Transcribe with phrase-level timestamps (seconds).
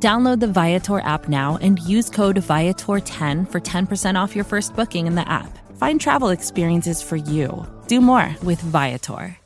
[0.00, 5.08] Download the Viator app now and use code Viator10 for 10% off your first booking
[5.08, 5.58] in the app.
[5.76, 7.66] Find travel experiences for you.
[7.88, 9.36] Do more with Viator.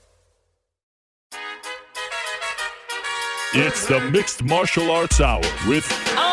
[3.55, 6.32] It's the Mixed Martial Arts Hour with The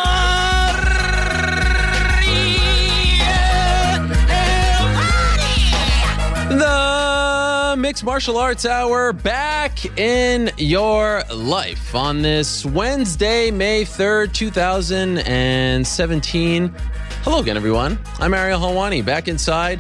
[7.80, 16.76] Mixed Martial Arts Hour back in your life on this Wednesday, May 3rd, 2017.
[17.24, 17.98] Hello again, everyone.
[18.20, 19.80] I'm Ariel Helwani back inside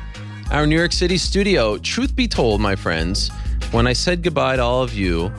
[0.49, 1.77] our New York City studio.
[1.77, 3.31] Truth be told, my friends,
[3.71, 5.29] when I said goodbye to all of you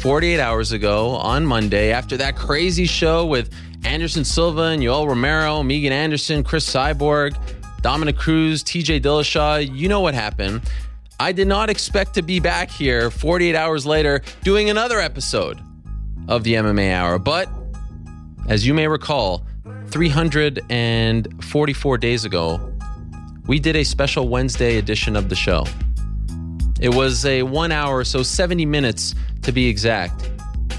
[0.00, 3.50] 48 hours ago on Monday after that crazy show with
[3.84, 7.34] Anderson Silva and Yoel Romero, Megan Anderson, Chris Cyborg,
[7.80, 10.60] Dominick Cruz, TJ Dillashaw, you know what happened.
[11.20, 15.60] I did not expect to be back here 48 hours later doing another episode
[16.28, 17.18] of the MMA Hour.
[17.18, 17.50] But
[18.48, 19.44] as you may recall,
[19.88, 22.72] 344 days ago,
[23.46, 25.66] we did a special Wednesday edition of the show.
[26.80, 30.30] It was a one hour, so 70 minutes to be exact,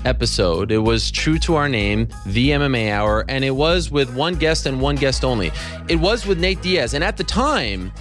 [0.05, 0.71] episode.
[0.71, 4.65] It was true to our name, The MMA Hour, and it was with one guest
[4.65, 5.51] and one guest only.
[5.87, 6.93] It was with Nate Diaz.
[6.93, 7.91] And at the time,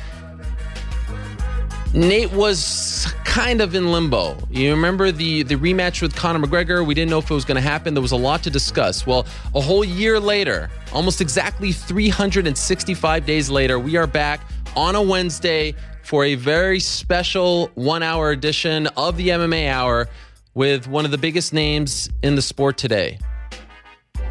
[1.93, 4.37] Nate was kind of in limbo.
[4.49, 6.87] You remember the the rematch with Conor McGregor?
[6.87, 7.95] We didn't know if it was going to happen.
[7.95, 9.09] There was a lot to discuss.
[9.09, 14.41] Well, a whole year later, almost exactly 365 days later, we are back
[14.77, 15.75] on a Wednesday
[16.05, 20.09] for a very special 1-hour edition of the MMA Hour
[20.55, 23.19] with one of the biggest names in the sport today.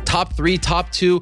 [0.06, 1.22] Top 3, top 2,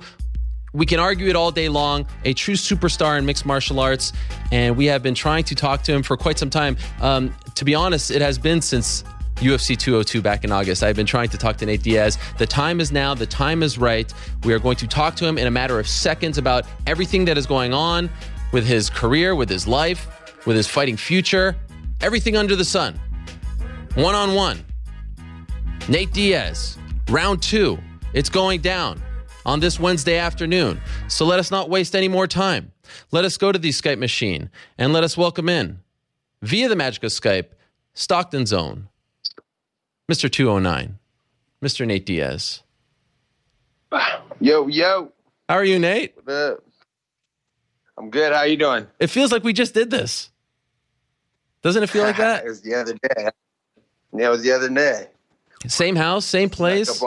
[0.78, 2.06] we can argue it all day long.
[2.24, 4.14] A true superstar in mixed martial arts,
[4.52, 6.78] and we have been trying to talk to him for quite some time.
[7.02, 9.04] Um, to be honest, it has been since
[9.38, 10.84] UFC 202 back in August.
[10.84, 12.20] I've been trying to talk to Nate Diaz.
[12.38, 13.16] The time is now.
[13.16, 14.12] The time is right.
[14.44, 17.40] We are going to talk to him in a matter of seconds about everything that
[17.40, 18.08] is going on
[18.52, 20.08] with his career, with his life,
[20.46, 21.56] with his fighting future,
[22.02, 23.00] everything under the sun.
[23.96, 24.64] One on one.
[25.90, 26.78] Nate Diaz,
[27.10, 27.80] round two.
[28.14, 29.02] It's going down
[29.48, 30.80] on this Wednesday afternoon.
[31.08, 32.74] So let us not waste any more time.
[33.12, 35.80] Let us go to the Skype machine and let us welcome in,
[36.42, 37.48] via the magic of Skype,
[37.94, 38.90] Stockton Zone,
[40.12, 40.30] Mr.
[40.30, 41.00] 209,
[41.64, 41.88] Mr.
[41.88, 42.62] Nate Diaz.
[44.40, 45.12] Yo, yo.
[45.50, 46.14] How are you, Nate?
[46.24, 46.64] What up?
[47.98, 48.34] I'm good.
[48.34, 48.86] How you doing?
[49.00, 50.30] It feels like we just did this.
[51.64, 52.44] Doesn't it feel like that?
[52.46, 53.30] it was the other day.
[54.14, 55.08] Yeah, it was the other day.
[55.66, 57.02] Same house, same place.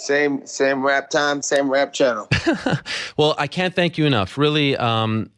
[0.00, 2.26] Same same rap time, same rap channel.
[3.18, 4.38] well, I can't thank you enough.
[4.38, 5.30] Really, um,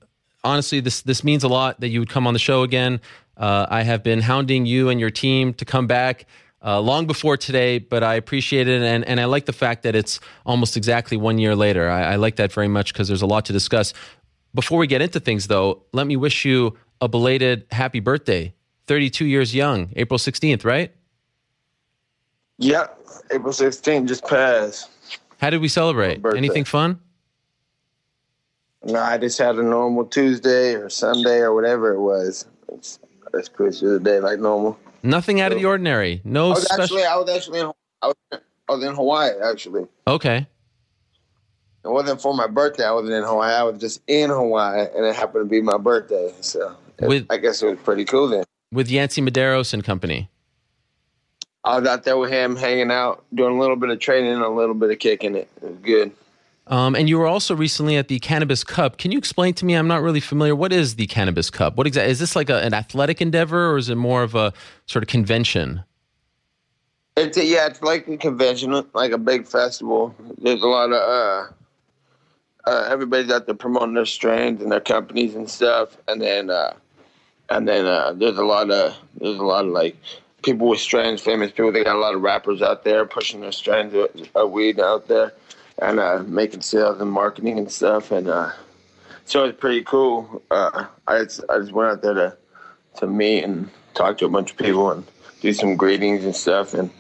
[0.45, 3.01] honestly, this this means a lot that you would come on the show again.
[3.37, 6.27] Uh, I have been hounding you and your team to come back
[6.65, 9.97] uh, long before today, but I appreciate it, and and I like the fact that
[9.97, 11.91] it's almost exactly one year later.
[11.91, 13.93] I, I like that very much because there's a lot to discuss.
[14.55, 18.55] Before we get into things, though, let me wish you a belated happy birthday.
[18.87, 20.93] 32 years young, April 16th, right?
[22.59, 23.02] Yep.
[23.31, 24.91] April 16th just passed.
[25.39, 26.25] How did we celebrate?
[26.37, 27.01] Anything fun?
[28.85, 32.47] No, I just had a normal Tuesday or Sunday or whatever it was.
[32.73, 32.99] It's,
[33.33, 34.79] that's pretty the day like normal.
[35.03, 36.21] Nothing out of the ordinary.
[36.25, 36.83] No I was special.
[36.83, 37.73] actually I was actually in,
[38.03, 39.87] I was, I was in Hawaii actually.
[40.07, 40.47] okay.
[41.85, 42.85] It wasn't for my birthday.
[42.85, 43.53] I wasn't in Hawaii.
[43.55, 46.33] I was just in Hawaii, and it happened to be my birthday.
[46.41, 48.45] So it- With- I guess it was pretty cool then.
[48.71, 50.31] With Yancy Medeiros and company.
[51.65, 54.43] I was out there with him, hanging out, doing a little bit of training, and
[54.43, 55.49] a little bit of kicking it.
[55.63, 56.13] It was good.
[56.67, 58.97] Um, and you were also recently at the Cannabis Cup.
[58.97, 59.75] Can you explain to me?
[59.75, 60.55] I'm not really familiar.
[60.55, 61.77] What is the Cannabis Cup?
[61.77, 64.53] What exactly is this like a, an athletic endeavor, or is it more of a
[64.87, 65.83] sort of convention?
[67.17, 70.15] It's a, yeah, it's like a convention, like a big festival.
[70.39, 75.35] There's a lot of uh, uh, everybody's out there promoting their strains and their companies
[75.35, 76.75] and stuff, and then uh,
[77.51, 79.97] and then uh, there's a lot of there's a lot of like
[80.43, 81.73] people with strains, famous people.
[81.73, 83.95] They got a lot of rappers out there pushing their strains
[84.35, 85.33] of, weed out there
[85.79, 88.51] and uh, making sales and marketing and stuff, and uh,
[89.25, 90.43] so it's pretty cool.
[90.51, 92.37] Uh, I just, I just went out there to
[92.97, 95.05] to meet and talk to a bunch of people and
[95.41, 96.91] do some greetings and stuff, and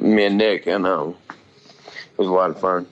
[0.00, 2.86] me and Nick, and um, it was a lot of fun.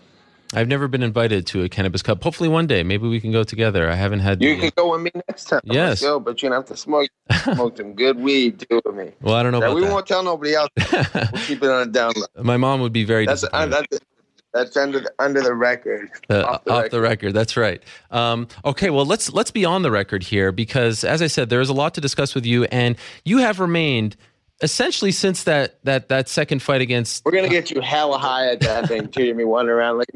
[0.53, 2.23] I've never been invited to a cannabis cup.
[2.25, 3.89] Hopefully one day, maybe we can go together.
[3.89, 4.43] I haven't had.
[4.43, 5.61] You the- can go with me next time.
[5.65, 6.01] Yes.
[6.01, 7.09] Go, but you're gonna have to smoke
[7.55, 9.13] smoke some good weed too with me.
[9.21, 9.93] well, I don't know Now, we that.
[9.93, 10.69] won't tell nobody else.
[10.93, 12.43] we'll keep it on a down low.
[12.43, 13.87] My mom would be very That's uh, disappointed.
[13.91, 14.05] that's
[14.53, 16.11] that's under the, under the record.
[16.29, 17.35] Uh, off, the, record.
[17.35, 17.81] That's right.
[18.11, 21.61] Um, okay, well let's let's be on the record here because, as I said, there
[21.61, 24.17] is a lot to discuss with you, and you have remained
[24.63, 27.25] essentially since that that that second fight against.
[27.25, 29.23] We're gonna get you hella high at that thing too.
[29.25, 30.09] You me wandering around like,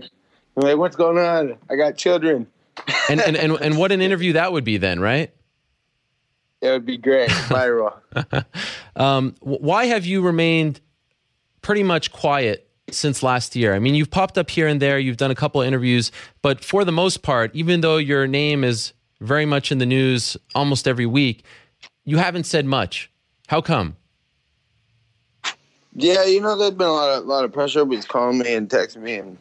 [0.57, 1.57] I'm like, what's going on?
[1.69, 2.47] I got children.
[3.09, 5.33] And and, and and what an interview that would be then, right?
[6.61, 7.29] It would be great.
[7.31, 7.95] Viral.
[8.97, 10.81] Um, why have you remained
[11.63, 13.75] pretty much quiet since last year?
[13.75, 16.11] I mean, you've popped up here and there, you've done a couple of interviews,
[16.43, 20.37] but for the most part, even though your name is very much in the news
[20.55, 21.45] almost every week,
[22.05, 23.11] you haven't said much.
[23.49, 23.97] How come?
[25.95, 27.81] Yeah, you know, there's been a lot of lot of pressure.
[27.81, 29.39] Everybody's calling me and texting me and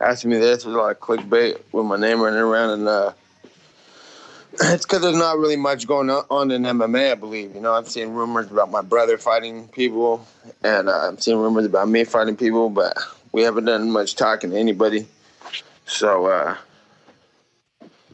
[0.00, 0.64] asking me this.
[0.64, 3.12] Lot of clickbait with my name running around, and uh,
[4.52, 7.12] it's because there's not really much going on in MMA.
[7.12, 7.54] I believe.
[7.54, 10.26] You know, I'm seeing rumors about my brother fighting people,
[10.62, 12.96] and uh, I'm seeing rumors about me fighting people, but
[13.32, 15.06] we haven't done much talking to anybody.
[15.86, 16.56] So, uh,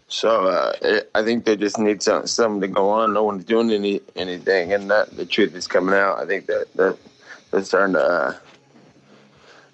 [0.08, 3.12] so uh, I think they just need some, something to go on.
[3.12, 6.18] No one's doing any anything, and that the truth is coming out.
[6.18, 6.96] I think that that
[7.50, 8.40] they're starting to.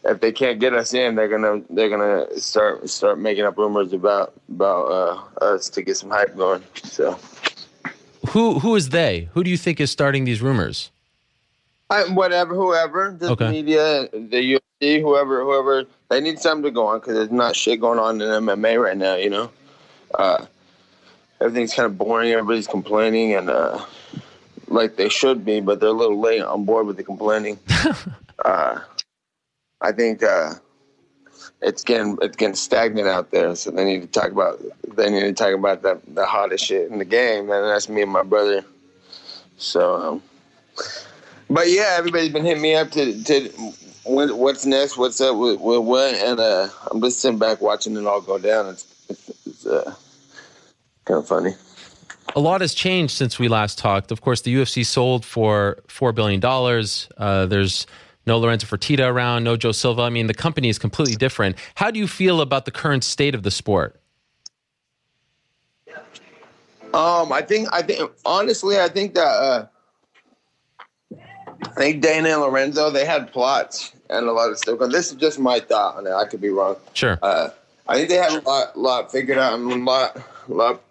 [0.05, 3.93] If they can't get us in, they're gonna they're gonna start start making up rumors
[3.93, 4.85] about about
[5.41, 6.63] uh, us to get some hype going.
[6.83, 7.19] So,
[8.31, 9.29] Who who is they?
[9.35, 10.91] Who do you think is starting these rumors?
[11.89, 13.51] I, whatever, whoever, the Okay.
[13.51, 17.81] media, the UFC, whoever, whoever, they need something to go on because there's not shit
[17.81, 19.15] going on in MMA right now.
[19.15, 19.51] You know,
[20.15, 20.47] uh,
[21.41, 22.33] everything's kind of boring.
[22.33, 23.85] Everybody's complaining and uh,
[24.69, 27.59] like they should be, but they're a little late on board with the complaining.
[28.45, 28.81] uh,
[29.83, 30.55] I think uh,
[31.61, 33.55] it's getting it's getting stagnant out there.
[33.57, 34.63] So they need to talk about
[34.97, 38.03] they need to talk about the the hottest shit in the game, and that's me
[38.03, 38.65] and my brother.
[39.57, 40.23] So, um,
[41.51, 43.49] but yeah, everybody's been hitting me up to to
[44.05, 47.97] what, what's next, what's up with, with what, and uh, I'm just sitting back watching
[47.97, 48.69] it all go down.
[48.69, 49.95] It's it's, it's uh,
[51.05, 51.53] kind of funny.
[52.35, 54.11] A lot has changed since we last talked.
[54.11, 57.09] Of course, the UFC sold for four billion dollars.
[57.19, 57.87] Uh, there's
[58.27, 60.03] no Lorenzo Fertitta around, no Joe Silva.
[60.03, 61.57] I mean, the company is completely different.
[61.75, 63.99] How do you feel about the current state of the sport?
[66.95, 69.67] Um, I think I think honestly, I think that uh,
[71.63, 74.79] I think Dana and Lorenzo they had plots and a lot of stuff.
[74.91, 76.13] This is just my thought on it.
[76.13, 76.77] I could be wrong.
[76.93, 77.19] Sure.
[77.23, 77.49] Uh,
[77.89, 80.83] I think they had a lot, lot figured out and a lot, lot.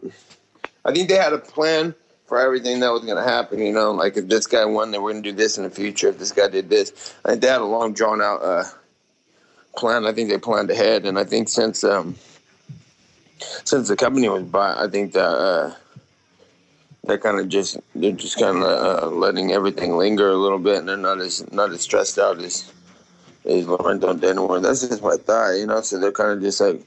[0.84, 1.94] I think they had a plan
[2.32, 3.60] for everything that was going to happen.
[3.60, 5.70] You know, like if this guy won, they were going to do this in the
[5.70, 6.08] future.
[6.08, 8.64] If this guy did this, I think they had a long, drawn out uh,
[9.76, 10.06] plan.
[10.06, 12.16] I think they planned ahead, and I think since um,
[13.66, 15.76] since the company was bought, I think that uh,
[17.04, 18.64] they're kind of just they're just kind of
[19.04, 22.40] uh, letting everything linger a little bit, and they're not as not as stressed out
[22.40, 22.72] as
[23.44, 24.62] is Lorenzo Dana were.
[24.62, 25.82] That's just my thought, you know.
[25.82, 26.82] So they're kind of just like,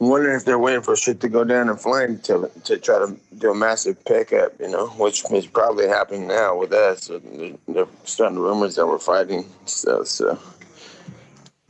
[0.00, 2.98] I'm wondering if they're waiting for shit to go down in flame to to try
[2.98, 7.04] to do a massive pickup, you know, which is probably happening now with us.
[7.04, 10.06] So they're, they're starting rumors that we're fighting stuff.
[10.08, 10.38] So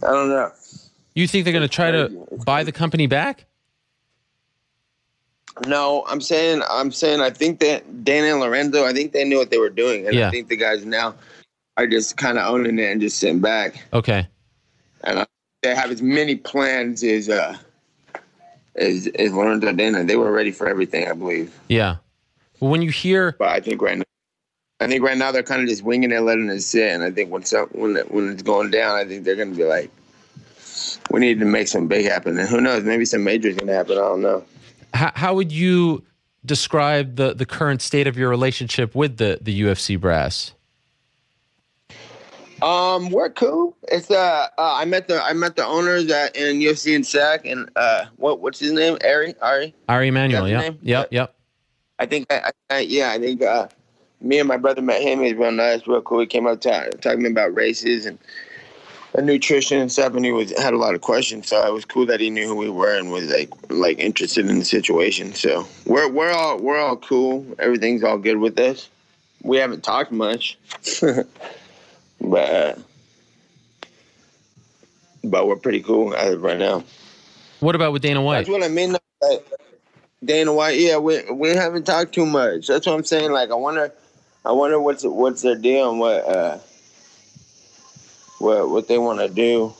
[0.02, 0.50] I don't know.
[1.14, 2.08] You think they're going to try to
[2.44, 3.46] buy the company back?
[5.66, 9.38] No, I'm saying I'm saying I think that Dana and Lorenzo, I think they knew
[9.38, 10.28] what they were doing, and Yeah.
[10.28, 11.14] I think the guys now
[11.78, 13.82] are just kind of owning it and just sitting back.
[13.92, 14.26] Okay.
[15.04, 15.26] and I,
[15.62, 17.56] they have as many plans as uh
[18.76, 20.04] as learned Lorenzo Dana.
[20.04, 21.58] They were ready for everything, I believe.
[21.68, 21.96] Yeah.
[22.60, 24.04] Well, when you hear But I think right now,
[24.80, 26.92] I think right now they're kind of just winging it, letting it sit.
[26.92, 29.52] And I think when some, when it, when it's going down, I think they're going
[29.52, 29.90] to be like,
[31.10, 32.38] we need to make some big happen.
[32.38, 32.84] And who knows?
[32.84, 33.92] Maybe some major is going to happen.
[33.92, 34.44] I don't know.
[34.92, 36.04] how, how would you
[36.44, 40.52] describe the the current state of your relationship with the the UFC brass?
[42.62, 43.76] Um, we're cool.
[43.88, 47.44] It's uh, uh I met the I met the owners at in UFC and SAC
[47.46, 48.96] and uh, what what's his name?
[49.04, 49.74] Ari Ari.
[49.88, 50.48] Ari Emanuel.
[50.48, 50.78] Yeah, Yep.
[50.82, 51.08] Yep.
[51.10, 51.34] Yep.
[51.98, 53.68] I think I, I yeah, I think uh,
[54.20, 55.22] me and my brother met him.
[55.22, 56.20] He's real nice, real cool.
[56.20, 58.18] He came up ta- talking to me about races and,
[59.14, 61.48] and nutrition and stuff, and he was had a lot of questions.
[61.48, 64.48] So it was cool that he knew who we were and was like like interested
[64.48, 65.34] in the situation.
[65.34, 67.46] So we're we're all we're all cool.
[67.58, 68.88] Everything's all good with us.
[69.42, 70.58] We haven't talked much,
[72.26, 72.74] but uh,
[75.24, 76.84] but we're pretty cool as right now.
[77.60, 78.38] What about with Dana White?
[78.38, 78.92] That's what I mean.
[78.92, 79.46] Like,
[80.24, 82.66] Dana White, yeah, we we haven't talked too much.
[82.66, 83.32] That's what I'm saying.
[83.32, 83.92] Like, I wonder,
[84.44, 86.58] I wonder what's what's their deal and what uh,
[88.38, 89.72] what what they want to do.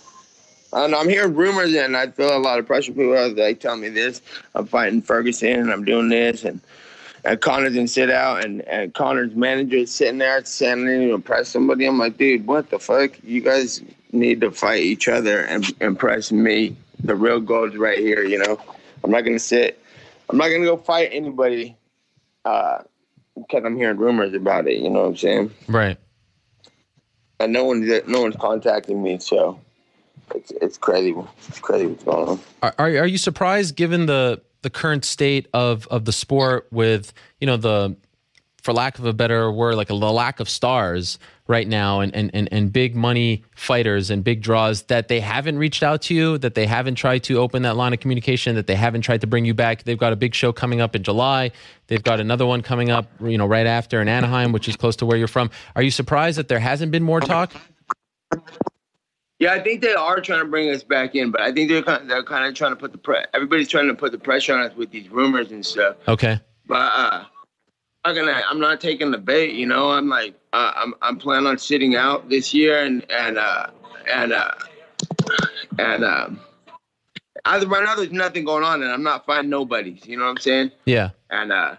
[0.73, 2.93] And I'm hearing rumors, and I feel a lot of pressure.
[2.93, 4.21] People are like telling me this.
[4.55, 6.61] I'm fighting Ferguson, and I'm doing this, and
[7.27, 11.49] and Conor didn't sit out, and, and Conor's manager is sitting there need to impress
[11.49, 11.85] somebody.
[11.85, 13.13] I'm like, dude, what the fuck?
[13.25, 16.77] You guys need to fight each other and impress me.
[17.03, 18.61] The real goal is right here, you know.
[19.03, 19.83] I'm not gonna sit.
[20.31, 21.77] I'm not gonna go fight anybody
[22.45, 22.79] uh,
[23.35, 24.81] because I'm hearing rumors about it.
[24.81, 25.51] You know what I'm saying?
[25.67, 25.99] Right.
[27.41, 29.61] And no one's no one's contacting me, so
[30.33, 31.15] it's it's crazy.
[31.49, 32.41] It's crazy what's going on.
[32.63, 37.13] Are, are are you surprised given the the current state of of the sport with
[37.41, 37.97] you know the
[38.67, 42.13] for lack of a better word like a the lack of stars right now and,
[42.17, 46.15] and and and big money fighters and big draws that they haven't reached out to
[46.15, 49.21] you that they haven't tried to open that line of communication that they haven't tried
[49.21, 49.85] to bring you back.
[49.85, 51.53] They've got a big show coming up in July.
[51.87, 54.97] They've got another one coming up you know right after in Anaheim which is close
[54.97, 55.51] to where you're from.
[55.77, 57.53] Are you surprised that there hasn't been more talk
[59.39, 61.83] Yeah, I think they are trying to bring us back in, but I think they're
[61.83, 64.19] kind of, they're kind of trying to put the pre- everybody's trying to put the
[64.19, 65.97] pressure on us with these rumors and stuff.
[66.09, 67.25] okay But uh,
[68.05, 68.43] I'm not gonna.
[68.49, 69.55] I'm not taking the bait.
[69.55, 73.37] You know, I'm like, uh, I'm I'm planning on sitting out this year and and
[73.37, 73.67] uh,
[74.11, 74.53] and uh,
[75.79, 76.41] and um,
[77.47, 80.07] right now there's nothing going on and I'm not finding nobody's.
[80.07, 80.71] You know what I'm saying?
[80.85, 81.77] yeah And uh,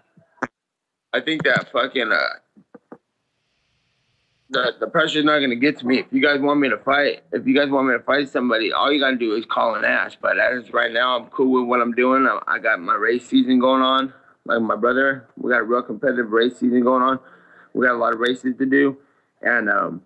[1.14, 2.28] I think that fucking uh,
[4.50, 6.00] the the pressure's not gonna get to me.
[6.00, 8.72] If you guys want me to fight, if you guys want me to fight somebody,
[8.72, 10.18] all you gotta do is call and ask.
[10.22, 12.26] But as right now, I'm cool with what I'm doing.
[12.26, 14.14] I, I got my race season going on.
[14.46, 17.20] Like my brother, we got a real competitive race season going on.
[17.74, 18.98] We got a lot of races to do,
[19.42, 20.02] and um,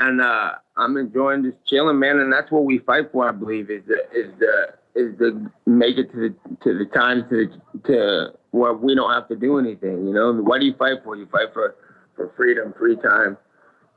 [0.00, 2.18] and uh, I'm enjoying just chilling, man.
[2.18, 5.98] And that's what we fight for, I believe, is the is the is to make
[5.98, 7.48] it to the to the time to
[7.84, 10.08] to where we don't have to do anything.
[10.08, 11.14] You know, what do you fight for?
[11.14, 11.76] You fight for
[12.16, 13.36] for freedom, free time.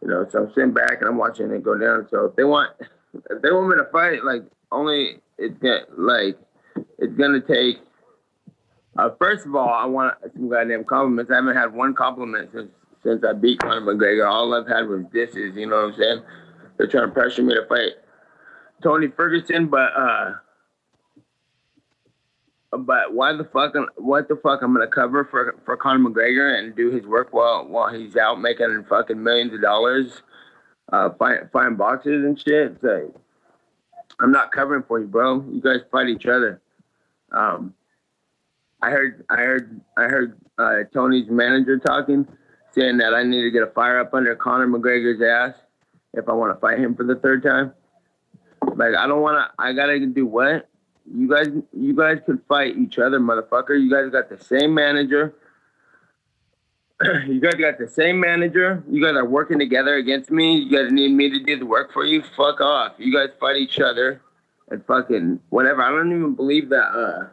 [0.02, 2.08] You know, so I'm sitting back and I'm watching it go down.
[2.10, 2.72] So if they want,
[3.14, 6.38] if they want me to fight, like only it's gonna like
[6.98, 7.78] it's gonna take.
[8.98, 11.32] Uh, first of all, I want some goddamn compliments.
[11.32, 12.70] I haven't had one compliment since
[13.04, 14.30] since I beat Conor McGregor.
[14.30, 15.56] All I've had was disses.
[15.56, 16.22] You know what I'm saying?
[16.78, 17.92] They're trying to pressure me to fight
[18.82, 20.34] Tony Ferguson, but uh,
[22.72, 23.74] but why the fuck?
[23.98, 24.62] What the fuck?
[24.62, 28.40] I'm gonna cover for for Conor McGregor and do his work while while he's out
[28.40, 30.22] making fucking millions of dollars,
[30.94, 32.82] uh, fight fighting boxers and shit.
[32.84, 33.14] Like,
[34.20, 35.44] I'm not covering for you, bro.
[35.52, 36.62] You guys fight each other.
[37.32, 37.74] Um,
[38.82, 42.28] I heard I heard I heard uh, Tony's manager talking,
[42.72, 45.60] saying that I need to get a fire up under Conor McGregor's ass
[46.14, 47.74] if I want to fight him for the third time.
[48.76, 49.64] Like I don't want to.
[49.64, 50.70] I gotta do what?
[51.12, 53.82] You guys, you guys could fight each other, motherfucker.
[53.82, 55.34] You guys got the same manager.
[57.28, 58.84] you guys got the same manager.
[58.90, 60.58] You guys are working together against me.
[60.58, 62.22] You guys need me to do the work for you.
[62.36, 62.94] Fuck off.
[62.98, 64.22] You guys fight each other
[64.70, 65.82] and fucking whatever.
[65.82, 66.88] I don't even believe that.
[66.88, 67.28] Uh,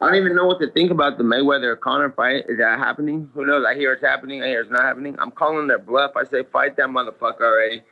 [0.00, 2.44] I don't even know what to think about the Mayweather Conor fight.
[2.48, 3.28] Is that happening?
[3.34, 3.66] Who knows?
[3.68, 4.42] I hear it's happening.
[4.42, 5.14] I hear it's not happening.
[5.18, 6.12] I'm calling their bluff.
[6.16, 7.82] I say fight that motherfucker already.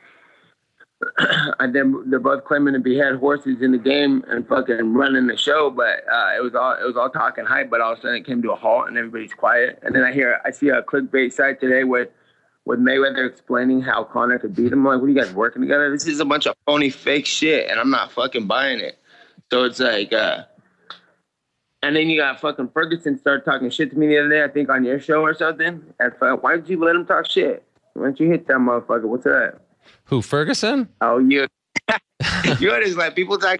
[1.59, 5.27] and then they're both claiming to be head horses in the game and fucking running
[5.27, 7.69] the show, but uh, it was all it was all talking hype.
[7.69, 9.79] But all of a sudden it came to a halt and everybody's quiet.
[9.81, 12.09] And then I hear I see a clickbait site today with
[12.65, 14.79] with Mayweather explaining how Conor could beat him.
[14.79, 15.89] I'm like, what are you guys working together?
[15.89, 18.99] This is a bunch of phony fake shit, and I'm not fucking buying it.
[19.51, 20.43] So it's like, uh,
[21.81, 24.43] and then you got fucking Ferguson start talking shit to me the other day.
[24.43, 25.81] I think on your show or something.
[25.99, 27.63] And fuck, why did you let him talk shit?
[27.93, 29.05] Why don't you hit that motherfucker?
[29.05, 29.61] What's that?
[30.05, 31.47] Who Ferguson Oh, you.
[32.59, 33.59] you always let people talk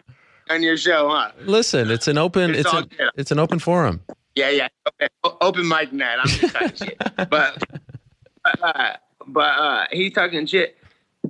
[0.50, 1.32] on your show, huh?
[1.46, 3.10] listen it's an open It's it's all a, good.
[3.16, 4.02] it's an open forum
[4.36, 4.68] Yeah, yeah.
[4.88, 5.08] Okay.
[5.42, 6.18] Open mic night.
[6.20, 6.98] I'm just talking shit.
[7.30, 7.64] But,
[8.64, 8.94] uh,
[9.28, 10.78] but uh, he's talking shit.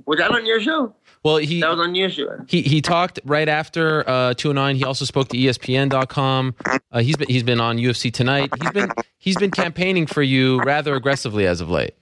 [0.06, 0.94] Was that on your show?
[1.22, 2.38] well he That was on your show.
[2.48, 4.76] He he talked right after uh, 209.
[4.76, 6.54] He also spoke to ESPN.com.
[6.92, 8.50] Uh, he's been he's been on UFC tonight.
[8.60, 11.94] He's been he's been campaigning for you rather aggressively as of late.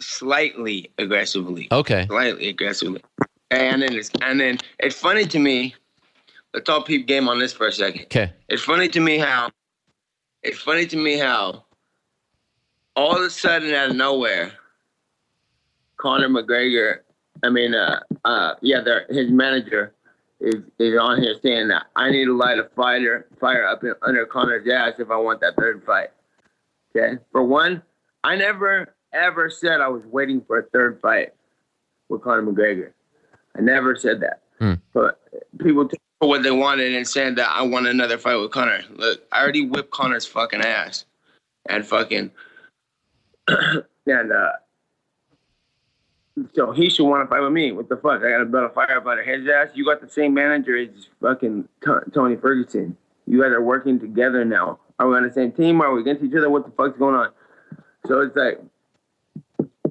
[0.00, 1.68] Slightly aggressively.
[1.72, 2.06] Okay.
[2.06, 3.02] Slightly aggressively.
[3.50, 5.74] And then it's and then it's funny to me.
[6.54, 8.02] Let's all peep game on this for a second.
[8.04, 8.32] Okay.
[8.48, 9.50] It's funny to me how
[10.42, 11.64] it's funny to me how
[12.96, 14.52] all of a sudden out of nowhere,
[15.98, 17.00] Conor McGregor,
[17.44, 19.92] I mean, uh, uh, yeah, their- his manager
[20.40, 23.94] is is on here saying that I need to light a fighter fire up in,
[24.02, 26.08] under Conor's ass if I want that third fight.
[26.96, 27.82] Okay, for one,
[28.24, 31.32] I never ever said I was waiting for a third fight
[32.08, 32.92] with Conor McGregor.
[33.56, 34.42] I never said that.
[34.58, 34.74] Hmm.
[34.92, 35.20] But
[35.58, 38.80] people took what they wanted and said that I want another fight with Conor.
[38.90, 41.04] Look, I already whipped Conor's fucking ass,
[41.68, 42.30] and fucking
[43.48, 44.52] and uh,
[46.54, 47.72] so he should want to fight with me.
[47.72, 48.22] What the fuck?
[48.22, 49.68] I got a fire up out his ass.
[49.74, 52.96] You got the same manager as fucking T- Tony Ferguson.
[53.26, 54.78] You guys are working together now.
[54.98, 55.80] Are we on the same team?
[55.80, 56.50] Are we against each other?
[56.50, 57.30] What the fuck's going on?
[58.06, 58.60] So it's like,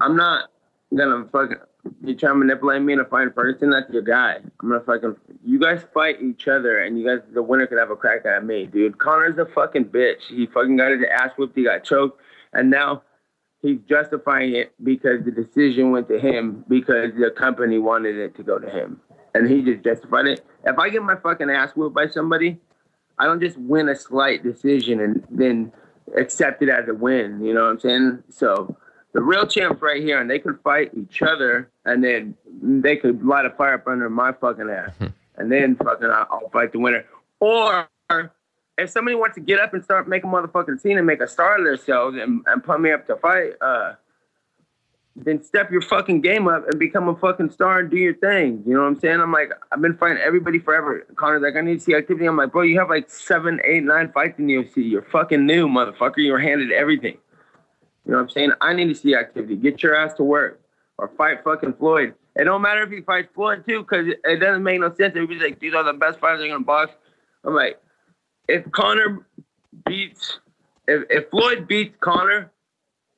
[0.00, 0.50] I'm not
[0.94, 1.58] gonna fucking
[2.02, 3.70] you try to manipulate me into fighting Ferguson.
[3.70, 4.36] That's your guy.
[4.60, 5.16] I'm gonna fucking.
[5.44, 8.44] You guys fight each other, and you guys, the winner could have a crack at
[8.44, 8.98] me, dude.
[8.98, 10.22] Conor's a fucking bitch.
[10.28, 11.56] He fucking got his ass whipped.
[11.56, 12.20] He got choked,
[12.52, 13.02] and now
[13.62, 18.42] he's justifying it because the decision went to him because the company wanted it to
[18.42, 19.00] go to him,
[19.34, 20.44] and he just justified it.
[20.64, 22.58] If I get my fucking ass whipped by somebody,
[23.18, 25.72] I don't just win a slight decision and then
[26.16, 27.42] accept it as a win.
[27.42, 28.22] You know what I'm saying?
[28.28, 28.76] So
[29.16, 33.24] the real champs right here, and they could fight each other, and then they could
[33.24, 34.92] light a fire up under my fucking ass,
[35.36, 37.02] and then fucking I'll, fight the winner.
[37.40, 37.88] Or
[38.76, 41.58] if somebody wants to get up and start making motherfucking scene and make a star
[41.58, 43.94] of themselves and, and put me up to fight, uh,
[45.16, 48.62] then step your fucking game up and become a fucking star and do your thing.
[48.66, 49.18] You know what I'm saying?
[49.18, 51.06] I'm like, I've been fighting everybody forever.
[51.16, 52.26] Conor's like, I need to see activity.
[52.26, 54.90] I'm like, bro, you have like seven, eight, nine fights in the UFC.
[54.90, 56.18] You're fucking new, motherfucker.
[56.18, 57.16] You're handed everything.
[58.06, 58.52] You know what I'm saying?
[58.60, 59.56] I need to see activity.
[59.56, 60.60] Get your ass to work
[60.98, 62.14] or fight fucking Floyd.
[62.36, 65.10] It don't matter if he fights Floyd too, because it doesn't make no sense.
[65.16, 66.92] Everybody's like, these are the best fighters are gonna box.
[67.44, 67.80] I'm like,
[68.48, 69.26] if Conor
[69.86, 70.38] beats,
[70.86, 72.52] if, if Floyd beats Conor,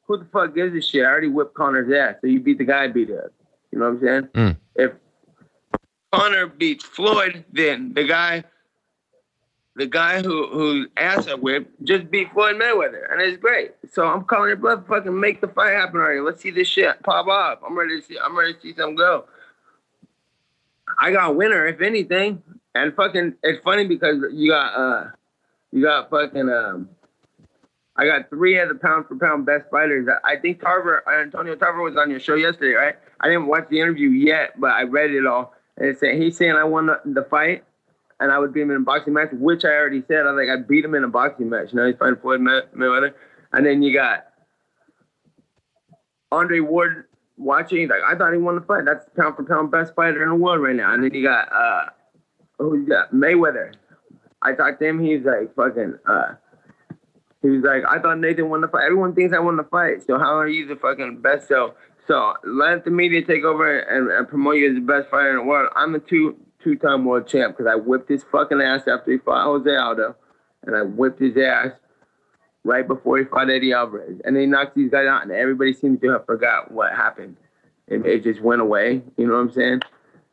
[0.07, 1.04] who the fuck gives a shit?
[1.04, 3.30] I already whipped Conor's ass, so you beat the guy I beat up.
[3.73, 4.23] You know what I'm saying?
[4.35, 4.57] Mm.
[4.76, 4.92] If
[6.12, 8.45] Conor beats Floyd, then the guy,
[9.78, 13.75] the guy who who ass I whipped just beat Floyd Mayweather, and it's great.
[13.92, 14.87] So I'm calling it bluff.
[14.88, 16.20] Fucking make the fight happen already.
[16.20, 17.61] Let's see this shit pop off.
[17.64, 18.18] I'm ready to see.
[18.23, 19.26] I'm ready to see something go.
[20.99, 22.42] I got winner, if anything,
[22.75, 23.35] and fucking.
[23.44, 25.11] It's funny because you got uh,
[25.73, 26.90] you got fucking um.
[27.97, 30.08] I got three of the pound for pound best fighters.
[30.25, 32.94] I think Tarver, Antonio Tarver was on your show yesterday, right?
[33.20, 35.54] I didn't watch the interview yet, but I read it all.
[35.76, 37.64] And he's saying I won the, the fight,
[38.21, 40.27] and I would beat him in a boxing match, which I already said.
[40.27, 41.73] I was like, I beat him in a boxing match.
[41.73, 43.15] Now he's fighting Floyd May- Mayweather.
[43.52, 44.26] And then you got
[46.33, 47.04] Andre Ward
[47.37, 47.78] watching.
[47.78, 48.85] He's like, I thought he won the fight.
[48.85, 50.93] That's pound for pound best fighter in the world right now.
[50.93, 51.87] And then you got uh,
[52.59, 53.13] who you got?
[53.13, 53.75] Mayweather.
[54.43, 55.02] I talked to him.
[55.02, 55.95] He's like fucking.
[56.07, 56.35] uh
[57.43, 58.85] He was like, I thought Nathan won the fight.
[58.85, 60.02] Everyone thinks I won the fight.
[60.07, 61.49] So how are you the fucking best?
[61.49, 61.75] So
[62.07, 65.37] so let the media take over and, and promote you as the best fighter in
[65.37, 65.71] the world.
[65.76, 66.37] I'm the two
[66.69, 70.17] two time world champ because I whipped his fucking ass after he fought Jose Aldo,
[70.65, 71.73] and I whipped his ass
[72.65, 75.73] right before he fought Eddie Alvarez, and then he knocked these guys out, and everybody
[75.73, 77.37] seems to have forgot what happened.
[77.87, 79.02] It, it just went away.
[79.17, 79.81] You know what I'm saying?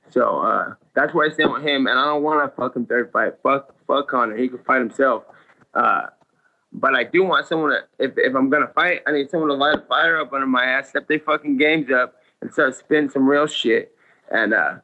[0.10, 3.12] So uh, that's where I stand with him, and I don't want a fucking third
[3.13, 3.34] fight.
[3.41, 4.36] Fuck, fuck Conor.
[4.36, 5.24] He can fight himself.
[5.74, 6.08] Uh,
[6.74, 9.56] but I do want someone to, if, if I'm gonna fight, I need someone to
[9.56, 13.10] light a fire up under my ass, step their fucking games up, and start spitting
[13.10, 13.95] some real shit,
[14.30, 14.76] and uh,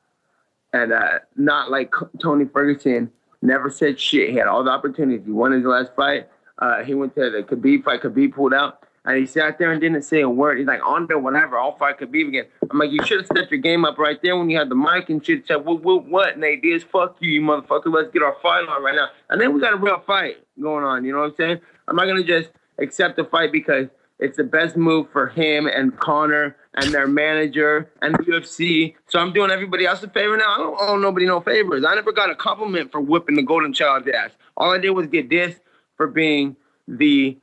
[0.74, 4.30] and uh, not like Tony Ferguson never said shit.
[4.30, 5.26] He had all the opportunities.
[5.26, 6.30] He won his last fight.
[6.60, 8.02] Uh, he went to the Khabib fight.
[8.02, 10.60] Khabib pulled out, and he sat there and didn't say a word.
[10.60, 12.46] He's like, on Andre, whatever, I'll fight Khabib again.
[12.70, 14.76] I'm like, you should have stepped your game up right there when you had the
[14.76, 15.48] mic and shit.
[15.48, 16.36] Said, what, what, what?
[16.36, 17.92] And they did, fuck you, you motherfucker.
[17.92, 19.08] Let's get our fight on right now.
[19.30, 21.04] And then we got a real fight going on.
[21.04, 21.60] You know what I'm saying?
[21.88, 23.88] I'm not gonna just accept the fight because
[24.20, 28.96] it's the best move for him and Conor and their manager and the UFC.
[29.08, 30.54] So I'm doing everybody else a favor now.
[30.54, 31.84] I don't owe nobody no favors.
[31.86, 34.32] I never got a compliment for whipping the Golden Child's ass.
[34.56, 35.56] All I did was get this
[35.98, 36.56] for being
[36.88, 37.38] the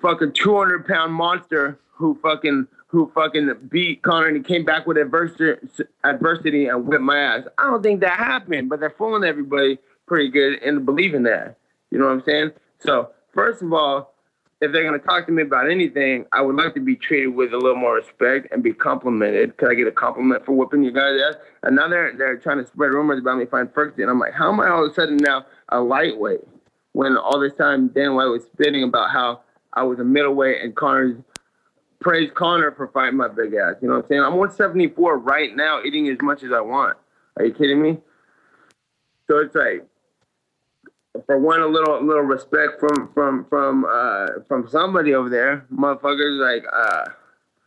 [0.00, 4.96] fucking 200 pound monster who fucking who fucking beat Conor and he came back with
[4.96, 5.60] adversity,
[6.04, 7.44] adversity and whipped my ass.
[7.58, 11.58] I don't think that happened, but they're fooling everybody pretty good into believing that.
[11.90, 12.52] You know what I'm saying?
[12.78, 14.14] So first of all,
[14.60, 17.52] if they're gonna talk to me about anything, I would like to be treated with
[17.52, 19.56] a little more respect and be complimented.
[19.56, 21.36] Could I get a compliment for whooping you guys' ass?
[21.62, 24.08] And now they're they're trying to spread rumors about me fighting Ferguson.
[24.08, 26.40] I'm like, how am I all of a sudden now a lightweight
[26.92, 29.42] when all this time Dan White was spitting about how
[29.74, 31.16] I was a middleweight and Conor's
[32.00, 33.74] praised Conor for fighting my big ass.
[33.80, 34.22] You know what I'm saying?
[34.22, 36.96] I'm 174 right now, eating as much as I want.
[37.36, 37.98] Are you kidding me?
[39.28, 39.86] So it's like
[41.26, 46.40] for one, a little little respect from from from uh, from somebody over there, motherfuckers.
[46.40, 47.10] Like uh,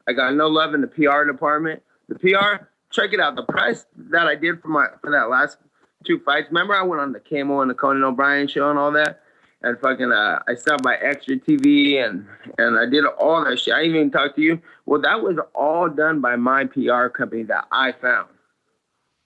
[0.07, 1.81] I got no love in the PR department.
[2.07, 3.35] The PR, check it out.
[3.35, 5.57] The price that I did for my for that last
[6.05, 6.47] two fights.
[6.49, 9.21] Remember, I went on the Kimmel and the Conan O'Brien show and all that,
[9.61, 12.25] and fucking uh, I stopped by Extra TV and
[12.57, 13.73] and I did all that shit.
[13.73, 14.61] I even talked to you.
[14.85, 18.29] Well, that was all done by my PR company that I found.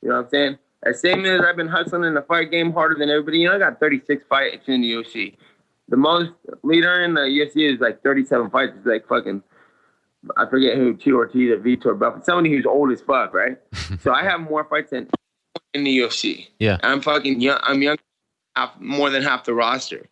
[0.01, 0.57] You know what I'm saying?
[0.85, 3.39] As same as I've been hustling in the fight game harder than everybody.
[3.39, 5.35] You know, I got 36 fights in the UFC.
[5.89, 6.31] The most
[6.63, 8.73] leader in the UFC is like 37 fights.
[8.77, 9.41] It's like fucking
[10.37, 13.57] I forget who Tito Ortiz or Vitor, but somebody who's old as fuck, right?
[14.01, 15.07] so I have more fights than
[15.73, 16.47] in the UFC.
[16.59, 16.77] Yeah.
[16.83, 17.59] I'm fucking young.
[17.63, 17.97] I'm young,
[18.55, 20.07] half, more than half the roster.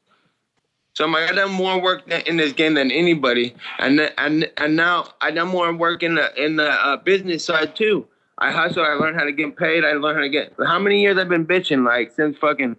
[0.93, 4.75] So I'm like, I done more work in this game than anybody, and and and
[4.75, 8.07] now I done more work in the in the uh, business side too.
[8.37, 8.83] I hustle.
[8.83, 9.85] I learned how to get paid.
[9.85, 10.53] I learned how to get.
[10.65, 12.75] How many years I've been bitching like since fucking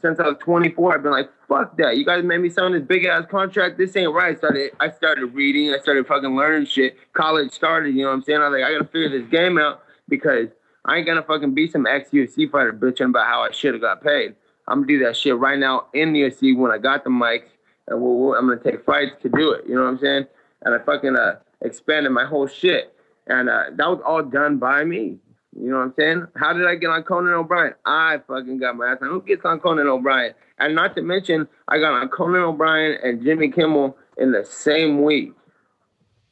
[0.00, 0.94] since I was 24.
[0.94, 1.96] I've been like, fuck that.
[1.96, 3.76] You guys made me sign this big ass contract.
[3.76, 4.34] This ain't right.
[4.34, 5.74] I started I started reading.
[5.74, 6.96] I started fucking learning shit.
[7.12, 7.94] College started.
[7.94, 8.40] You know what I'm saying?
[8.40, 10.48] I was like, I gotta figure this game out because
[10.84, 13.80] I ain't gonna fucking be some ex UFC fighter bitching about how I should have
[13.80, 14.34] got paid.
[14.68, 17.48] I'm gonna do that shit right now in the UFC when I got the mics,
[17.88, 19.64] and we'll, we'll, I'm gonna take fights to do it.
[19.68, 20.26] You know what I'm saying?
[20.62, 22.93] And I fucking uh, expanded my whole shit,
[23.26, 25.18] and uh, that was all done by me.
[25.56, 26.26] You know what I'm saying?
[26.36, 27.74] How did I get on Conan O'Brien?
[27.84, 29.08] I fucking got my ass on.
[29.08, 30.34] Who gets on Conan O'Brien?
[30.58, 35.02] And not to mention, I got on Conan O'Brien and Jimmy Kimmel in the same
[35.02, 35.32] week,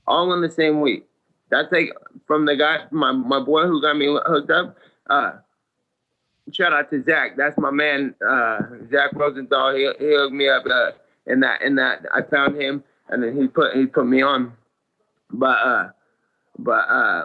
[0.07, 1.07] all in the same week.
[1.51, 1.93] That's like
[2.27, 4.77] from the guy, my my boy who got me hooked up.
[5.09, 5.33] Uh,
[6.51, 7.37] shout out to Zach.
[7.37, 8.59] That's my man, uh,
[8.91, 9.75] Zach Rosenthal.
[9.75, 10.93] He, he hooked me up uh,
[11.27, 12.07] in that in that.
[12.13, 14.53] I found him, and then he put he put me on.
[15.31, 15.91] But uh,
[16.59, 17.23] but uh,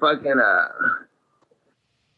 [0.00, 0.68] fucking uh,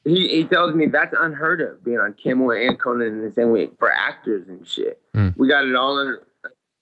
[0.05, 3.51] he he tells me that's unheard of being on Kimmel and Conan in the same
[3.51, 5.01] week for actors and shit.
[5.15, 5.37] Mm.
[5.37, 6.19] We got it all in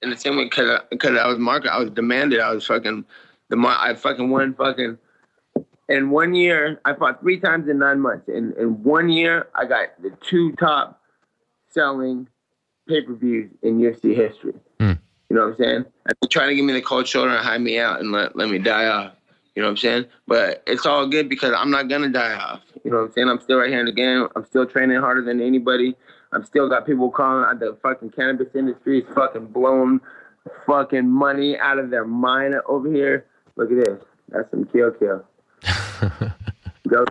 [0.03, 1.73] in the same week because because I was market.
[1.73, 2.41] I was demanded.
[2.41, 3.05] I was fucking
[3.49, 4.99] the mar- I fucking won fucking
[5.89, 8.29] in one year, I fought three times in nine months.
[8.29, 11.01] In in one year, I got the two top
[11.69, 12.29] selling
[12.89, 14.55] pay per views in UFC history.
[14.81, 14.96] Mm.
[15.29, 15.77] You know what I'm saying?
[15.77, 18.37] And they're trying to give me the cold shoulder and hide me out and let,
[18.37, 19.13] let me die off.
[19.55, 20.05] You know what I'm saying?
[20.27, 22.61] But it's all good because I'm not gonna die off.
[22.85, 23.29] You know what I'm saying?
[23.29, 24.29] I'm still right here in the game.
[24.37, 25.97] I'm still training harder than anybody.
[26.33, 30.01] I'm still got people calling out the fucking cannabis industry is fucking blowing
[30.67, 33.27] fucking money out of their mind over here.
[33.57, 33.99] Look at this.
[34.29, 35.25] That's some kill kill.
[36.89, 37.11] Ghost,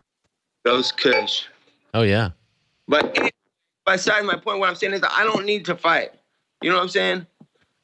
[0.64, 1.46] Ghost Kush.
[1.94, 2.30] Oh yeah.
[2.88, 3.32] But
[3.86, 6.12] besides my point, what I'm saying is that I don't need to fight.
[6.62, 7.28] You know what I'm saying?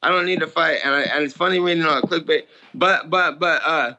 [0.02, 2.42] I don't need to fight, and, I, and it's funny reading on a clickbait.
[2.74, 3.94] But but but uh,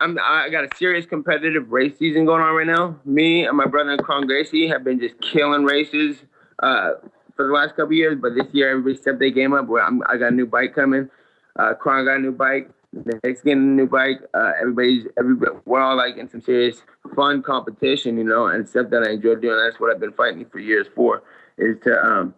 [0.00, 2.98] I'm I got a serious competitive race season going on right now.
[3.04, 6.18] Me and my brother Kron Gracie have been just killing races
[6.62, 6.92] uh,
[7.34, 8.18] for the last couple years.
[8.20, 9.66] But this year, everybody stepped their game up.
[9.66, 11.10] Where I'm, I got a new bike coming.
[11.56, 12.70] Uh, got a new bike.
[12.92, 14.20] The next getting a new bike.
[14.32, 15.56] Uh, everybody's everybody.
[15.64, 16.82] We're all like in some serious
[17.16, 19.56] fun competition, you know, and stuff that I enjoy doing.
[19.56, 21.24] That's what I've been fighting for years for.
[21.58, 22.34] Is to um,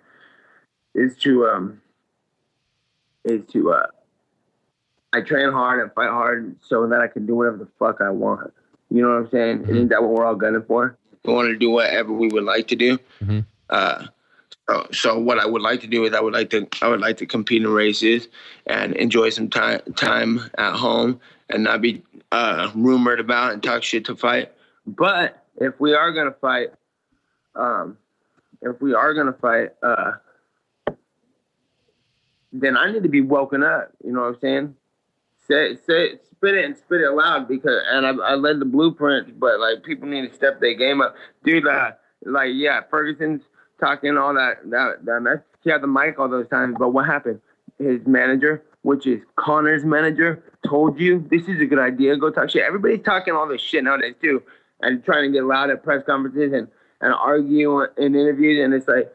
[0.95, 1.83] is to um,
[3.27, 3.87] is to uh,
[5.13, 8.11] I train hard and fight hard so that I can do whatever the fuck I
[8.11, 8.53] want.
[8.91, 9.63] You know what I'm saying?
[9.69, 10.97] Isn't that what we're all gunning for?
[11.25, 12.99] We want to do whatever we would like to do.
[13.21, 13.45] Mhm.
[13.69, 14.07] Uh,
[14.69, 17.01] so, so what I would like to do is I would like to I would
[17.01, 18.29] like to compete in races
[18.67, 23.83] and enjoy some time time at home and not be uh, rumored about and talk
[23.83, 24.53] shit to fight.
[24.87, 26.69] But if we are gonna fight,
[27.57, 27.97] um,
[28.63, 30.13] if we are gonna fight, uh,
[32.61, 33.91] then I need to be woken up.
[34.05, 34.75] You know what I'm saying?
[35.49, 39.39] Say, say, spit it and spit it loud because, and I, I led the blueprint,
[39.39, 41.15] but like people need to step their game up,
[41.45, 41.67] dude.
[41.67, 41.93] Uh,
[42.25, 43.43] like, yeah, Ferguson's
[43.79, 45.39] talking all that, that, that mess.
[45.63, 47.41] He had the mic all those times, but what happened?
[47.79, 52.17] His manager, which is Conor's manager, told you this is a good idea.
[52.17, 52.63] Go talk shit.
[52.63, 54.43] Everybody's talking all this shit nowadays too,
[54.81, 56.69] and trying to get loud at press conferences and
[57.01, 59.13] and argue in interviews, and it's like,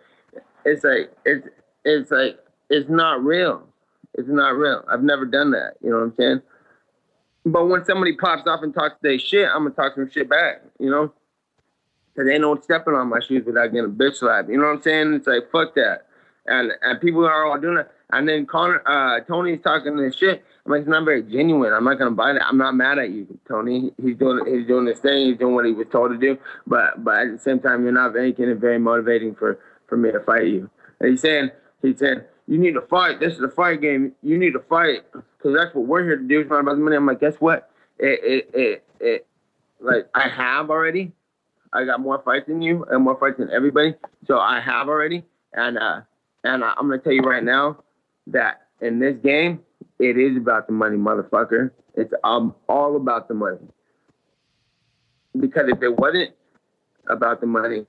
[0.65, 1.47] it's like, it's
[1.83, 2.37] it's like
[2.71, 3.67] it's not real.
[4.15, 4.83] It's not real.
[4.89, 5.73] I've never done that.
[5.83, 6.41] You know what I'm saying?
[7.45, 10.61] But when somebody pops off and talks their shit, I'm gonna talk some shit back.
[10.79, 11.13] You know?
[12.15, 14.49] Cause ain't no stepping on my shoes without getting a bitch slap.
[14.49, 15.13] You know what I'm saying?
[15.13, 16.07] It's like fuck that.
[16.45, 17.91] And and people are all doing that.
[18.11, 20.43] And then Conor, uh, Tony's talking this shit.
[20.65, 21.71] I'm like, it's not very genuine.
[21.73, 22.45] I'm not gonna buy that.
[22.45, 23.91] I'm not mad at you, Tony.
[24.01, 25.27] He's doing he's doing this thing.
[25.27, 26.37] He's doing what he was told to do.
[26.67, 30.11] But but at the same time, you're not making it very motivating for for me
[30.11, 30.69] to fight you.
[30.99, 33.21] And he's saying he's saying you need to fight.
[33.21, 34.11] This is a fight game.
[34.21, 36.41] You need to fight because that's what we're here to do.
[36.41, 36.97] It's not about the money.
[36.97, 37.71] I'm like, guess what?
[37.97, 39.27] It it it, it
[39.79, 41.13] like I have already.
[41.71, 43.95] I got more fights than you and more fights than everybody.
[44.27, 46.01] So I have already, and uh,
[46.43, 47.85] and I'm gonna tell you right now
[48.27, 49.61] that in this game,
[49.99, 51.71] it is about the money, motherfucker.
[51.95, 53.59] It's um, all about the money.
[55.39, 56.31] Because if it wasn't
[57.07, 57.85] about the money,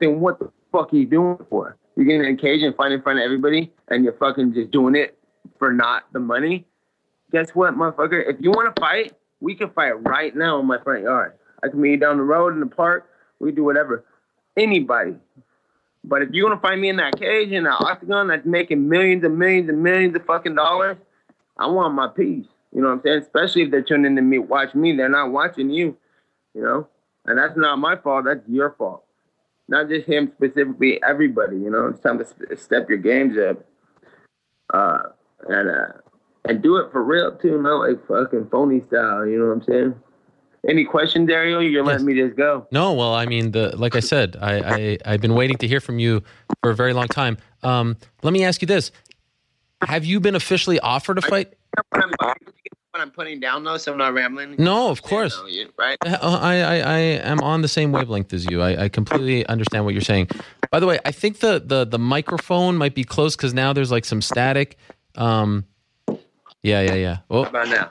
[0.00, 1.76] then what the fuck are you doing for?
[1.98, 4.70] You're getting in a cage and fighting in front of everybody, and you're fucking just
[4.70, 5.18] doing it
[5.58, 6.64] for not the money.
[7.32, 8.22] Guess what, motherfucker?
[8.24, 11.32] If you want to fight, we can fight right now in my front yard.
[11.60, 13.10] I can meet you down the road in the park.
[13.40, 14.04] We do whatever.
[14.56, 15.16] Anybody.
[16.04, 19.24] But if you're gonna find me in that cage in that octagon that's making millions
[19.24, 20.98] and millions and millions of fucking dollars,
[21.56, 22.46] I want my piece.
[22.72, 23.22] You know what I'm saying?
[23.22, 24.96] Especially if they're tuning in to me, watch me.
[24.96, 25.96] They're not watching you.
[26.54, 26.88] You know,
[27.26, 28.26] and that's not my fault.
[28.26, 29.02] That's your fault.
[29.68, 31.00] Not just him specifically.
[31.06, 31.56] Everybody.
[31.56, 33.64] You know, it's time to step your games up.
[34.72, 34.98] Uh,
[35.48, 35.92] and uh,
[36.44, 39.26] and do it for real too, not like fucking phony style.
[39.26, 39.94] You know what I'm saying?
[40.68, 41.60] Any questions, Dario?
[41.60, 42.66] You're letting me just go.
[42.72, 45.80] No, well, I mean, the like I said, I, I I've been waiting to hear
[45.80, 46.22] from you
[46.62, 47.38] for a very long time.
[47.62, 48.90] Um, let me ask you this:
[49.82, 51.54] Have you been officially offered a fight?
[51.92, 52.10] I'm,
[52.98, 54.56] what I'm putting down though, so I'm not rambling.
[54.58, 55.40] No, of course.
[55.48, 55.96] You- right?
[56.04, 58.60] Uh, I, I, I am on the same wavelength as you.
[58.60, 60.28] I, I completely understand what you're saying.
[60.70, 63.90] By the way, I think the the, the microphone might be close because now there's
[63.90, 64.76] like some static.
[65.14, 65.64] Um,
[66.62, 67.14] yeah, yeah, yeah.
[67.14, 67.90] How Oh, about now?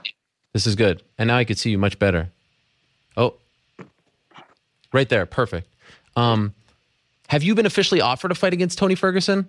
[0.53, 1.01] this is good.
[1.17, 2.29] And now I can see you much better.
[3.15, 3.35] Oh,
[4.93, 5.25] right there.
[5.25, 5.67] Perfect.
[6.15, 6.53] Um,
[7.29, 9.47] have you been officially offered a fight against Tony Ferguson?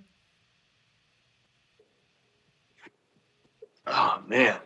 [3.87, 4.59] Oh man.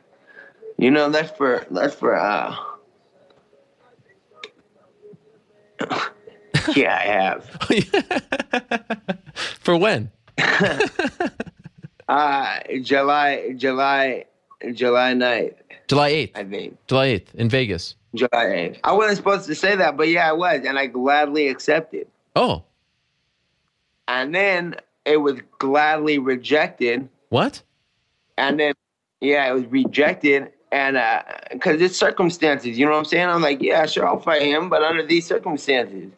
[0.83, 2.57] You know that's for that's for uh.
[6.75, 7.49] yeah, I have.
[9.61, 10.11] For when?
[12.09, 14.25] Uh July July
[14.75, 15.55] July 9th,
[15.87, 16.31] July 8th.
[16.35, 16.77] I think.
[16.89, 17.95] July 8th in Vegas.
[18.17, 18.29] July
[18.75, 18.79] 8th.
[18.83, 22.09] I wasn't supposed to say that, but yeah, I was, and I gladly accepted.
[22.35, 22.65] Oh,
[24.09, 27.09] And then it was gladly rejected.
[27.29, 27.63] what?
[28.37, 28.75] And then,
[29.21, 30.51] yeah, it was rejected.
[30.73, 30.99] And
[31.53, 33.29] because it's circumstances, you know what I'm saying?
[33.29, 36.11] I'm like, yeah, sure, I'll fight him, but under these circumstances,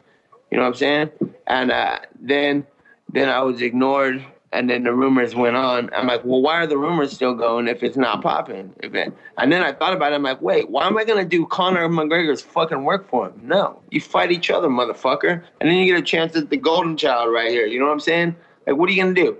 [0.51, 1.11] you know what I'm saying?
[1.49, 2.65] And uh, then,
[3.13, 5.91] then I was ignored, and then the rumors went on.
[5.93, 8.73] I'm like, well, why are the rumors still going if it's not popping?
[8.81, 10.15] If it, and then I thought about it.
[10.15, 13.41] I'm like, wait, why am I gonna do Conor McGregor's fucking work for him?
[13.43, 16.97] No, you fight each other, motherfucker, and then you get a chance at the golden
[16.97, 17.67] child right here.
[17.67, 18.37] You know what I'm saying?
[18.69, 19.37] Like, what are you gonna do?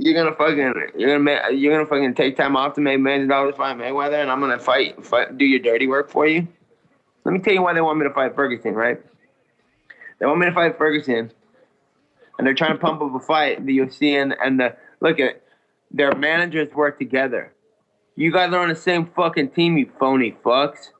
[0.00, 3.30] You're gonna fucking you're gonna you're gonna fucking take time off to make millions of
[3.30, 6.46] dollars fight Mayweather, and I'm gonna fight, fight do your dirty work for you.
[7.24, 9.00] Let me tell you why they want me to fight Ferguson, right?
[10.18, 11.32] They want me to fight Ferguson,
[12.38, 13.66] and they're trying to pump up a fight.
[13.66, 15.42] The UFC and and the look at
[15.90, 17.52] their managers work together.
[18.14, 20.90] You guys are on the same fucking team, you phony fucks.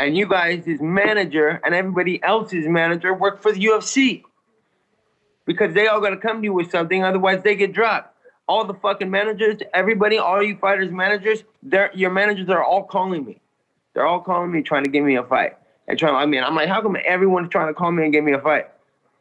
[0.00, 4.24] And you guys, his manager and everybody else's manager work for the UFC
[5.46, 8.10] because they all gotta come to you with something, otherwise they get dropped.
[8.46, 11.44] All the fucking managers, everybody, all you fighters managers,
[11.94, 13.40] your managers are all calling me.
[13.94, 15.56] They're all calling me trying to give me a fight.
[15.88, 18.24] And trying I mean, I'm like, how come everyone's trying to call me and give
[18.24, 18.66] me a fight?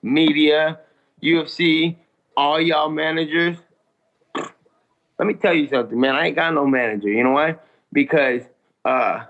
[0.01, 0.79] Media,
[1.21, 1.95] UFC,
[2.35, 3.57] all y'all managers.
[5.19, 6.15] Let me tell you something, man.
[6.15, 7.09] I ain't got no manager.
[7.09, 7.55] You know why?
[7.91, 8.41] Because
[8.85, 9.25] uh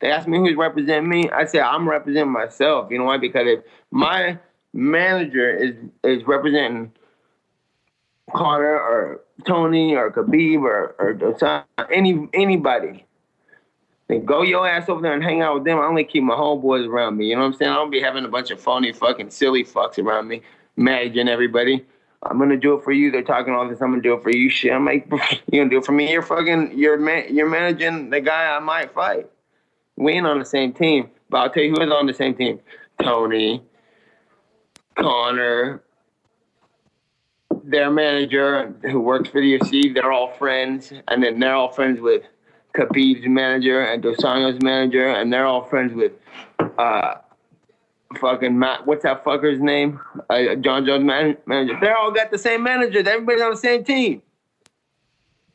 [0.00, 1.28] they asked me who's representing me.
[1.30, 2.90] I said I'm representing myself.
[2.90, 3.18] You know why?
[3.18, 4.38] Because if my
[4.72, 6.92] manager is is representing
[8.34, 13.04] Carter or Tony or Khabib or or any anybody,
[14.08, 15.78] then go your ass over there and hang out with them.
[15.78, 17.26] I only keep my homeboys around me.
[17.26, 17.70] You know what I'm saying?
[17.70, 20.42] I don't be having a bunch of phony fucking silly fucks around me,
[20.76, 21.84] managing everybody.
[22.22, 23.10] I'm gonna do it for you.
[23.10, 23.80] They're talking all this.
[23.80, 24.50] I'm gonna do it for you.
[24.50, 25.10] Shit, I'm like,
[25.50, 26.12] you gonna do it for me?
[26.12, 29.30] You're fucking, you're man, you're managing the guy I might fight.
[29.96, 32.34] We ain't on the same team, but I'll tell you who is on the same
[32.34, 32.60] team:
[33.02, 33.62] Tony,
[34.98, 35.82] Conor,
[37.64, 39.94] their manager who works for the UFC.
[39.94, 42.22] They're all friends, and then they're all friends with
[42.74, 44.18] Khabib's manager and Dos
[44.62, 46.12] manager, and they're all friends with
[46.78, 47.14] uh,
[48.18, 48.86] fucking Matt.
[48.86, 50.00] What's that fucker's name?
[50.28, 51.78] Uh, Jon Jones' man, manager.
[51.80, 53.06] They're all got the same managers.
[53.06, 54.22] Everybody's on the same team.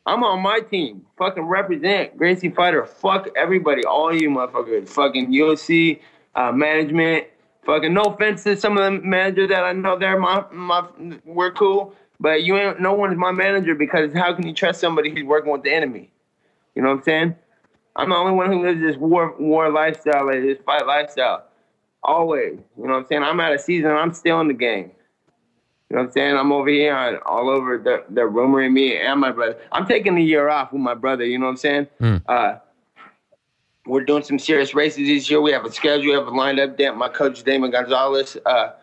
[0.06, 1.02] I'm on my team.
[1.18, 2.86] Fucking represent Gracie Fighter.
[2.86, 4.88] Fuck everybody, all you motherfuckers.
[4.90, 6.00] Fucking UFC
[6.36, 7.26] uh, management.
[7.66, 10.88] Fucking no offense to some of the managers that I know they're my my
[11.26, 14.80] we're cool, but you ain't no one is my manager because how can you trust
[14.80, 16.12] somebody who's working with the enemy?
[16.76, 17.36] You know what I'm saying?
[17.96, 21.46] I'm the only one who lives this war war lifestyle, like this fight lifestyle.
[22.04, 22.60] Always.
[22.78, 23.24] You know what I'm saying?
[23.24, 23.90] I'm out of season.
[23.92, 24.92] I'm still in the game.
[25.90, 26.36] You know what I'm saying?
[26.36, 27.78] I'm over here on, all over.
[27.78, 29.58] They're, they're rumoring me and my brother.
[29.72, 31.26] I'm taking a year off with my brother.
[31.26, 31.88] You know what I'm saying?
[32.00, 32.16] Hmm.
[32.28, 32.56] Uh,
[33.86, 35.42] we're doing some serious races this year.
[35.42, 36.08] We have a schedule.
[36.08, 36.80] We have a lined up.
[36.96, 38.74] My coach, Damon Gonzalez, uh,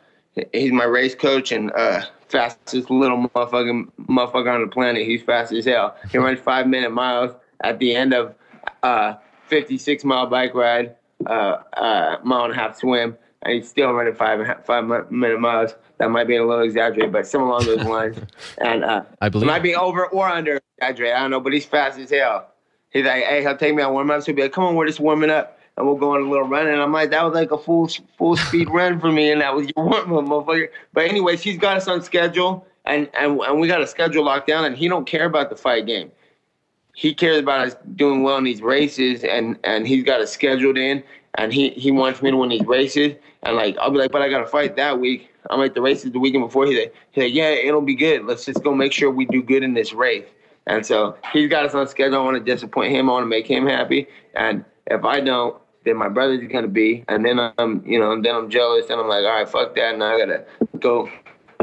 [0.52, 5.06] he's my race coach and uh, fastest little motherfucking motherfucker on the planet.
[5.06, 5.96] He's fast as hell.
[6.10, 8.34] He runs five minute miles at the end of
[8.82, 9.14] uh,
[9.48, 14.14] 56 mile bike ride, uh, uh, mile and a half swim, and he's still running
[14.14, 15.74] five and a half, five mi- minute miles.
[15.98, 18.18] That might be a little exaggerated, but some along those lines.
[18.58, 21.16] And uh, I believe it might be over or under exaggerated.
[21.16, 22.51] I don't know, but he's fast as hell.
[22.92, 24.20] He's like, hey, he'll take me out warm up.
[24.22, 25.58] So he'll be like, come on, we're just warming up.
[25.76, 26.66] And we'll go on a little run.
[26.66, 29.32] And I'm like, that was like a full full speed run for me.
[29.32, 30.68] And that was your warm up, motherfucker.
[30.92, 32.66] But anyways, he's got us on schedule.
[32.84, 35.56] and and and we got a schedule locked down, and he don't care about the
[35.56, 36.10] fight game.
[36.94, 40.76] He cares about us doing well in these races, and and he's got it scheduled
[40.76, 41.02] in,
[41.36, 44.22] and he he wants me to win these races, and like I'll be like, but
[44.22, 45.30] I got to fight that week.
[45.50, 46.66] I'm like the races the weekend before.
[46.66, 48.24] He's like, he's like, yeah, it'll be good.
[48.26, 50.26] Let's just go make sure we do good in this race.
[50.66, 52.18] And so he's got us on schedule.
[52.18, 53.08] I want to disappoint him.
[53.08, 54.06] I want to make him happy.
[54.34, 57.04] And if I don't, then my brother's gonna be.
[57.08, 58.88] And then I'm, you know, then I'm jealous.
[58.88, 59.98] And I'm like, all right, fuck that.
[59.98, 60.44] Now I gotta
[60.78, 61.10] go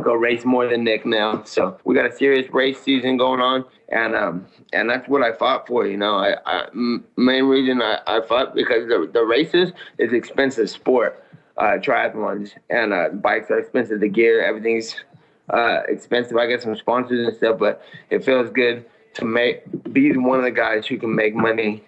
[0.01, 1.43] go race more than Nick now.
[1.43, 5.33] So we got a serious race season going on, and um, and that's what I
[5.33, 5.87] fought for.
[5.87, 11.23] You know, I, main reason I, I fought because the the races is expensive sport,
[11.57, 13.99] uh, triathlons and uh, bikes are expensive.
[13.99, 14.95] The gear, everything's
[15.49, 16.37] uh, expensive.
[16.37, 18.85] I get some sponsors and stuff, but it feels good
[19.15, 21.83] to make be one of the guys who can make money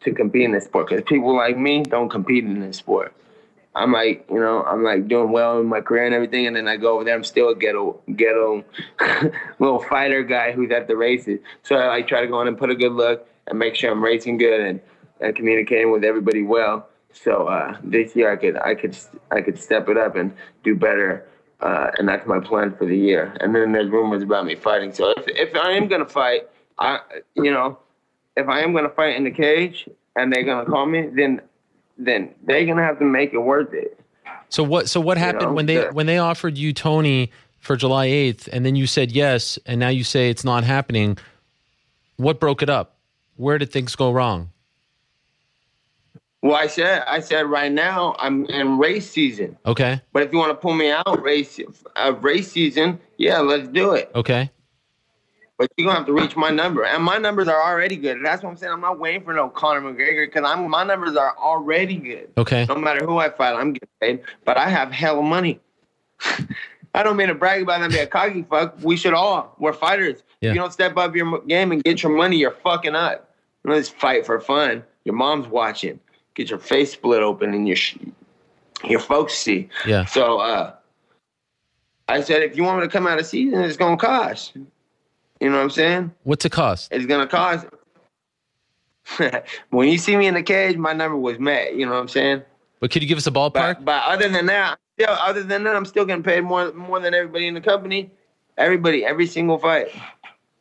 [0.00, 0.88] to compete in this sport.
[0.88, 3.14] Because people like me don't compete in this sport.
[3.74, 6.68] I'm like, you know, I'm like doing well in my career and everything, and then
[6.68, 7.14] I go over there.
[7.14, 8.64] I'm still a ghetto, ghetto
[9.58, 11.40] little fighter guy who's at the races.
[11.62, 13.90] So I like try to go in and put a good look and make sure
[13.90, 14.80] I'm racing good and,
[15.20, 16.88] and communicating with everybody well.
[17.14, 18.96] So uh, this year I could, I could,
[19.30, 21.26] I could step it up and do better.
[21.62, 23.34] Uh, and that's my plan for the year.
[23.40, 24.92] And then there's rumors about me fighting.
[24.92, 26.48] So if, if I am gonna fight,
[26.78, 26.98] I,
[27.36, 27.78] you know,
[28.36, 31.40] if I am gonna fight in the cage and they're gonna call me, then
[31.98, 33.98] then they're gonna have to make it worth it.
[34.48, 34.88] So what?
[34.88, 38.48] So what happened know, when they the- when they offered you Tony for July eighth,
[38.52, 41.16] and then you said yes, and now you say it's not happening?
[42.16, 42.96] What broke it up?
[43.36, 44.50] Where did things go wrong?
[46.42, 49.56] Well, I said I said right now I'm in race season.
[49.64, 51.60] Okay, But if you want to pull me out race
[51.96, 54.10] uh, race season, yeah, let's do it.
[54.14, 54.50] okay,
[55.56, 58.18] But you're gonna have to reach my number, and my numbers are already good.
[58.24, 58.72] That's what I'm saying.
[58.72, 62.30] I'm not waiting for no Conor McGregor because I'm my numbers are already good.
[62.36, 62.66] okay.
[62.68, 64.22] No matter who I fight, I'm getting paid.
[64.44, 65.60] But I have hella money.
[66.94, 68.76] I don't mean to brag about that and be a cocky fuck.
[68.82, 69.54] We should all.
[69.58, 70.22] We're fighters.
[70.40, 70.50] Yeah.
[70.50, 73.32] If you don't step up your game and get your money, you're fucking up.
[73.64, 74.82] Let's fight for fun.
[75.04, 76.00] Your mom's watching.
[76.34, 77.76] Get your face split open and your
[78.84, 79.68] your folks see.
[79.86, 80.04] Yeah.
[80.06, 80.74] So uh,
[82.08, 84.54] I said, if you want me to come out of season, it's gonna cost.
[84.54, 86.12] You know what I'm saying?
[86.24, 86.92] What's it cost?
[86.92, 87.66] It's gonna cost.
[89.70, 91.74] when you see me in the cage, my number was met.
[91.74, 92.42] You know what I'm saying?
[92.80, 93.52] But could you give us a ballpark?
[93.52, 97.00] But, but other than that, still, other than that, I'm still getting paid more more
[97.00, 98.10] than everybody in the company.
[98.58, 99.88] Everybody, every single fight,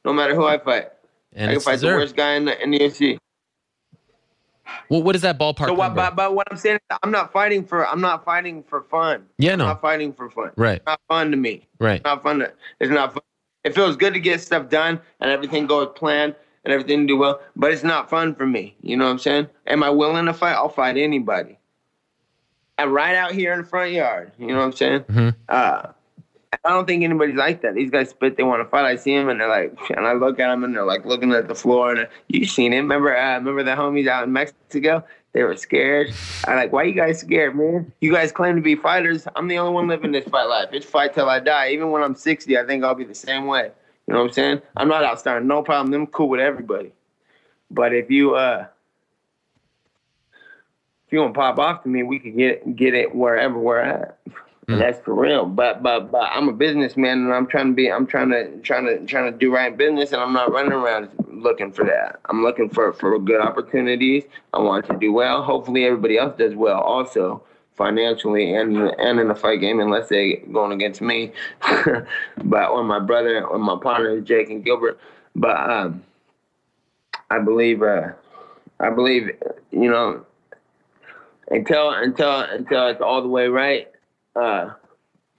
[0.05, 0.89] no matter who I fight.
[1.33, 3.17] and I can fight the worst guy in the, in the UFC.
[4.89, 5.95] Well, what is that ballpark So what?
[5.95, 7.87] But, but what I'm saying, is I'm not fighting for.
[7.87, 9.25] I'm not fighting for fun.
[9.37, 9.65] Yeah, I'm no.
[9.67, 10.51] not fighting for fun.
[10.55, 10.77] Right.
[10.77, 11.67] It's not fun to me.
[11.79, 11.95] right.
[11.95, 12.39] It's not fun.
[12.39, 13.23] To, it's not fun.
[13.63, 17.41] It feels good to get stuff done and everything goes planned and everything do well,
[17.55, 18.75] but it's not fun for me.
[18.81, 19.47] You know what I'm saying?
[19.67, 20.53] Am I willing to fight?
[20.53, 21.57] I'll fight anybody.
[22.77, 24.31] And right out here in the front yard.
[24.39, 25.01] You know what I'm saying?
[25.01, 25.35] Mhm.
[25.47, 25.87] Uh,
[26.53, 27.75] I don't think anybody's like that.
[27.75, 28.35] These guys spit.
[28.35, 28.85] They want to fight.
[28.85, 31.31] I see them and they're like, and I look at them and they're like looking
[31.31, 31.95] at the floor.
[31.95, 32.77] And you seen it?
[32.77, 33.15] Remember?
[33.15, 35.03] Uh, remember the homies out in Mexico?
[35.33, 36.13] They were scared.
[36.45, 37.93] I like, why you guys scared, man?
[38.01, 39.27] You guys claim to be fighters.
[39.37, 40.69] I'm the only one living this fight life.
[40.73, 41.69] It's fight till I die.
[41.69, 43.71] Even when I'm 60, I think I'll be the same way.
[44.07, 44.61] You know what I'm saying?
[44.75, 45.93] I'm not out starting no problem.
[45.93, 46.91] I'm cool with everybody.
[47.69, 48.65] But if you uh
[51.07, 53.79] if you want to pop off to me, we could get get it wherever we're
[53.79, 54.17] at.
[54.71, 55.45] And that's for real.
[55.45, 58.85] But but but I'm a businessman and I'm trying to be I'm trying to trying
[58.85, 62.19] to trying to do right business and I'm not running around looking for that.
[62.25, 64.23] I'm looking for for good opportunities.
[64.53, 65.43] I want to do well.
[65.43, 67.43] Hopefully everybody else does well also
[67.75, 71.31] financially and and in the fight game unless they going against me.
[72.43, 74.99] but or my brother or my partner Jake and Gilbert.
[75.35, 76.03] But um
[77.29, 78.09] I believe uh
[78.79, 79.31] I believe
[79.71, 80.25] you know
[81.49, 83.90] until until until it's all the way right
[84.35, 84.71] uh,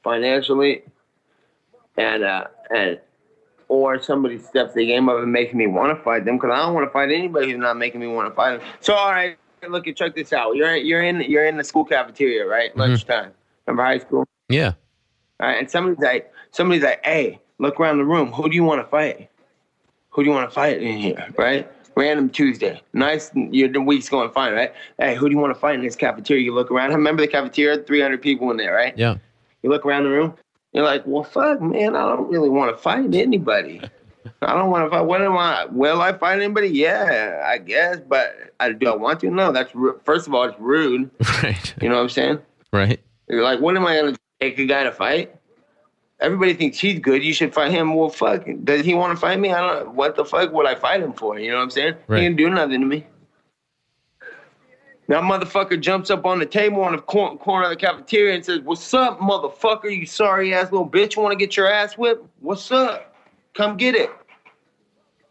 [0.03, 0.83] financially,
[1.97, 3.01] and uh, and
[3.69, 6.57] or somebody steps the game up and makes me want to fight them because I
[6.57, 8.69] don't want to fight anybody who's not making me want to fight them.
[8.81, 9.37] So all right,
[9.69, 10.57] look at check this out.
[10.57, 12.77] You're you're in you're in the school cafeteria, right?
[12.77, 13.33] Lunchtime.
[13.67, 14.27] Remember high school?
[14.49, 14.73] Yeah.
[15.41, 18.33] All right, and somebody's like somebody's like, hey, look around the room.
[18.33, 19.31] Who do you want to fight?
[20.11, 21.29] Who do you want to fight in here?
[21.39, 21.71] Right?
[21.97, 22.81] Random Tuesday.
[22.93, 23.31] Nice.
[23.35, 24.73] Your the week's going fine, right?
[24.99, 26.43] Hey, who do you want to fight in this cafeteria?
[26.43, 26.91] You look around.
[26.91, 27.83] I Remember the cafeteria?
[27.83, 28.97] 300 people in there, right?
[28.97, 29.17] Yeah.
[29.63, 30.35] You look around the room.
[30.73, 31.95] You're like, well, fuck, man.
[31.95, 33.81] I don't really want to fight anybody.
[34.43, 35.03] I don't want to fight.
[35.03, 35.67] What am I?
[35.67, 36.69] Will I fight anybody?
[36.69, 37.99] Yeah, I guess.
[38.07, 39.31] But I, do I want to?
[39.31, 39.53] No.
[39.53, 39.73] That's
[40.05, 41.11] first of all, it's rude.
[41.43, 41.75] Right.
[41.83, 42.39] You know what I'm saying?
[42.73, 43.01] Right.
[43.29, 45.35] You're like, what am I gonna take a guy to fight?
[46.23, 47.23] Everybody thinks he's good.
[47.23, 47.95] You should fight him.
[47.95, 48.47] Well, fuck.
[48.63, 49.53] Does he want to fight me?
[49.53, 49.87] I don't.
[49.87, 49.93] Know.
[49.93, 51.39] What the fuck would I fight him for?
[51.39, 51.95] You know what I'm saying?
[52.07, 52.21] Right.
[52.21, 53.07] He didn't do nothing to me.
[55.09, 58.45] That motherfucker jumps up on the table on the cor- corner of the cafeteria and
[58.45, 59.95] says, What's up, motherfucker?
[59.95, 61.17] You sorry ass little bitch.
[61.17, 62.25] You want to get your ass whipped?
[62.41, 63.15] What's up?
[63.55, 64.11] Come get it.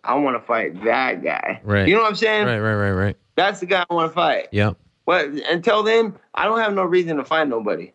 [0.04, 1.62] I want to fight that guy.
[1.64, 1.88] Right.
[1.88, 2.48] You know what I'm saying?
[2.48, 3.18] Right, right, right, right.
[3.36, 4.50] That's the guy I want to fight.
[4.52, 4.78] Yep.
[5.06, 7.92] But until then, I don't have no reason to fight nobody.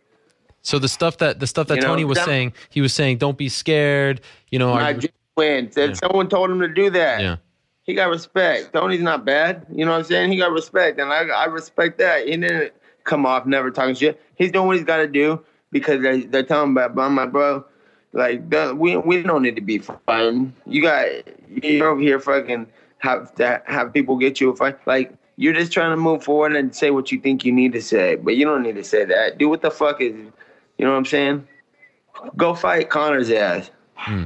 [0.66, 3.18] So the stuff that the stuff that You know, Tony was saying, he was saying,
[3.18, 4.20] don't be scared.
[4.50, 5.76] You know, are My you- Jim wins.
[5.76, 5.94] And Yeah.
[5.94, 7.20] someone told him to do that.
[7.20, 7.36] yeah,
[7.84, 8.72] He got respect.
[8.72, 9.64] Tony's not bad.
[9.72, 10.32] You know what I'm saying?
[10.32, 12.26] He got respect, and I, I respect that.
[12.26, 12.72] He didn't
[13.04, 14.20] come off never talking shit.
[14.34, 15.40] He's doing what he's got to do
[15.70, 17.64] because they, they're telling him about, about my bro.
[18.12, 18.42] Like
[18.74, 20.52] we we don't need to be fighting.
[20.66, 21.06] You got
[21.62, 22.66] you're over here fucking
[22.98, 24.78] have to have people get you a fight.
[24.84, 27.82] Like you're just trying to move forward and say what you think you need to
[27.82, 29.38] say, but you don't need to say that.
[29.38, 30.14] Do what the fuck is,
[30.78, 31.46] you know what I'm saying?
[32.36, 33.70] Go fight Conor's ass.
[33.94, 34.24] Hmm.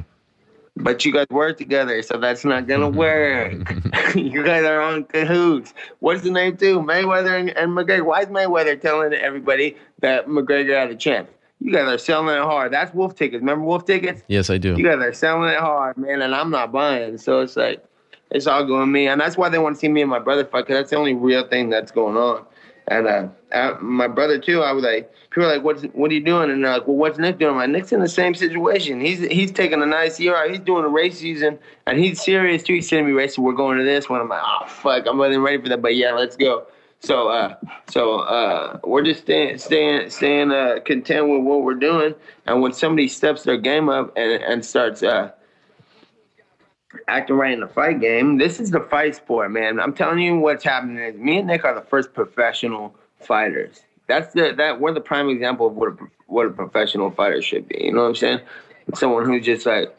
[0.77, 3.53] But you guys work together, so that's not gonna work.
[4.15, 5.73] you guys are on cahoots.
[5.99, 6.79] What's the name too?
[6.79, 8.05] Mayweather and, and McGregor.
[8.05, 11.29] Why is Mayweather telling everybody that McGregor had a chance?
[11.59, 12.73] You guys are selling it hard.
[12.73, 13.41] That's wolf tickets.
[13.41, 14.23] Remember wolf tickets?
[14.27, 14.75] yes, I do.
[14.75, 17.17] You guys are selling it hard, man, and I'm not buying.
[17.17, 17.83] So it's like
[18.31, 20.45] it's all going me, and that's why they want to see me and my brother
[20.45, 20.65] fight.
[20.67, 22.45] Cause that's the only real thing that's going on.
[22.91, 23.07] And
[23.53, 24.63] uh, my brother too.
[24.63, 26.97] I was like, people are like, "What's what are you doing?" And they're like, "Well,
[26.97, 28.99] what's Nick doing?" I'm like, "Nick's in the same situation.
[28.99, 30.49] He's he's taking a nice year out.
[30.49, 32.73] He's doing a race season, and he's serious too.
[32.73, 33.45] He's sending me racing.
[33.45, 34.19] We're going to this one.
[34.19, 36.67] I'm like, "Oh fuck, I'm not even ready for that." But yeah, let's go.
[36.99, 37.55] So, uh,
[37.89, 42.13] so uh, we're just staying, staying, staying uh, content with what we're doing.
[42.45, 45.31] And when somebody steps their game up and, and starts uh,
[47.07, 49.79] acting right in the fight game, this is the fight sport, man.
[49.79, 53.81] I'm telling you, what's happening is me and Nick are the first professional fighters.
[54.07, 57.67] That's the that we're the prime example of what a what a professional fighter should
[57.67, 57.85] be.
[57.85, 58.39] You know what I'm saying?
[58.93, 59.95] Someone who's just like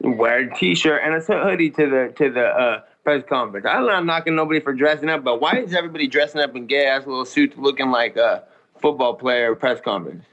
[0.00, 3.66] wear a t-shirt and a hoodie to the to the uh, press conference.
[3.68, 6.86] I'm not knocking nobody for dressing up, but why is everybody dressing up in gay
[6.86, 8.44] ass little suits, looking like a
[8.80, 10.24] football player press conference?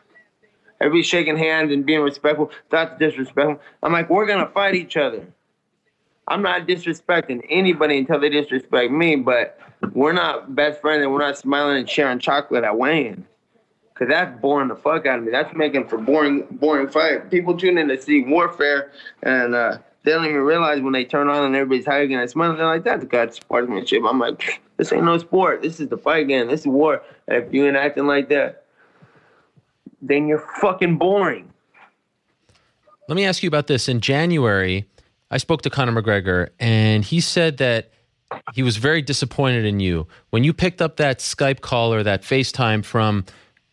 [0.79, 2.51] Everybody shaking hands and being respectful.
[2.69, 3.59] That's disrespectful.
[3.81, 5.25] I'm like, we're gonna fight each other.
[6.28, 9.59] I'm not disrespecting anybody until they disrespect me, but
[9.93, 13.25] we're not best friends and we're not smiling and sharing chocolate at Wayne.
[13.95, 15.32] Cause that's boring the fuck out of me.
[15.32, 17.32] That's making for boring, boring fight.
[17.32, 18.91] People tune in to see warfare,
[19.23, 22.57] and uh, they don't even realize when they turn on and everybody's hugging and smiling.
[22.57, 25.63] They're like, "That's God sportsmanship." I'm like, "This ain't no sport.
[25.63, 26.47] This is the fight game.
[26.47, 27.01] This is war.
[27.28, 28.65] And if you ain't acting like that,
[29.99, 31.51] then you're fucking boring."
[33.07, 33.89] Let me ask you about this.
[33.89, 34.86] In January,
[35.30, 37.91] I spoke to Conor McGregor, and he said that
[38.53, 42.21] he was very disappointed in you when you picked up that Skype call or that
[42.23, 43.25] FaceTime from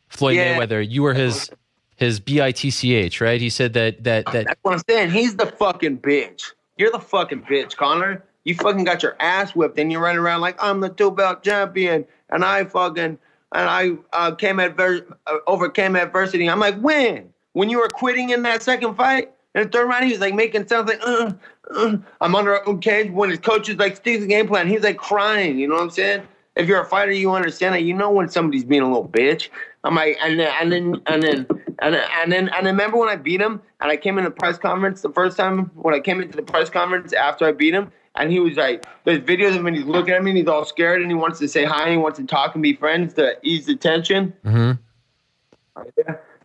[0.09, 0.57] Floyd Yeah.
[0.57, 0.89] Mayweather.
[0.89, 1.51] You were his
[1.97, 3.41] his bitch, right?
[3.41, 5.11] He said that that that That's what I'm saying.
[5.11, 6.53] He's the fucking bitch.
[6.77, 8.25] You're the fucking bitch, Conor.
[8.45, 11.43] You fucking got your ass whipped and you're running around like I'm the two belt
[11.43, 13.19] champion and I fucking
[13.55, 16.49] and I uh, came adver- uh, overcame adversity.
[16.49, 17.33] I'm like, when?
[17.53, 19.31] When you were quitting in that second fight?
[19.55, 21.33] In the third round, he was like making sounds like, uh,
[21.71, 23.11] uh, I'm under a cage.
[23.11, 25.59] When his coach is like, Steve's game plan, he's like crying.
[25.59, 26.27] You know what I'm saying?
[26.57, 27.83] If you're a fighter, you understand that.
[27.83, 29.49] You know when somebody's being a little bitch.
[29.85, 31.47] I'm like, and then, and then, and then,
[31.81, 34.25] and then, and then, and then remember when I beat him and I came in
[34.25, 37.53] the press conference the first time when I came into the press conference after I
[37.53, 40.31] beat him and he was like, there's videos of him and he's looking at me
[40.31, 42.55] and he's all scared and he wants to say hi and he wants to talk
[42.55, 44.33] and be friends to ease the tension.
[44.45, 44.79] Mhm.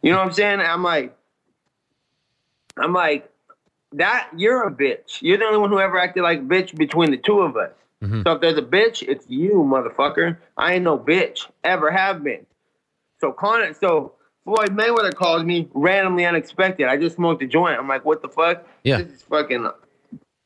[0.02, 0.60] You know what I'm saying?
[0.60, 1.16] I'm like,
[2.82, 3.30] I'm like,
[3.94, 5.22] that you're a bitch.
[5.22, 7.72] You're the only one who ever acted like a bitch between the two of us.
[8.04, 8.24] Mhm.
[8.24, 10.38] So if there's a bitch, it's you, motherfucker.
[10.58, 11.48] I ain't no bitch.
[11.64, 12.46] Ever have been.
[13.20, 14.14] So Conor, so
[14.46, 16.88] Floyd Mayweather calls me randomly unexpected.
[16.88, 17.78] I just smoked a joint.
[17.78, 18.66] I'm like, what the fuck?
[18.84, 19.02] Yeah.
[19.02, 19.70] This is fucking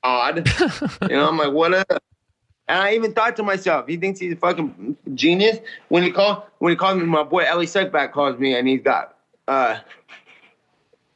[0.03, 0.49] odd.
[1.03, 2.03] you know, I'm like, what up?
[2.67, 5.59] And I even thought to myself, he thinks he's a fucking genius.
[5.89, 8.81] When he called, when he called me, my boy Ellie Suckback calls me, and he's
[8.81, 9.17] got
[9.47, 9.79] uh,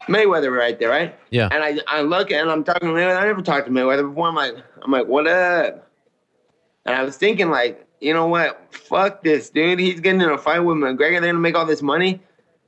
[0.07, 1.17] Mayweather right there, right?
[1.29, 1.49] Yeah.
[1.51, 3.21] And I, I look and I'm talking to Mayweather.
[3.21, 4.27] I never talked to Mayweather before.
[4.27, 5.87] I'm like, I'm like, what up?
[6.85, 8.73] And I was thinking, like, you know what?
[8.73, 9.79] Fuck this, dude.
[9.79, 10.97] He's getting in a fight with McGregor.
[10.97, 12.21] They're gonna make all this money.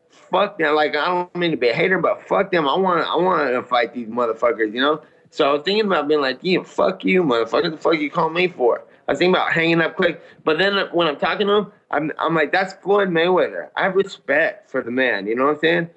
[0.10, 0.76] Fuck them.
[0.76, 2.68] Like, I don't mean to be a hater, but fuck them.
[2.68, 4.74] I want, I want to fight these motherfuckers.
[4.74, 5.02] You know.
[5.32, 7.72] So I was thinking about being like, yeah, fuck you, motherfucker.
[7.72, 8.84] The fuck you call me for?
[9.08, 10.22] I was thinking about hanging up quick.
[10.44, 13.70] But then when I'm talking to him, I'm, I'm like, that's Floyd Mayweather.
[13.76, 15.28] I have respect for the man.
[15.28, 15.90] You know what I'm saying?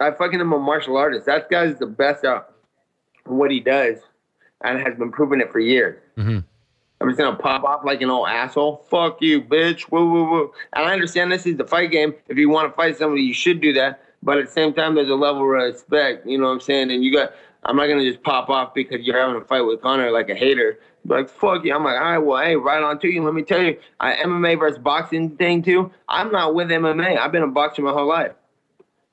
[0.00, 1.26] I fucking am a martial artist.
[1.26, 2.50] That guy's the best at
[3.24, 3.98] what he does,
[4.62, 6.00] and has been proving it for years.
[6.16, 6.44] Mhm.
[7.00, 8.84] I'm just gonna pop off like an old asshole.
[8.90, 9.90] Fuck you, bitch.
[9.90, 10.52] Woo woo woo.
[10.74, 12.14] And I understand this is the fight game.
[12.28, 14.02] If you want to fight somebody, you should do that.
[14.22, 16.26] But at the same time, there's a level of respect.
[16.26, 16.90] You know what I'm saying?
[16.90, 17.32] And you got
[17.64, 20.34] I'm not gonna just pop off because you're having a fight with Conor like a
[20.34, 20.78] hater.
[21.06, 21.74] Like fuck you.
[21.74, 23.22] I'm like, all right, well, hey, right on to you.
[23.22, 25.90] Let me tell you, I MMA versus boxing thing too.
[26.08, 27.18] I'm not with MMA.
[27.18, 28.32] I've been a boxer my whole life.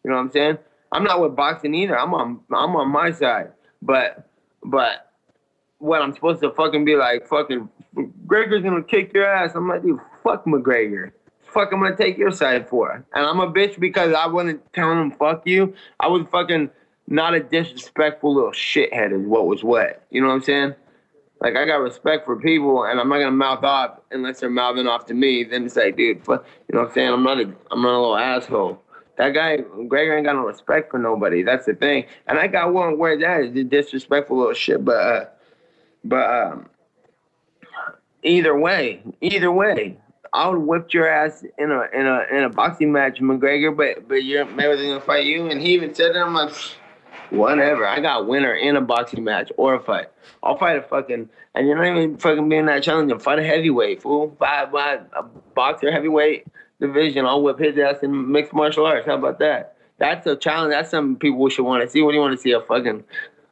[0.03, 0.57] You know what I'm saying?
[0.91, 1.97] I'm not with boxing either.
[1.97, 3.51] I'm on I'm on my side.
[3.81, 4.29] But
[4.63, 5.11] but
[5.79, 7.69] what I'm supposed to fucking be like fucking
[8.25, 9.51] Gregor's gonna kick your ass.
[9.55, 11.11] I'm like, dude, fuck McGregor.
[11.43, 13.05] Fuck, I'm gonna take your side for.
[13.13, 15.73] And I'm a bitch because I wasn't telling him fuck you.
[15.99, 16.69] I was fucking
[17.07, 20.03] not a disrespectful little shithead is what was what.
[20.09, 20.75] You know what I'm saying?
[21.39, 24.87] Like I got respect for people, and I'm not gonna mouth off unless they're mouthing
[24.87, 25.43] off to me.
[25.43, 27.13] Then it's like, dude, fuck, you know what I'm saying?
[27.13, 28.81] I'm not a, I'm not a little asshole.
[29.17, 29.57] That guy,
[29.87, 31.41] Gregor, ain't got no respect for nobody.
[31.43, 32.05] That's the thing.
[32.27, 34.85] And I got one word that is disrespectful little shit.
[34.85, 35.25] But, uh,
[36.03, 36.69] but um,
[38.23, 39.97] either way, either way,
[40.33, 43.75] I would whip your ass in a in a in a boxing match, McGregor.
[43.75, 46.53] But but you're Mayweather gonna fight you, and he even said that I'm like,
[47.31, 47.87] whatever.
[47.87, 50.07] I got winner in a boxing match or a fight.
[50.43, 53.17] I'll fight a fucking, and you're not even fucking being that challenging.
[53.19, 54.35] Fight a heavyweight, fool.
[54.37, 56.45] Fight, fight a boxer heavyweight
[56.79, 57.25] division.
[57.25, 59.05] I'll whip his ass in mixed martial arts.
[59.05, 59.77] How about that?
[59.99, 60.71] That's a challenge.
[60.71, 62.01] That's something people should want to see.
[62.01, 62.51] What do you want to see?
[62.51, 63.03] A fucking.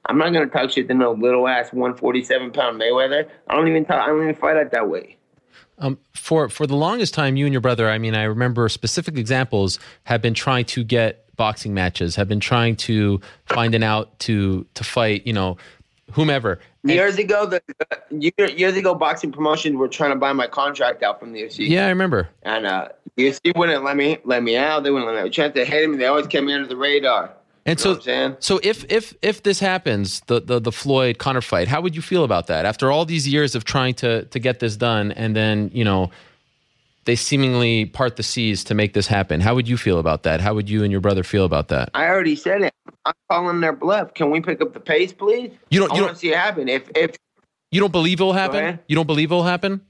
[0.07, 3.27] I'm not gonna talk shit to no little ass 147 pound Mayweather.
[3.47, 4.03] I don't even talk.
[4.03, 5.17] I don't even fight it that way.
[5.77, 7.89] Um, for for the longest time, you and your brother.
[7.89, 12.39] I mean, I remember specific examples have been trying to get boxing matches, have been
[12.39, 15.25] trying to find an out to to fight.
[15.25, 15.57] You know,
[16.11, 16.59] whomever.
[16.83, 17.61] Years ago, the
[18.11, 21.67] year, years ago, boxing promotions were trying to buy my contract out from the UFC.
[21.67, 22.29] Yeah, I remember.
[22.43, 24.83] And uh, the UFC wouldn't let me let me out.
[24.83, 25.29] They wouldn't let me.
[25.29, 25.97] Tried to hate me.
[25.97, 27.33] They always kept me under the radar.
[27.67, 31.67] And You so, so if if if this happens, the, the the Floyd Conor fight,
[31.67, 32.63] how would you feel about that?
[32.65, 36.11] After all these years of trying to to get this done, and then you know
[37.05, 40.41] they seemingly part the seas to make this happen, how would you feel about that?
[40.41, 41.89] How would you and your brother feel about that?
[41.93, 42.73] I already said it.
[43.05, 44.13] I'm calling their bluff.
[44.13, 45.51] Can we pick up the pace, please?
[45.69, 46.67] You don't- you want don't- see it happen.
[46.67, 47.15] If if
[47.71, 48.79] You don't believe it'll happen?
[48.87, 49.81] You don't believe it'll happen?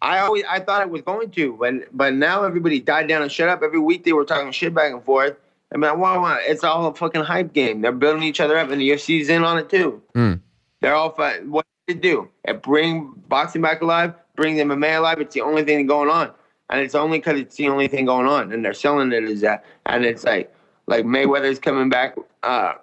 [0.00, 3.30] I always I thought it was going to, but but now everybody died down and
[3.30, 3.62] shut up.
[3.62, 5.36] Every week they were talking shit back and forth.
[5.74, 6.42] I mean, why, why?
[6.46, 7.80] It's all a fucking hype game.
[7.80, 10.02] They're building each other up, and the UFC's in on it too.
[10.14, 10.40] Mm.
[10.80, 11.46] They're all fight.
[11.46, 12.28] What they do?
[12.44, 15.20] It bring boxing back alive, bring the MMA alive.
[15.20, 16.30] It's the only thing going on,
[16.70, 19.40] and it's only because it's the only thing going on, and they're selling it as
[19.42, 19.64] that.
[19.86, 20.54] And it's like
[20.86, 22.16] like Mayweather's coming back.
[22.42, 22.74] Uh,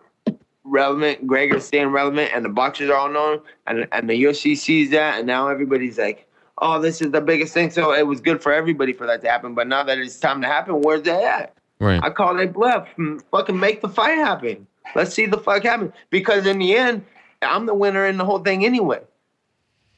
[0.64, 1.26] relevant.
[1.28, 5.18] Gregor's staying relevant, and the boxers are all known, and and the UFC sees that,
[5.18, 6.28] and now everybody's like,
[6.60, 9.30] "Oh, this is the biggest thing." So it was good for everybody for that to
[9.30, 9.54] happen.
[9.54, 11.54] But now that it's time to happen, where's that at?
[11.80, 12.00] Right.
[12.04, 12.88] I call it bluff.
[13.32, 14.68] Fucking make the fight happen.
[14.96, 15.94] Let's see the fuck happen.
[16.10, 17.06] Because in the end,
[17.42, 19.02] I'm the winner in the whole thing anyway.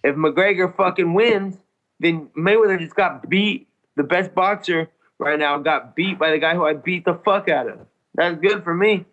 [0.03, 1.57] If McGregor fucking wins,
[1.99, 3.67] then Mayweather just got beat.
[3.95, 4.89] The best boxer
[5.19, 7.79] right now got beat by the guy who I beat the fuck out of.
[8.15, 9.05] That's good for me.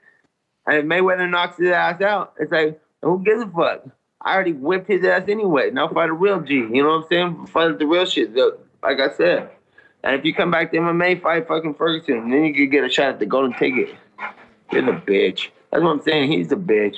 [0.66, 3.84] And if Mayweather knocks his ass out, it's like, who gives a fuck?
[4.22, 5.70] I already whipped his ass anyway.
[5.70, 6.54] Now fight a real G.
[6.54, 7.46] You know what I'm saying?
[7.48, 8.34] Fight the real shit.
[8.34, 9.50] the- Like I said.
[10.04, 12.18] And if you come back to MMA, fight fucking Ferguson.
[12.18, 13.94] And Then you could get a shot at the golden ticket.
[14.72, 15.48] You're the bitch.
[15.70, 16.30] That's what I'm saying.
[16.32, 16.96] He's the bitch.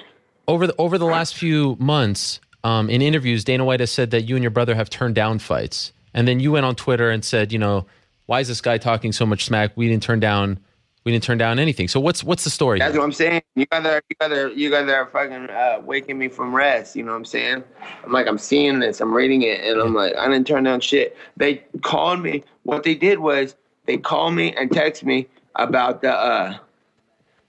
[0.49, 4.23] over the over the last few months, um, in interviews, Dana White has said that
[4.23, 7.25] you and your brother have turned down fights, and then you went on Twitter and
[7.25, 7.87] said, you know,
[8.27, 9.73] why is this guy talking so much smack?
[9.77, 10.59] We didn't turn down,
[11.05, 11.89] we didn't turn down anything.
[11.89, 12.79] So what's what's the story?
[12.79, 13.01] That's here?
[13.01, 13.43] what I'm saying.
[13.55, 16.97] You guys are, you guys are, you guys are fucking uh, waking me from rest.
[16.97, 17.65] You know what I'm saying?
[18.05, 20.81] I'm like, I'm seeing this, I'm reading it, and I'm like, I didn't turn down
[20.81, 21.17] shit.
[21.37, 22.45] They called me.
[22.65, 23.57] What they did was
[23.87, 26.13] they called me and text me about the.
[26.13, 26.59] uh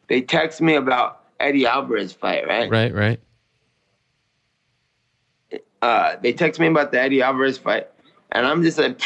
[0.07, 2.69] They text me about Eddie Alvarez fight, right?
[2.69, 3.19] Right, right.
[5.81, 7.87] Uh, they text me about the Eddie Alvarez fight,
[8.31, 9.01] and I'm just like,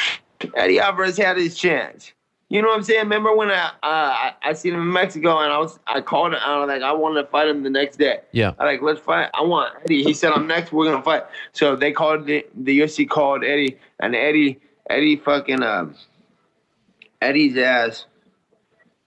[0.55, 2.13] Eddie Alvarez had his chance.
[2.49, 2.99] You know what I'm saying?
[2.99, 6.33] Remember when I uh, I, I seen him in Mexico and I was I called
[6.33, 8.19] him I was like I wanted to fight him the next day.
[8.33, 8.51] Yeah.
[8.59, 9.31] I like let's fight.
[9.33, 10.03] I want Eddie.
[10.03, 10.71] He said I'm next.
[10.71, 11.23] We're gonna fight.
[11.53, 14.59] So they called the, the UFC called Eddie and Eddie
[14.89, 15.95] Eddie fucking um
[17.19, 18.05] Eddie's ass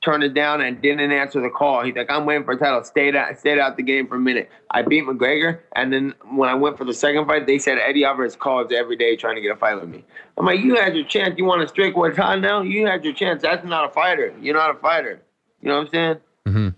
[0.01, 1.82] turned it down and didn't answer the call.
[1.82, 2.84] He's like, I'm waiting for a title.
[2.84, 4.49] Stayed out, stayed out the game for a minute.
[4.70, 8.05] I beat McGregor, and then when I went for the second fight, they said Eddie
[8.05, 10.05] Alvarez calls every day trying to get a fight with me.
[10.36, 11.34] I'm like, you had your chance.
[11.36, 12.62] You want to strike what's hot now?
[12.62, 13.42] You had your chance.
[13.42, 14.32] That's not a fighter.
[14.40, 15.20] You're not a fighter.
[15.61, 16.16] You know what I'm saying?
[16.46, 16.74] Mhm.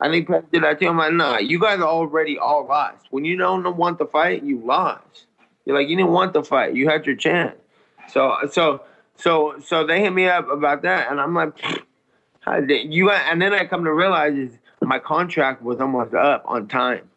[0.00, 0.88] I think Pat did that too.
[0.88, 3.06] I'm like, nah, you guys are already all lost.
[3.10, 5.26] When you don't want the fight, you lost.
[5.64, 6.74] You're like, you didn't want the fight.
[6.74, 7.56] You had your chance.
[8.08, 8.82] So, so,
[9.16, 11.52] so, so they hit me up about that, and I'm like,
[12.46, 13.10] you?
[13.10, 17.08] And then I come to realize is my contract was almost up on time.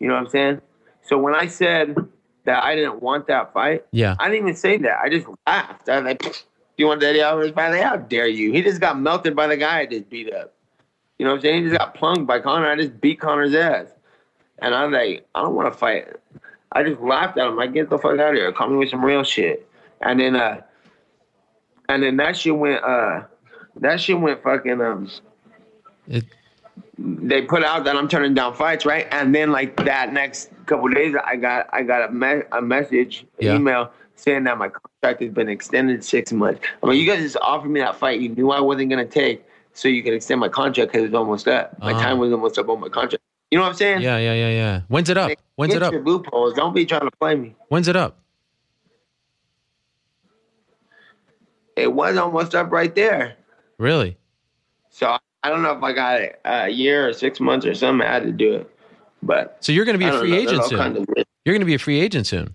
[0.00, 0.60] You know what I'm saying?
[1.02, 1.96] So when I said
[2.44, 4.16] that I didn't want that fight, Yeah.
[4.18, 4.98] I didn't even say that.
[5.00, 5.88] I just laughed.
[5.88, 6.30] I was like, "Do
[6.76, 7.70] "You want Eddie Alvarez fight?
[7.70, 8.52] Like, How dare you?
[8.52, 10.52] He just got melted by the guy I just beat up.
[11.18, 11.62] You know what I'm saying?
[11.62, 12.66] He just got plunked by Conor.
[12.70, 13.86] I just beat Conor's ass.
[14.58, 16.08] And I'm like, I don't want to fight.
[16.72, 17.56] I just laughed at him.
[17.56, 18.52] Like, get the fuck out of here.
[18.52, 19.66] Call me with some real shit.
[20.02, 20.60] And then, uh,
[21.88, 23.22] and then that shit went, uh,
[23.80, 25.10] that shit went fucking, um,
[26.08, 26.24] It,
[26.98, 29.06] they put out that I'm turning down fights, right?
[29.10, 33.26] And then like that next couple days, I got I got a, me- a message,
[33.38, 33.54] an Yeah.
[33.56, 36.60] email saying that my contract has been extended six months.
[36.82, 39.44] I mean, you guys just offered me that fight you knew I wasn't gonna take,
[39.72, 41.78] so you could extend my contract because it's almost up.
[41.80, 41.98] My Oh.
[41.98, 43.22] time was almost up on my contract.
[43.50, 44.00] You know what I'm saying?
[44.00, 44.80] yeah, yeah, yeah, yeah.
[44.88, 45.30] When's it up?
[45.54, 45.92] When's get it up?
[45.92, 46.54] Your loopholes.
[46.54, 47.54] Don't be trying to play me.
[47.68, 48.18] When's it up?
[51.76, 53.36] It was almost up right there.
[53.78, 54.16] Really?
[54.90, 57.74] So I don't know if I got it uh, a year or six months or
[57.74, 58.06] something.
[58.06, 58.70] I had to do it,
[59.22, 60.38] but So you're going to be a free know.
[60.38, 60.78] Agent soon.
[60.78, 61.06] kinds of.
[61.44, 62.54] You're going to be a free agent soon.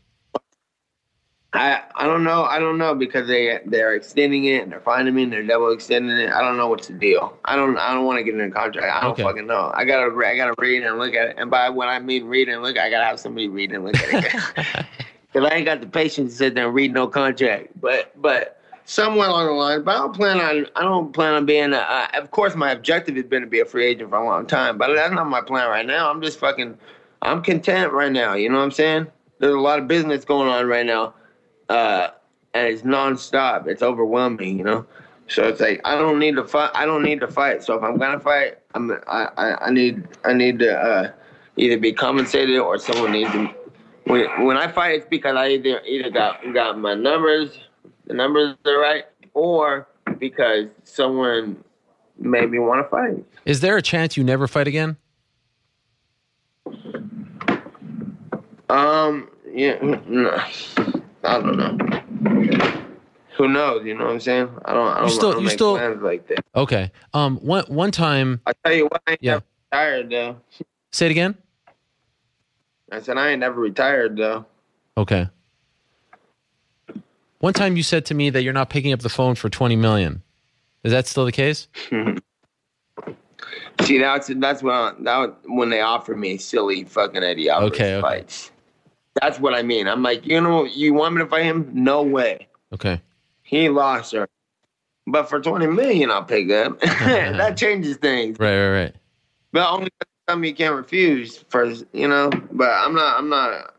[1.53, 2.43] I I don't know.
[2.45, 5.71] I don't know because they they're extending it and they're finding me and they're double
[5.73, 6.31] extending it.
[6.31, 7.37] I don't know what's the deal.
[7.43, 8.87] I don't I don't want to get in a contract.
[8.89, 9.23] I don't Okay.
[9.23, 9.69] fucking know.
[9.73, 11.35] I gotta I gotta read and look at it.
[11.37, 13.95] And by what I mean read and look, I gotta have somebody read and look
[13.95, 14.31] at it.
[15.33, 17.79] Cause I ain't got the patience to sit there and read no contract.
[17.81, 18.60] But but
[18.91, 19.83] somewhere along the line.
[19.83, 21.73] But I don't plan on I don't plan on being.
[21.73, 24.25] A, uh, of course, my objective has been to be a free agent for a
[24.25, 24.77] long time.
[24.77, 26.09] But that's not my plan right now.
[26.09, 26.77] I'm just fucking.
[27.21, 28.33] I'm content right now.
[28.33, 29.07] You know what I'm saying?
[29.39, 31.13] There's a lot of business going on right now
[31.71, 32.09] uh,
[32.53, 33.67] and it's nonstop.
[33.67, 34.85] It's overwhelming, you know.
[35.27, 36.71] So it's like I don't need to fight.
[36.75, 37.63] I don't need to fight.
[37.63, 41.11] So if I'm gonna fight, I'm I, I, I need I need to uh,
[41.55, 43.49] either be compensated or someone needs to.
[44.05, 47.57] When when I fight, it's because I either either got got my numbers,
[48.11, 49.87] the numbers are right, or
[50.19, 51.63] because someone
[52.19, 53.23] made me want to fight.
[53.45, 54.97] Is there a chance you never fight again?
[58.69, 60.43] Um, yeah, no,
[61.23, 61.77] I don't know.
[63.37, 63.85] Who knows?
[63.85, 64.49] You know what I'm saying?
[64.65, 64.87] I don't.
[64.89, 66.43] I don't, still- I don't you make still- plans like that.
[66.53, 66.91] Okay.
[67.13, 67.37] Um.
[67.37, 68.41] One one time.
[68.45, 69.31] I tell you what, I ain't Yeah.
[69.31, 70.41] never retired though.
[70.91, 71.37] Say it again.
[72.91, 74.45] I said I ain't never retired though.
[74.97, 75.29] Okay.
[77.41, 79.75] One time you said to me that you're not picking up the phone for 20
[79.75, 80.21] million.
[80.83, 81.67] Is that still the case?
[83.81, 88.01] See, that's that's when that when they offered me silly fucking Eddie Alvarez Okay, okay.
[88.01, 88.51] fights.
[89.19, 89.87] That's what I mean.
[89.87, 91.69] I'm like, you know, you want me to fight him?
[91.73, 92.47] No way.
[92.73, 93.01] Okay.
[93.41, 94.29] He lost her.
[95.07, 96.79] But for 20 million, I'll pick up.
[96.81, 98.39] that changes things.
[98.39, 98.95] Right, right, right.
[99.51, 99.89] But only
[100.29, 102.29] something you can't refuse for you know.
[102.51, 103.17] But I'm not.
[103.17, 103.73] I'm not.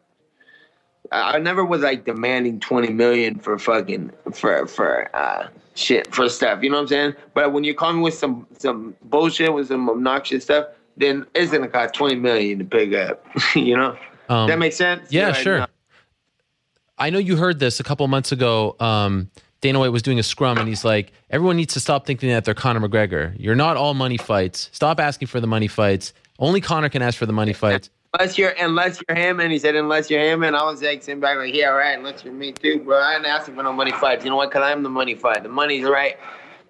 [1.12, 6.28] I I never was like demanding 20 million for fucking for for uh shit for
[6.28, 6.62] stuff.
[6.62, 7.14] You know what I'm saying?
[7.34, 11.52] But when you call me with some some bullshit with some obnoxious stuff, then it's
[11.52, 13.24] gonna cost 20 million to pick up.
[13.54, 13.96] you know?
[14.28, 15.12] Um, that makes sense?
[15.12, 15.58] yeah, Like, sure.
[15.58, 15.66] no.
[16.98, 18.76] I know you heard this a couple months ago.
[18.78, 22.28] Um, Dana White was doing a scrum, and he's like, "Everyone needs to stop thinking
[22.30, 23.34] that they're Conor McGregor.
[23.38, 24.68] You're not all money fights.
[24.72, 26.12] Stop asking for the money fights.
[26.38, 29.58] Only Conor can ask for the money fights." Unless you're unless you're him, and he
[29.58, 31.96] said unless you're him, and I was like sitting back like, yeah, right.
[31.96, 32.98] Unless you're me too, bro.
[32.98, 34.22] I ain't asking for no money fights.
[34.22, 34.50] You know what?
[34.50, 35.42] Because I'm the money fight.
[35.42, 36.18] The money's right.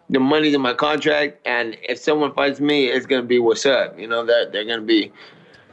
[0.09, 3.99] The money's in my contract, and if someone fights me, it's gonna be what's up.
[3.99, 5.11] You know that they're gonna be.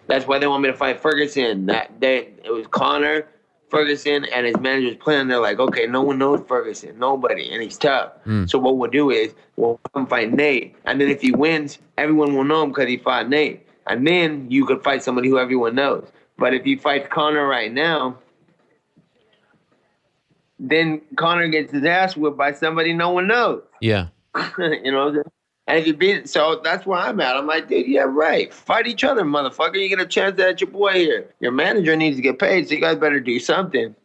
[0.08, 1.68] That's why they want me to fight Ferguson.
[1.68, 3.28] That they it was Conor,
[3.70, 5.28] Ferguson, and his manager's plan.
[5.28, 8.14] They're like, okay, no one knows Ferguson, nobody, and he's tough.
[8.24, 8.48] Hmm.
[8.48, 12.44] So what we'll do is we'll fight Nate, and then if he wins, everyone will
[12.44, 16.08] know him because he fought Nate, and then you could fight somebody who everyone knows.
[16.38, 18.18] But if you fight Conor right now,
[20.60, 23.64] then Conor gets his ass whipped by somebody no one knows.
[23.82, 24.08] Yeah.
[24.58, 25.06] you know.
[25.06, 25.24] what I'm saying?
[25.68, 27.36] And if you beat so that's where I'm at.
[27.36, 28.52] I'm like, dude, yeah, right.
[28.52, 29.76] Fight each other, motherfucker.
[29.76, 31.34] You get a chance at your boy here.
[31.42, 33.96] Your manager needs to get paid, so you guys better do something.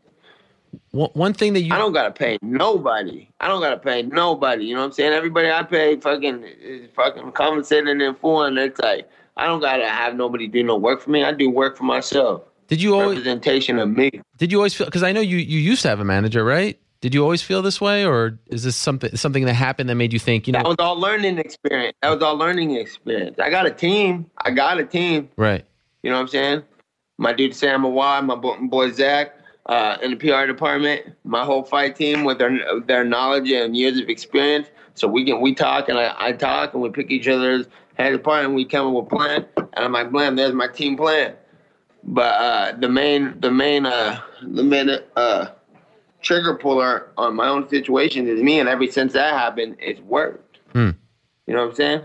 [0.91, 3.29] One, one thing that you I don't gotta pay nobody.
[3.41, 4.67] I don't gotta pay nobody.
[4.67, 5.15] You know what I'm saying?
[5.15, 9.89] Everybody I pay fucking is fucking compensated in full, and it's like I don't gotta
[9.89, 11.25] have nobody do no work for me.
[11.25, 12.43] I do work for myself.
[12.69, 14.11] did you always Representation of me.
[14.39, 16.79] did you always feel because I know you you used to have a manager, right?
[17.01, 20.13] Did you always feel this way, or is this something something that happened that made
[20.13, 21.95] you think, you know, That was all learning experience.
[22.01, 23.39] That was all learning experience.
[23.39, 24.31] I got a team.
[24.39, 25.29] I got a team.
[25.37, 25.65] right?
[26.03, 26.63] You know what I'm saying?
[27.19, 29.35] My dude Sam Awad, my boy Zach,
[29.67, 33.99] uh, in the PR department, my whole fight team with their their knowledge and years
[33.99, 34.69] of experience.
[34.95, 38.17] So we can we talk and I, I talk and we pick each other's heads
[38.17, 39.47] apart and we came up with a plan.
[39.57, 41.35] And I'm like, blam, there's my team plan.
[42.03, 45.47] But uh, the main the main uh, the main uh,
[46.21, 50.59] trigger puller on my own situation is me, and ever since that happened, it's worked.
[50.73, 50.91] Hmm.
[51.47, 52.03] You know what I'm saying?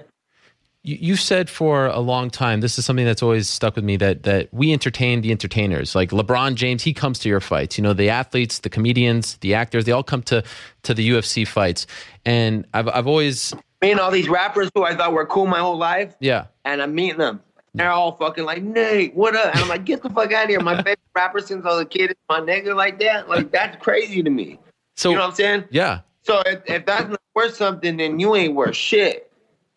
[0.84, 3.98] you, you've said for a long time this is something that's always stuck with me
[3.98, 7.84] that that we entertain the entertainers like lebron james he comes to your fights you
[7.84, 10.44] know the athletes the comedians the actors they all come to
[10.84, 11.86] to the ufc fights
[12.26, 15.78] and i've, I've always meeting all these rappers who I thought were cool my whole
[15.78, 16.46] life, Yeah.
[16.66, 17.42] and I'm meeting them.
[17.76, 19.54] They're all fucking like, Nate, what up?
[19.54, 20.60] And I'm like, get the fuck out of here.
[20.60, 23.30] My favorite rapper since I was a kid is my nigga like that.
[23.30, 24.60] Like, that's crazy to me.
[24.98, 25.64] So you know what I'm saying?
[25.70, 26.02] yeah.
[26.24, 29.32] So if, if that's not worth something, then you ain't worth shit.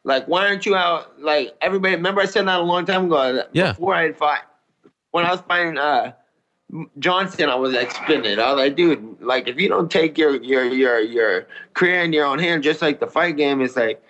[0.05, 1.21] Like, why aren't you out?
[1.23, 3.45] Like, everybody, remember I said that a long time ago?
[3.53, 3.73] Yeah.
[3.73, 4.41] Before I had fought,
[5.13, 6.13] when I was fighting uh,
[6.99, 8.39] Johnson, I was like spinning.
[8.39, 12.13] I was like, dude, like, if you don't take your your your your career in
[12.13, 14.03] your own hand, just like the fight game, it's like,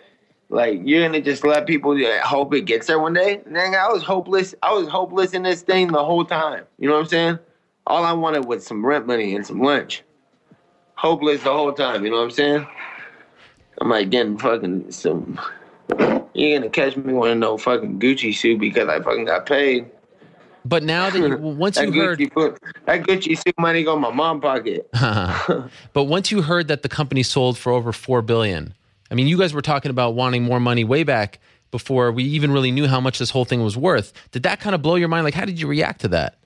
[0.49, 3.41] like you're gonna just let people uh, hope it gets there one day.
[3.45, 4.55] And then I was hopeless.
[4.63, 6.65] I was hopeless in this thing the whole time.
[6.79, 7.39] You know what I'm saying?
[7.87, 10.05] All I wanted was some rent money and some lunch
[11.03, 12.05] hopeless the whole time.
[12.05, 12.67] You know what I'm saying?
[13.81, 15.41] I'm like getting fucking some.
[16.35, 19.91] You're gonna catch me wearing no fucking Gucci suit because I fucking got paid.
[20.65, 24.13] But now that you, once you heard Gucci, that Gucci suit money go in my
[24.13, 24.89] mom pocket.
[25.93, 28.75] but once you heard that the company sold for over 4 billion.
[29.11, 31.39] I mean, you guys were talking about wanting more money way back
[31.71, 34.13] before we even really knew how much this whole thing was worth.
[34.31, 35.25] Did that kind of blow your mind?
[35.25, 36.39] Like how did you react to that?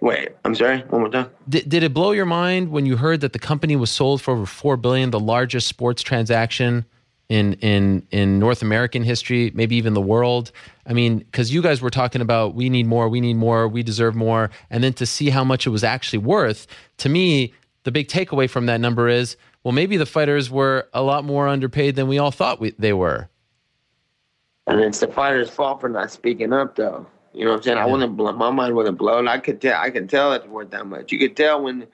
[0.00, 0.78] Wait, I'm sorry.
[0.88, 1.30] One more time.
[1.46, 4.32] Did, did it blow your mind when you heard that the company was sold for
[4.32, 6.86] over 4 billion, the largest sports transaction
[7.30, 10.52] in in in North American history, maybe even the world?
[10.86, 13.82] I mean, cuz you guys were talking about we need more, we need more, we
[13.82, 16.66] deserve more, and then to see how much it was actually worth,
[16.98, 17.54] to me,
[17.84, 21.48] the big takeaway from that number is, well, maybe the fighters were a lot more
[21.48, 23.28] underpaid than we all thought we, they were.
[24.66, 27.06] And it's the fighter's fault for not speaking up, though.
[27.32, 27.78] You know what I'm saying?
[27.78, 28.36] I wasn't blown.
[28.36, 29.28] My mind wasn't blown.
[29.28, 29.80] I could tell.
[29.80, 31.12] I can tell it's worth that much.
[31.12, 31.86] You could tell when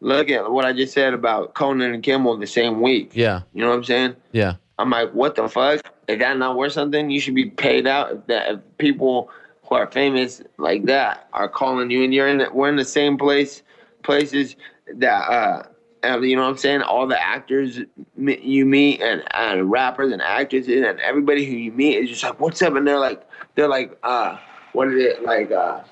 [0.00, 3.10] look at what I just said about Conan and Kimmel the same week.
[3.12, 3.42] Yeah.
[3.52, 4.16] You know what I'm saying?
[4.32, 4.54] Yeah.
[4.78, 5.80] I'm like, what the fuck?
[6.06, 7.10] Is that not worth something?
[7.10, 8.12] You should be paid out.
[8.12, 9.30] If that if people
[9.64, 12.84] who are famous like that are calling you, and you're in, the, we're in the
[12.84, 13.62] same place,
[14.02, 14.56] places
[14.94, 16.82] that, uh, you know what I'm saying?
[16.82, 17.80] All the actors
[18.16, 22.40] you meet, and, and rappers and actors, and everybody who you meet is just like,
[22.40, 22.74] what's up?
[22.76, 24.38] And they're like, they're like, uh,
[24.72, 25.50] what is it like?
[25.50, 25.82] uh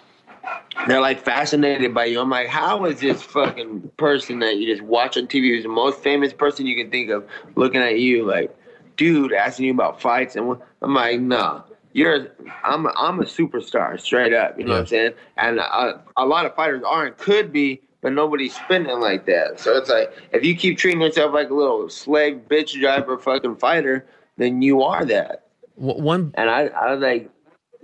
[0.86, 2.20] they're like fascinated by you.
[2.20, 5.68] I'm like, how is this fucking person that you just watch on TV who's the
[5.68, 7.26] most famous person you can think of
[7.56, 8.56] looking at you like,
[8.96, 10.36] dude, asking you about fights?
[10.36, 12.28] And I'm like, no, you're,
[12.64, 14.58] I'm, I'm a superstar, straight up.
[14.58, 15.12] You know what I'm saying?
[15.36, 19.60] And uh, a lot of fighters aren't, could be, but nobody's spinning like that.
[19.60, 23.56] So it's like, if you keep treating yourself like a little slag bitch driver fucking
[23.56, 25.46] fighter, then you are that.
[25.76, 27.30] One And I, I was like,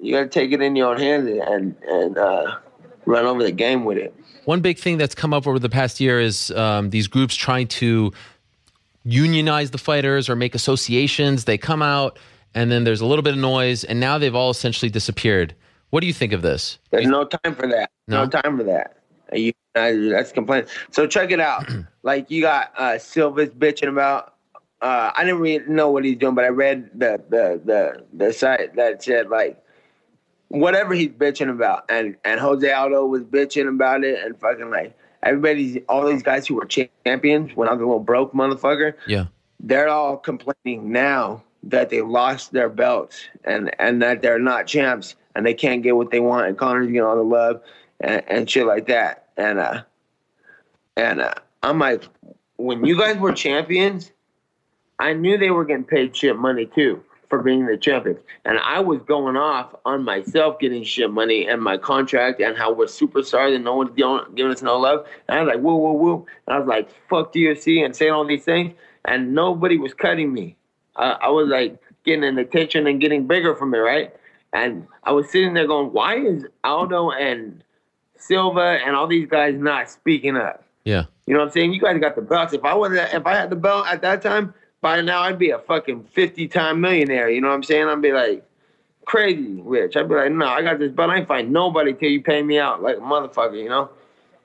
[0.00, 2.56] you got to take it in your own hands and and uh,
[3.06, 4.14] run over the game with it.
[4.44, 7.68] One big thing that's come up over the past year is um, these groups trying
[7.68, 8.12] to
[9.04, 11.44] unionize the fighters or make associations.
[11.44, 12.18] They come out,
[12.54, 15.54] and then there's a little bit of noise, and now they've all essentially disappeared.
[15.90, 16.78] What do you think of this?
[16.90, 17.90] There's no time for that.
[18.08, 18.30] No, No?
[18.30, 18.96] time for that.
[19.32, 20.68] You, that's complaining.
[20.90, 21.70] So check it out.
[22.02, 24.34] like you got uh, Silva's bitching about.
[24.80, 28.32] Uh, I didn't really know what he's doing, but I read the the the the
[28.32, 29.62] site that said like
[30.48, 34.96] whatever he's bitching about, and and Jose Aldo was bitching about it, and fucking like
[35.22, 38.94] everybody's all these guys who were champions when I was a little broke motherfucker.
[39.06, 39.26] Yeah.
[39.60, 45.14] they're all complaining now that they lost their belts and and that they're not champs
[45.34, 47.62] and they can't get what they want and Conor's getting all the love
[48.00, 49.28] and, and shit like that.
[49.36, 49.82] And uh
[50.96, 52.04] and uh I'm like
[52.56, 54.10] when you guys were champions,
[54.98, 57.02] I knew they were getting paid shit money too
[57.32, 58.20] for being the champions.
[58.44, 62.74] And I was going off on myself getting shit money and my contract and how
[62.74, 65.06] we're superstars and no one's giving us no love.
[65.30, 66.26] And I was like, woo, woo, woo.
[66.46, 68.74] And I was like, fuck UFC and saying all these things.
[69.06, 70.56] And nobody was cutting me.
[70.96, 74.14] I, I was like getting an attention and getting bigger from it, right?
[74.52, 77.64] And I was sitting there going, why is Aldo and
[78.18, 80.66] Silva and all these guys not speaking up?
[80.84, 81.04] Yeah.
[81.24, 81.72] You know what I'm saying?
[81.72, 82.52] You guys got the belts.
[82.52, 84.52] If I was if I had the belt at that time,
[84.82, 87.30] by now I'd be a fucking 50 time millionaire.
[87.30, 87.86] You know what I'm saying?
[87.86, 88.44] I'd be like
[89.06, 89.96] crazy rich.
[89.96, 91.10] I'd be like, no, I got this belt.
[91.10, 93.88] I ain't find nobody till you pay me out like a motherfucker, you know?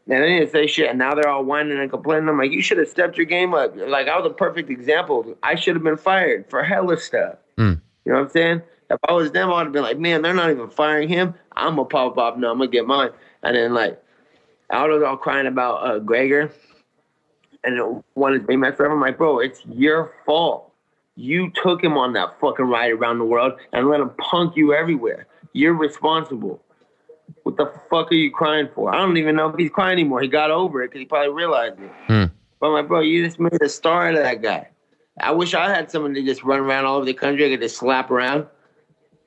[0.09, 0.89] And they didn't say shit.
[0.89, 2.29] And now they're all whining and complaining.
[2.29, 3.75] I'm like, you should have stepped your game up.
[3.75, 5.35] Like I was a perfect example.
[5.43, 7.35] I should have been fired for hella stuff.
[7.57, 7.81] Mm.
[8.05, 8.61] You know what I'm saying?
[8.89, 11.33] If I was them, I would have been like, man, they're not even firing him.
[11.57, 12.37] I'm gonna pop up.
[12.37, 13.09] No, I'm gonna get mine.
[13.43, 14.01] And then like,
[14.71, 16.51] Aldo's all crying about uh, Gregor
[17.67, 18.93] and wanted to be my friend.
[18.93, 20.71] I'm like, bro, it's your fault.
[21.15, 24.73] You took him on that fucking ride around the world and let him punk you
[24.73, 25.27] everywhere.
[25.53, 26.63] You're responsible.
[27.43, 28.93] What the fuck are you crying for?
[28.93, 30.21] I don't even know if he's crying anymore.
[30.21, 31.91] He got over it because he probably realized it.
[32.07, 32.25] Hmm.
[32.59, 34.69] But like, bro, you just made a star out of that guy.
[35.19, 37.45] I wish I had someone to just run around all over the country.
[37.45, 38.45] I could just slap around.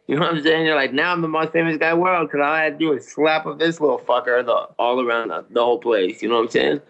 [0.06, 0.66] You know what I'm saying?
[0.66, 2.78] You're like, now I'm the most famous guy in the world because all I had
[2.78, 6.22] to do is slap of this little fucker the, all around the, the whole place.
[6.22, 6.80] You know what I'm saying?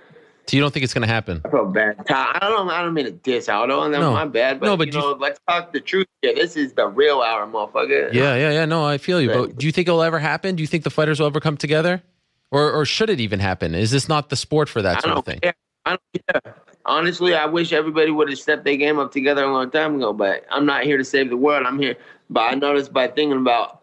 [0.50, 1.40] So you don't think it's going to happen?
[1.44, 2.04] I felt bad.
[2.08, 2.68] Ty, I don't.
[2.68, 4.00] I don't mean to diss out on them.
[4.00, 4.12] No.
[4.12, 4.58] my bad.
[4.58, 6.34] But, No, but you do you- know, let's talk the truth here.
[6.34, 8.12] This is the real hour, motherfucker.
[8.12, 8.64] Yeah, yeah, yeah.
[8.64, 9.28] No, I feel you.
[9.28, 10.56] But do you think it'll ever happen?
[10.56, 12.02] Do you think the fighters will ever come together,
[12.50, 13.76] or or should it even happen?
[13.76, 15.38] Is this not the sport for that sort of thing?
[15.38, 15.54] care.
[15.86, 16.54] I don't care.
[16.84, 20.12] Honestly, I wish everybody would have stepped their game up together a long time ago.
[20.12, 21.64] But I'm not here to save the world.
[21.64, 21.94] I'm here.
[22.28, 23.82] But I noticed by thinking about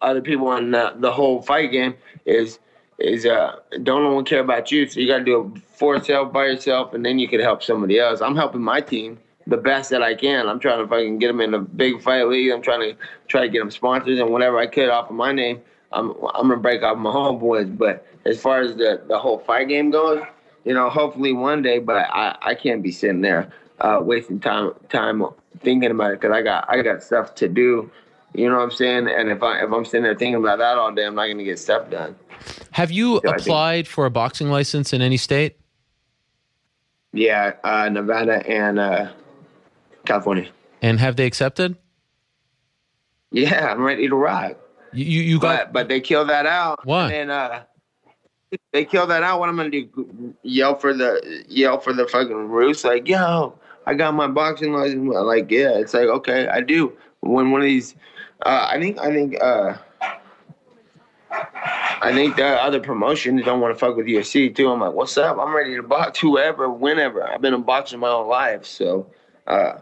[0.00, 1.94] other people on the, the whole fight game
[2.24, 2.58] is
[2.98, 4.88] is uh don't no one care about you.
[4.88, 7.62] So you got to do it for yourself by yourself, and then you can help
[7.62, 8.20] somebody else.
[8.20, 10.48] I'm helping my team the best that I can.
[10.48, 12.50] I'm trying to fucking get them in a big fight league.
[12.50, 12.96] I'm trying to
[13.28, 15.60] try to get them sponsors and whatever I could off of my name.
[15.92, 17.76] I'm I'm gonna break off my homeboys.
[17.76, 20.22] But as far as the the whole fight game goes,
[20.64, 21.78] you know, hopefully one day.
[21.78, 25.22] But I I can't be sitting there uh, wasting time time
[25.60, 27.90] thinking about it because I got I got stuff to do.
[28.34, 29.08] You know what I'm saying?
[29.08, 31.44] And if I if I'm sitting there thinking about that all day, I'm not gonna
[31.44, 32.16] get stuff done.
[32.72, 35.58] Have you I think- applied for a boxing license in any state?
[37.12, 39.12] Yeah, uh, Nevada and uh,
[40.04, 40.48] California.
[40.82, 41.76] And have they accepted?
[43.30, 44.56] Yeah, I'm ready to ride.
[44.92, 46.80] You you, you got But but they kill that out.
[46.84, 47.12] Why?
[47.12, 47.62] And uh,
[48.72, 49.40] they kill that out.
[49.40, 50.34] What I'm gonna do?
[50.42, 52.84] Yell for the yell for the fucking roofs?
[52.84, 55.10] Like yo, I got my boxing license.
[55.12, 56.92] Like yeah, it's like okay, I do.
[57.20, 57.94] When one of these,
[58.44, 59.74] uh, I think I think uh,
[61.30, 64.70] I think the other promotions don't want to fuck with UFC too.
[64.70, 65.38] I'm like, what's up?
[65.38, 67.26] I'm ready to box whoever, whenever.
[67.26, 69.10] I've been a boxer my whole life, so.
[69.46, 69.80] Uh,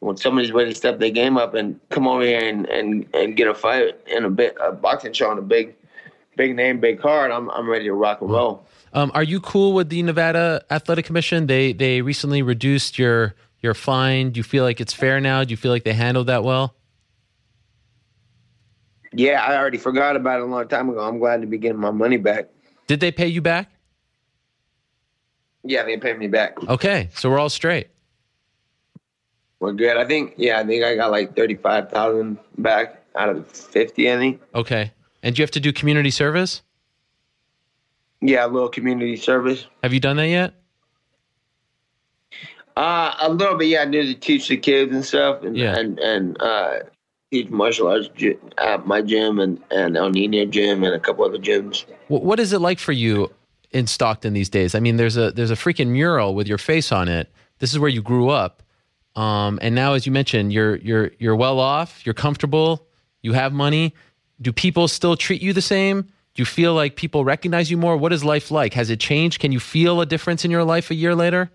[0.00, 3.36] when somebody's ready to step their game up and come over here and, and, and
[3.36, 5.74] get a fight in a bit a boxing show on a big
[6.36, 8.66] big name, big card, I'm I'm ready to rock and roll.
[8.92, 11.46] Um, are you cool with the Nevada Athletic Commission?
[11.46, 14.30] They they recently reduced your your fine.
[14.30, 15.42] Do you feel like it's fair now?
[15.44, 16.74] Do you feel like they handled that well?
[19.18, 21.00] Yeah, I already forgot about it a long time ago.
[21.00, 22.48] I'm glad to be getting my money back.
[22.86, 23.70] Did they pay you back?
[25.64, 26.62] Yeah, they paid me back.
[26.68, 27.88] Okay, so we're all straight.
[29.58, 29.96] We're good.
[29.96, 34.12] I think yeah, I think I got like thirty five thousand back out of fifty,
[34.12, 34.42] I think.
[34.54, 34.92] Okay,
[35.22, 36.62] and do you have to do community service?
[38.20, 39.66] Yeah, a little community service.
[39.82, 40.54] Have you done that yet?
[42.76, 45.76] Uh a little bit, yeah, I do to teach the kids and stuff and Yeah.
[45.78, 46.80] and, and uh
[47.44, 48.08] martial arts
[48.58, 51.84] at my gym and, and El Nino gym and a couple other gyms.
[52.08, 53.32] What is it like for you
[53.70, 54.74] in Stockton these days?
[54.74, 57.30] I mean, there's a there's a freaking mural with your face on it.
[57.58, 58.62] This is where you grew up,
[59.16, 62.04] um, and now, as you mentioned, you're you're you're well off.
[62.04, 62.86] You're comfortable.
[63.22, 63.94] You have money.
[64.40, 66.02] Do people still treat you the same?
[66.02, 67.96] Do you feel like people recognize you more?
[67.96, 68.74] What is life like?
[68.74, 69.40] Has it changed?
[69.40, 71.50] Can you feel a difference in your life a year later?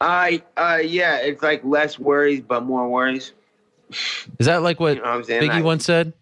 [0.00, 3.32] I uh yeah, it's like less worries but more worries.
[4.38, 5.42] Is that like what You know what I'm saying?
[5.42, 6.12] Biggie Like- once said?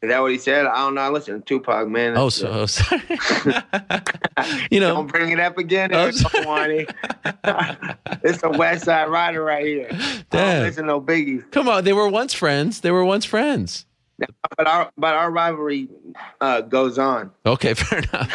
[0.00, 0.64] Is that what he said?
[0.66, 1.00] I don't know.
[1.00, 2.16] I listen to Tupac, man.
[2.16, 3.02] Oh, so oh, sorry.
[4.70, 5.90] you know, Don't bring it up again.
[5.92, 6.06] Oh,
[8.22, 9.88] it's a West Side Rider right here.
[9.90, 10.24] Damn.
[10.30, 11.50] Don't listen to no Biggie.
[11.50, 11.82] come on.
[11.82, 12.82] They were once friends.
[12.82, 13.86] They were once friends.
[14.56, 15.88] But our but our rivalry
[16.40, 17.30] uh, goes on.
[17.46, 18.28] Okay, fair enough.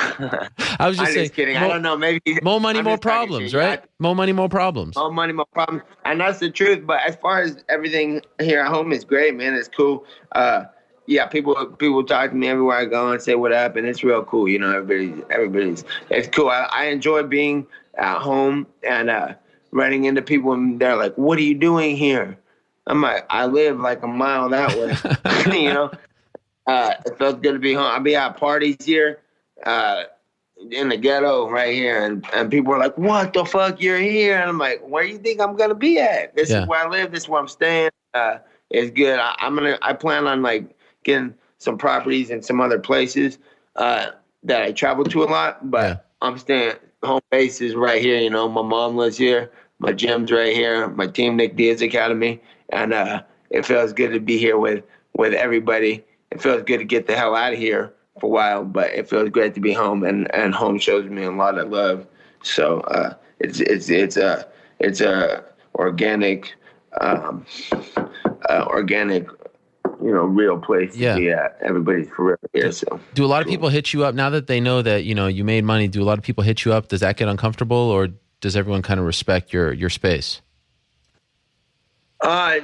[0.79, 1.25] I was I'm just saying.
[1.25, 1.57] just kidding.
[1.57, 1.97] I don't know.
[1.97, 3.83] Maybe More money, I'm more problems, right?
[3.99, 4.95] More money, more problems.
[4.95, 6.85] More money, more problems, and that's the truth.
[6.85, 9.53] But as far as everything here at home is great, man.
[9.55, 10.05] It's cool.
[10.31, 10.65] Uh,
[11.05, 14.03] yeah, people people talk to me everywhere I go and say what up, and it's
[14.03, 14.47] real cool.
[14.47, 16.49] You know, everybody everybody's it's cool.
[16.49, 17.67] I, I enjoy being
[17.97, 19.33] at home and uh,
[19.71, 22.37] running into people, and they're like, "What are you doing here?"
[22.87, 24.95] I'm like, "I live like a mile that way."
[25.59, 25.91] you know,
[26.67, 27.85] uh, it feels good to be home.
[27.91, 29.19] I be at parties here.
[29.65, 30.03] Uh,
[30.71, 33.81] in the ghetto right here, and, and people are like, "What the fuck?
[33.81, 36.35] You're here?" And I'm like, "Where do you think I'm gonna be at?
[36.35, 36.61] This Yeah.
[36.61, 37.11] is where I live.
[37.11, 37.89] This is where I'm staying.
[38.13, 38.37] Uh,
[38.69, 39.19] it's good.
[39.19, 39.77] I, I'm gonna.
[39.81, 43.39] I plan on like getting some properties in some other places
[43.75, 44.11] uh,
[44.43, 45.97] that I travel to a lot, but Yeah.
[46.21, 46.73] I'm staying.
[47.03, 48.17] Home base is right here.
[48.17, 49.51] You know, my mom lives here.
[49.79, 50.87] My gym's right here.
[50.87, 52.41] My team, Nick Diaz Academy,
[52.73, 54.83] and uh, it feels good to be here with
[55.15, 56.03] with everybody.
[56.31, 59.07] It feels good to get the hell out of here for a while, but it
[59.09, 62.07] feels great to be home, and, and home shows me a lot of love.
[62.41, 64.47] So uh, it's it's it's a
[64.79, 65.43] it's a
[65.75, 66.53] organic,
[66.99, 67.45] um,
[68.49, 69.27] uh, organic,
[70.03, 71.13] you know, real place Yeah.
[71.15, 71.57] to be at.
[71.61, 72.99] Everybody's forever here, so.
[73.13, 75.27] Do a lot of people hit you up now that they know that you know
[75.27, 75.87] you made money?
[75.87, 76.87] Do a lot of people hit you up?
[76.87, 78.09] Does that get uncomfortable, or
[78.41, 80.41] does everyone kind of respect your your space?
[82.23, 82.59] Uh,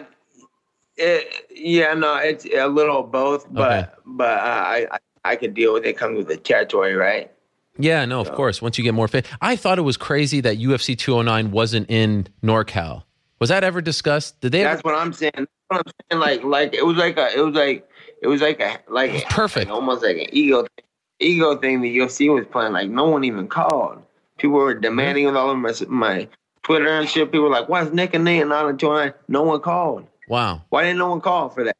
[0.97, 3.89] it, yeah, no, it's a little both, but Okay.
[4.05, 5.97] but uh, I, I I could deal with it.
[5.97, 7.31] Comes with the territory, right?
[7.77, 8.61] Yeah, no, of course.
[8.61, 12.27] Once you get more fit, I thought it was crazy that UFC 209 wasn't in
[12.43, 13.03] NorCal.
[13.39, 14.41] Was that ever discussed?
[14.41, 14.61] Did they?
[14.65, 15.31] Ever, That's what I'm saying.
[15.35, 16.19] That's what I'm saying.
[16.21, 17.89] Like like it was like a it was like
[18.21, 19.67] it was like a like perfect.
[19.67, 20.63] like almost like an ego.
[20.63, 20.85] Thing.
[21.19, 22.73] ego thing the UFC was playing.
[22.73, 24.01] Like no one even called.
[24.37, 26.27] People were demanding with all of my, my
[26.63, 27.31] Twitter and shit.
[27.31, 30.07] People were like, "Why is Nick and Nate not on two No one called.
[30.27, 30.61] Wow.
[30.69, 31.75] Why didn't no one call for that?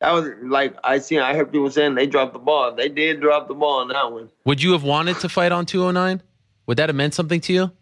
[0.00, 1.20] That was like I seen.
[1.20, 2.74] I heard people saying they dropped the ball.
[2.74, 4.30] They did drop the ball on that one.
[4.44, 6.22] Would you have wanted to fight on 209?
[6.66, 7.72] Would that have meant something to you?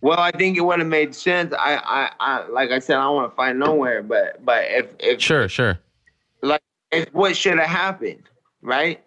[0.00, 1.54] Well, I think it would have made sense.
[1.58, 4.02] I, I, I like I said, I don't want to fight nowhere.
[4.02, 5.78] But, but if, if Sure, sure.
[6.42, 6.60] like,
[6.92, 8.24] it's what should have happened,
[8.60, 9.02] right?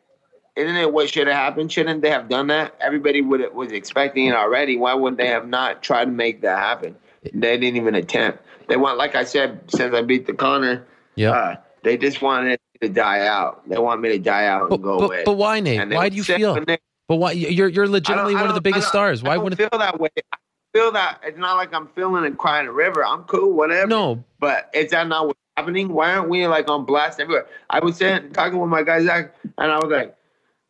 [0.57, 1.71] Isn't it what should have happened?
[1.71, 2.75] Shouldn't they have done that?
[2.81, 4.75] Everybody would was expecting it already.
[4.75, 6.95] Why would they have not tried to make that happen?
[7.31, 8.43] They didn't even attempt.
[8.67, 10.85] They want, like I said, since I beat the Conor,
[11.15, 11.31] Yeah.
[11.31, 13.67] uh, they just wanted it to die out.
[13.69, 15.23] They want me to die out and but, go but, away.
[15.25, 15.79] but why, Nate?
[15.79, 16.55] And Why do you feel?
[16.65, 17.31] they- But why?
[17.33, 19.21] You're you're legitimately one of the biggest stars.
[19.23, 19.57] Why wouldn't?
[19.59, 20.09] feel that way?
[20.33, 20.37] I
[20.73, 23.05] feel that it's not like I'm feeling and crying a river.
[23.05, 23.87] I'm cool, whatever.
[23.87, 25.89] No, But is that not what's happening?
[25.89, 27.45] Why aren't we like on blast everywhere?
[27.69, 30.16] I was saying, talking with my guy Zach, and I was like,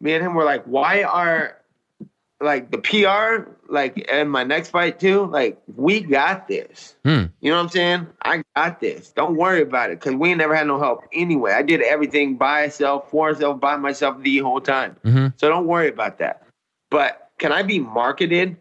[0.02, 1.58] me and him were like, why are
[2.40, 5.26] like the PR like in my next fight too?
[5.26, 6.96] Like we got this.
[7.04, 7.26] Hmm.
[7.42, 8.08] You know what I'm saying?
[8.22, 9.10] I got this.
[9.12, 11.54] Don't worry about it because we never had no help anyway.
[11.54, 14.96] I did everything by myself, for myself, by myself the whole time.
[15.04, 15.34] Mhm.
[15.38, 16.44] So don't worry about that.
[16.92, 18.58] But can I be marketed?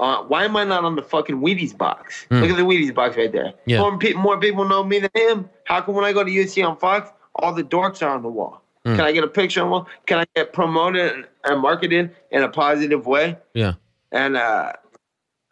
[0.00, 2.24] Uh, why am I not on the fucking Wheaties box?
[2.28, 2.40] Hmm.
[2.40, 3.52] Look at the Wheaties box right there.
[3.66, 3.80] Yeah.
[3.80, 5.50] More, pe- more people know me than him.
[5.64, 8.28] How come when I go to UFC on Fox, all the dorks are on the
[8.28, 8.61] wall?
[8.84, 8.96] Hmm.
[8.96, 9.86] Can I get a picture wall?
[10.06, 13.38] Can I get promoted and marketed in a positive way?
[13.54, 13.74] yeah.
[14.10, 14.72] And uh,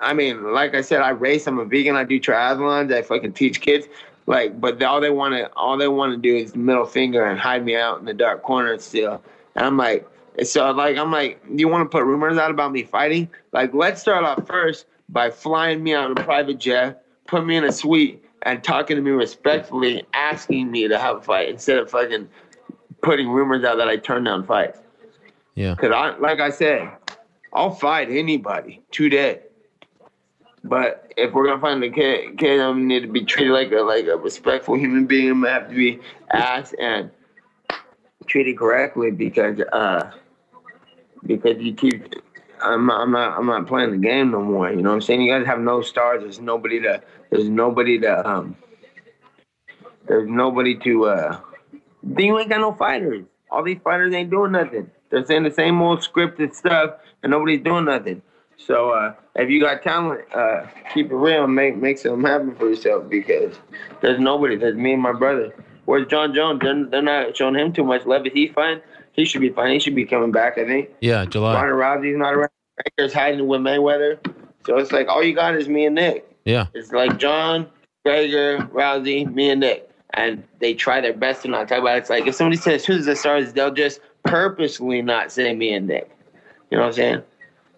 [0.01, 1.47] I mean, like I said, I race.
[1.47, 1.97] I'm a vegan.
[1.97, 2.93] I do triathlons.
[2.93, 3.87] I fucking teach kids.
[4.27, 7.39] Like, but all they want to, all they want to do is middle finger and
[7.39, 9.23] hide me out in the dark corner still.
[9.57, 10.07] And I'm like,
[10.45, 13.29] so like, I'm like, you want to put rumors out about me fighting?
[13.53, 17.65] Like, let's start off first by flying me on a private jet, put me in
[17.65, 21.91] a suite, and talking to me respectfully, asking me to have a fight instead of
[21.91, 22.29] fucking
[23.03, 24.79] putting rumors out that I turn down fights.
[25.55, 25.75] Yeah.
[25.75, 26.91] Cause I, like I said,
[27.53, 29.41] I'll fight anybody today.
[30.63, 33.81] But if we're gonna find the kid, kid, I need to be treated like a
[33.81, 35.31] like a respectful human being.
[35.31, 36.01] I'm gonna have to be
[36.33, 37.11] asked and
[38.27, 40.11] treated correctly because uh
[41.25, 42.15] because you keep.
[42.63, 44.71] I'm I'm not I'm not playing the game no more.
[44.71, 45.23] You know what I'm saying?
[45.23, 46.23] You guys have no stars.
[46.23, 47.03] There's nobody to.
[47.31, 48.29] There's nobody to.
[48.29, 48.57] Um.
[50.07, 51.07] There's nobody to.
[51.07, 51.41] uh
[52.03, 53.25] Then you ain't got no fighters.
[53.51, 54.91] All these fighters ain't doing nothing.
[55.11, 58.23] They're saying the same old scripted stuff, and nobody's doing nothing.
[58.57, 62.55] So uh, if you got talent, uh, keep it real and make make something happen
[62.55, 63.57] for yourself because
[64.01, 64.57] there's nobody.
[64.57, 65.55] There's me and my brother.
[65.87, 66.61] Where's Jon Jones?
[66.63, 68.27] They're, they're not showing him too much love.
[68.27, 68.81] Is he fine?
[69.13, 69.73] He should be fine.
[69.73, 70.59] He should be coming back.
[70.59, 70.91] I think.
[71.01, 71.25] Yeah.
[71.25, 71.55] July.
[71.55, 72.51] Ronda Rousey's not around.
[72.97, 74.19] Baker's hiding with Mayweather.
[74.67, 76.31] So it's like all you got is me and Nick.
[76.45, 76.67] Yeah.
[76.75, 77.67] It's like Jon,
[78.05, 79.90] Gregor, Rousey, me, and Nick.
[80.15, 82.01] And they try their best to not talk about it.
[82.01, 85.87] It's like if somebody says who's the stars, they'll just purposely not say me and
[85.87, 86.11] Nick.
[86.71, 87.23] You know what I'm saying?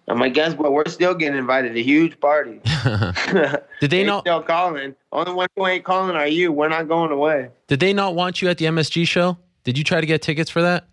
[0.09, 0.73] I'm like, guess what?
[0.73, 2.61] We're still getting invited to huge parties.
[2.85, 4.25] Did they They not?
[4.25, 4.95] still calling.
[5.13, 6.53] Only one who ain't calling are you.
[6.53, 7.51] We're not going away.
[7.69, 9.39] Did they not want you at the MSG show?
[9.65, 10.89] Did you try to get tickets for that?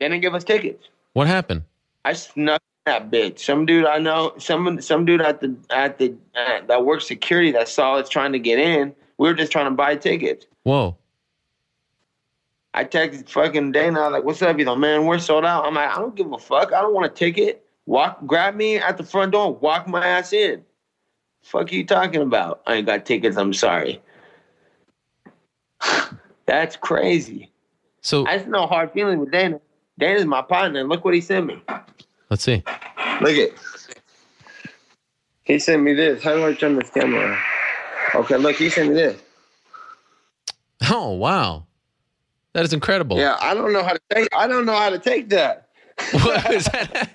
[0.00, 0.88] They didn't give us tickets.
[1.12, 1.62] What happened?
[2.04, 3.40] I snuck that bitch.
[3.40, 7.50] Some dude I know, some some dude at the at the uh, that works security
[7.52, 8.94] that saw us trying to get in.
[9.18, 10.46] We were just trying to buy tickets.
[10.62, 10.96] Whoa.
[12.74, 15.06] I texted fucking Dana like, "What's up, you know, man?
[15.06, 16.72] We're sold out." I'm like, "I don't give a fuck.
[16.72, 17.66] I don't want a ticket.
[17.86, 20.64] Walk, grab me at the front door, walk my ass in.
[21.40, 22.60] Fuck you talking about?
[22.66, 23.36] I ain't got tickets.
[23.36, 24.02] I'm sorry.
[26.46, 27.52] That's crazy.
[28.02, 29.60] So I just no hard feelings with Dana.
[29.98, 30.84] Dana's my partner.
[30.84, 31.62] Look what he sent me.
[32.28, 32.62] let's see.
[33.20, 33.54] Look it.
[35.44, 36.22] He sent me this.
[36.22, 37.38] How do I turn this camera?
[38.14, 39.20] Okay, look, he sent me this.
[40.90, 41.66] Oh wow,
[42.52, 43.18] that is incredible.
[43.18, 44.28] Yeah, I don't know how to take.
[44.34, 45.68] I don't know how to take that.
[46.12, 47.10] What is that?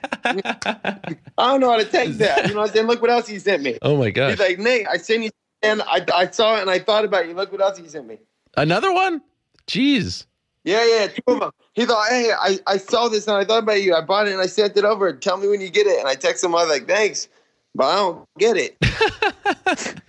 [1.38, 2.48] I don't know how to take that.
[2.48, 2.88] You know what I'm saying?
[2.88, 3.78] Look what else he sent me.
[3.82, 4.32] oh my god!
[4.32, 5.30] He's like, Nate, I sent you,
[5.62, 7.34] and I, I saw it and I thought about you.
[7.34, 8.18] Look what else he sent me.
[8.58, 9.22] Another one?
[9.68, 10.26] Jeez.
[10.64, 11.52] Yeah, yeah, two of them.
[11.74, 13.96] He thought, hey, I, I saw this and I thought about you.
[13.96, 15.12] I bought it and I sent it over.
[15.14, 15.98] Tell me when you get it.
[16.00, 16.54] And I text him.
[16.54, 17.30] I was like, thanks,
[17.74, 18.78] but I don't get it.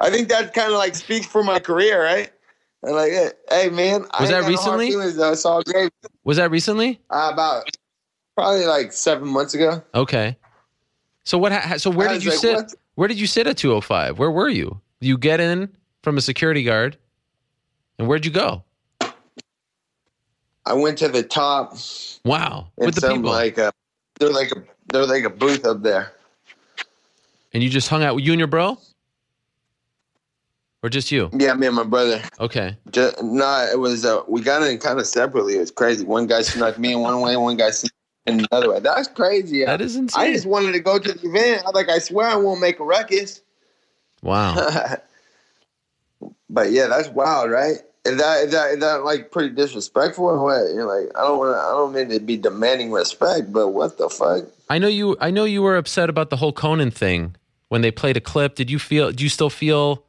[0.00, 2.30] I think that kind of like speaks for my career, right?
[2.82, 3.12] And like,
[3.50, 4.88] hey, man, Was ain't that no recently?
[4.88, 5.92] It's all great.
[6.24, 6.98] Was that recently?
[7.10, 7.64] Uh, about
[8.34, 9.82] probably like seven months ago.
[9.94, 10.36] Okay.
[11.24, 11.52] So what?
[11.52, 12.54] Ha- so where I did you like, sit?
[12.54, 12.74] what?
[12.94, 14.18] Where did you sit at 205?
[14.18, 14.80] Where were you?
[15.00, 15.68] You get in
[16.02, 16.96] from a security guard,
[17.98, 18.64] and where'd you go?
[20.66, 21.76] I went to the top
[22.24, 23.72] Wow, with the people, like a,
[24.18, 26.12] they're like a they're like a booth up there.
[27.52, 28.78] and you just hung out with you and your bro.
[30.82, 31.28] Or just you?
[31.34, 32.22] Yeah, me and my brother.
[32.38, 32.76] Okay.
[32.90, 35.56] Just, nah, it was uh, we got in kind of separately.
[35.56, 36.04] It was crazy.
[36.04, 37.92] One guy snuck me in one way, one guy snuck
[38.26, 38.80] in another way.
[38.80, 39.64] That's crazy.
[39.64, 40.22] That is insane.
[40.22, 41.64] I just wanted to go to the event.
[41.66, 43.42] I'm like, I swear I won't make a ruckus.
[44.22, 44.54] Wow.
[46.50, 47.76] but yeah, that's wild, right?
[48.06, 50.72] Is that is that is that like pretty disrespectful or what?
[50.72, 51.58] You're like, I don't want to.
[51.58, 54.46] I don't mean to be demanding respect, but what the fuck?
[54.70, 55.18] I know you.
[55.20, 57.36] I know you were upset about the whole Conor thing
[57.68, 58.54] when they played a clip.
[58.54, 59.12] Did you feel?
[59.12, 60.06] Do you still feel?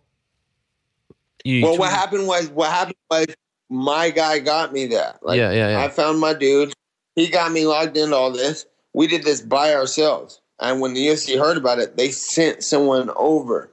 [1.44, 3.28] You, Well, what happened was what happened was
[3.70, 5.16] my guy got me there.
[5.22, 5.80] Like, Yeah, yeah, yeah.
[5.80, 6.74] I found my dude.
[7.16, 8.66] He got me logged into all this.
[8.94, 13.10] We did this by ourselves, and when the UFC heard about it, they sent someone
[13.16, 13.72] over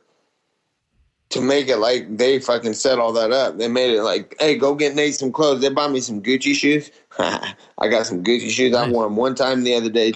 [1.31, 3.59] to make it like they fucking set all that up.
[3.59, 5.61] They made it like, hey, go get Nate some clothes.
[5.61, 6.91] They bought me some Gucci shoes.
[7.19, 8.75] I got some Gucci shoes.
[8.75, 10.15] I wore them one time the other day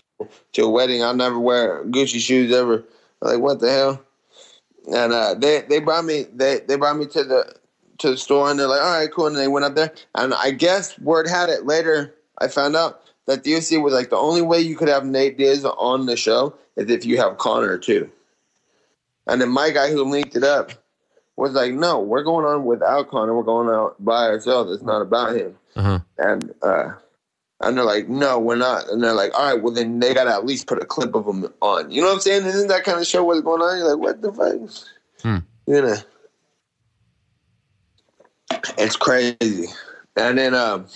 [0.53, 1.03] to a wedding.
[1.03, 2.85] I'll never wear Gucci shoes ever.
[3.21, 4.03] Like what the hell?
[4.91, 7.55] And uh, they they brought me they they brought me to the
[7.99, 9.27] to the store and they're like, all right, cool.
[9.27, 9.93] And they went up there.
[10.15, 12.15] And I guess word had it later.
[12.39, 15.39] I found out that the UFC was like the only way you could have Nate
[15.39, 18.11] Diaz on the show is if you have Conor too.
[19.27, 20.73] And then my guy who linked it up
[21.37, 23.37] was like, no, we're going on without Conor.
[23.37, 24.73] We're going out by ourselves.
[24.73, 25.57] It's not about him.
[25.77, 26.01] Uh-huh.
[26.19, 26.93] And uh,
[27.63, 28.89] and they're like, no, we're not.
[28.89, 31.15] And they're like, all right, well then they got to at least put a clip
[31.15, 31.91] of them on.
[31.91, 32.45] You know what I'm saying?
[32.45, 33.79] Isn't that kind of show what's going on?
[33.79, 35.23] You're like, what the fuck?
[35.23, 35.39] Hmm.
[35.67, 35.97] You know,
[38.79, 39.67] it's crazy.
[40.17, 40.87] And then um,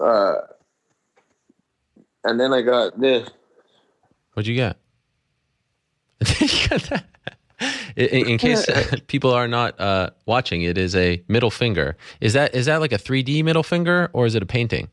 [0.00, 0.34] uh,
[2.24, 3.28] and then I got this.
[4.34, 4.76] What'd you get?
[6.40, 7.11] You got that?
[7.96, 8.66] In, in- in case
[9.06, 11.96] people are not uh, watching, it is a middle finger.
[12.20, 14.88] Is that is that like a 3D middle finger or is it a painting?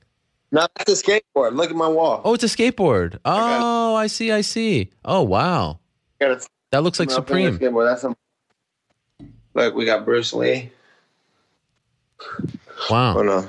[0.51, 1.55] No, that's a skateboard.
[1.55, 2.21] Look at my wall.
[2.25, 3.19] Oh, it's a skateboard.
[3.23, 4.31] Oh, I see.
[4.31, 4.89] I see.
[5.05, 5.79] Oh, wow.
[6.21, 6.41] A
[6.71, 7.59] That looks like Supreme.
[7.59, 7.87] Skateboard.
[7.89, 8.15] That's some.
[9.53, 10.71] Look, we got Bruce Lee.
[12.89, 13.17] Wow.
[13.17, 13.47] Oh no,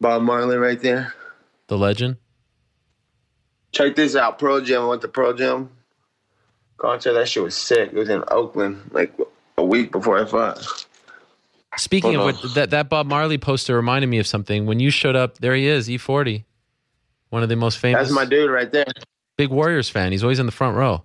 [0.00, 1.14] Bob Marley right there.
[1.68, 2.16] The legend.
[3.72, 4.82] Check this out, Pro Gym.
[4.82, 5.70] I went to Pro Gym.
[6.82, 7.90] Concert, that shit was sick.
[7.92, 9.14] It was in Oakland, like
[9.56, 10.86] a week before I fought.
[11.78, 14.66] Speaking Hold of what, that, that Bob Marley poster reminded me of something.
[14.66, 16.44] When you showed up, there he is, E40.
[17.30, 18.02] One of the most famous.
[18.02, 18.84] That's my dude right there.
[19.36, 20.12] Big Warriors fan.
[20.12, 21.04] He's always in the front row.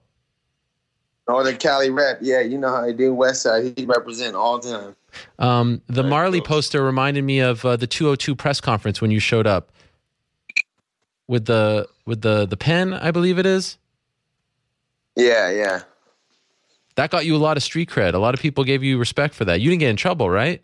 [1.29, 2.19] Northern Cali rep.
[2.21, 3.73] Yeah, you know how I do West Side.
[3.77, 4.95] He represent all the time.
[5.39, 6.47] Um, the Very Marley cool.
[6.47, 9.71] poster reminded me of uh, the 202 press conference when you showed up
[11.27, 13.77] with the with the the pen, I believe it is.
[15.17, 15.81] Yeah, yeah.
[16.95, 18.13] That got you a lot of street cred.
[18.13, 19.59] A lot of people gave you respect for that.
[19.59, 20.63] You didn't get in trouble, right?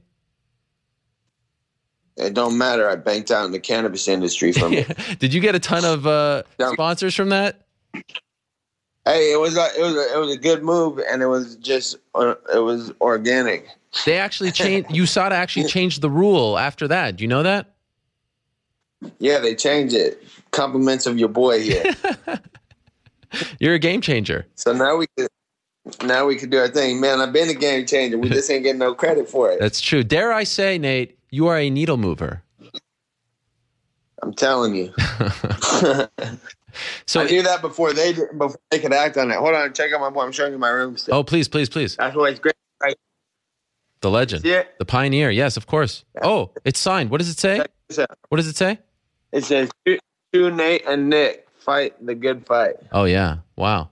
[2.16, 2.88] It don't matter.
[2.88, 4.96] I banked out in the cannabis industry from it.
[5.20, 6.44] Did you get a ton of uh,
[6.74, 7.66] sponsors from that?
[9.06, 11.56] Hey, it was a, it was a, it was a good move, and it was
[11.56, 13.68] just uh, it was organic.
[14.06, 14.90] They actually changed.
[14.90, 17.16] USADA actually changed the rule after that.
[17.16, 17.74] Do you know that?
[19.18, 20.24] Yeah, they changed it.
[20.52, 21.94] Compliments of your boy here.
[23.60, 24.46] You're a game changer.
[24.56, 25.28] so now we could
[26.04, 27.00] now we could do our thing.
[27.02, 28.18] Man, I've been a game changer.
[28.18, 29.60] We just ain't getting no credit for it.
[29.60, 30.04] That's true.
[30.04, 32.42] Dare I say, Nate, you are a needle mover.
[34.22, 34.94] I'm telling you.
[37.06, 39.36] So, I knew that before they before they could act on it.
[39.38, 40.22] Hold on, check out my boy.
[40.24, 41.14] I'm showing you my room still.
[41.14, 41.96] oh, please, please, please.
[41.98, 42.56] That's why it's great.
[42.82, 42.96] Right.
[44.02, 45.30] The legend, the pioneer.
[45.30, 46.04] Yes, of course.
[46.24, 47.12] Oh, it's signed.
[47.12, 47.58] What does it say?
[47.58, 48.18] Check this out.
[48.30, 48.80] What does it say?
[49.32, 50.00] It says, "Shoot-
[50.34, 53.38] "Shoot Nate and Nick fight the good fight." Oh yeah.
[53.56, 53.90] Wow.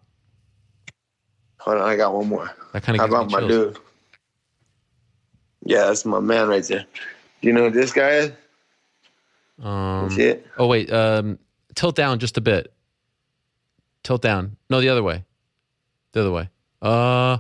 [1.60, 2.50] Hold on, I got one more.
[2.74, 3.78] That kind How of about my dude?
[5.64, 6.86] Yeah, that's my man right there.
[7.42, 8.32] Do you know who this guy is?
[9.62, 10.48] Um, it?
[10.58, 10.92] oh wait.
[10.92, 11.38] Um,
[11.76, 12.74] tilt down just a bit.
[14.04, 14.58] Tilt down.
[14.70, 15.24] No, the other way.
[16.14, 16.50] The other way.
[16.82, 17.38] Uh,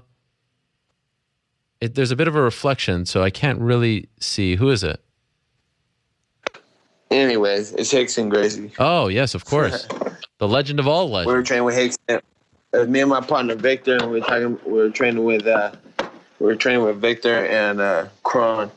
[1.80, 4.56] it, there's a bit of a reflection, so I can't really see.
[4.56, 5.04] Who is it?
[7.12, 8.72] Anyways, it's and Gracie.
[8.80, 9.86] Oh yes, of course.
[10.38, 11.28] the legend of all legends.
[11.28, 12.22] We were training with Rickson.
[12.74, 14.58] It was me and my partner Victor, and we were talking.
[14.66, 15.46] We were training with.
[15.46, 15.74] Uh,
[16.40, 18.72] we were training with Victor and uh, Kron,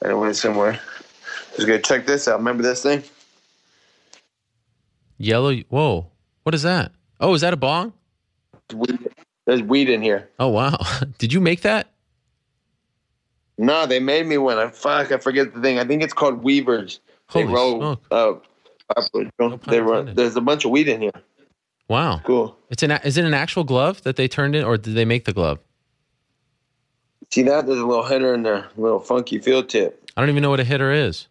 [0.00, 0.80] and it went somewhere.
[1.56, 2.38] Just go check this out.
[2.38, 3.02] Remember this thing?
[5.18, 5.54] Yellow.
[5.68, 6.06] Whoa.
[6.44, 6.92] What is that?
[7.20, 7.92] Oh, is that a bong?
[8.72, 9.10] Weed-
[9.44, 10.30] There's weed in here.
[10.38, 10.78] Oh wow.
[11.18, 11.88] Did you make that?
[13.58, 14.56] No, they made me one.
[14.56, 15.12] I fuck.
[15.12, 15.78] I forget the thing.
[15.78, 17.00] I think it's called Weavers.
[17.32, 18.00] They Holy roll.
[18.10, 18.34] Uh,
[19.38, 21.12] pun they run, there's a bunch of weed in here.
[21.88, 22.20] Wow.
[22.24, 22.56] Cool.
[22.70, 22.92] It's an.
[22.92, 25.58] Is it an actual glove that they turned in, or did they make the glove?
[27.30, 27.66] See that?
[27.66, 30.10] There's a little hitter in there, a little funky field tip.
[30.16, 31.28] I don't even know what a hitter is.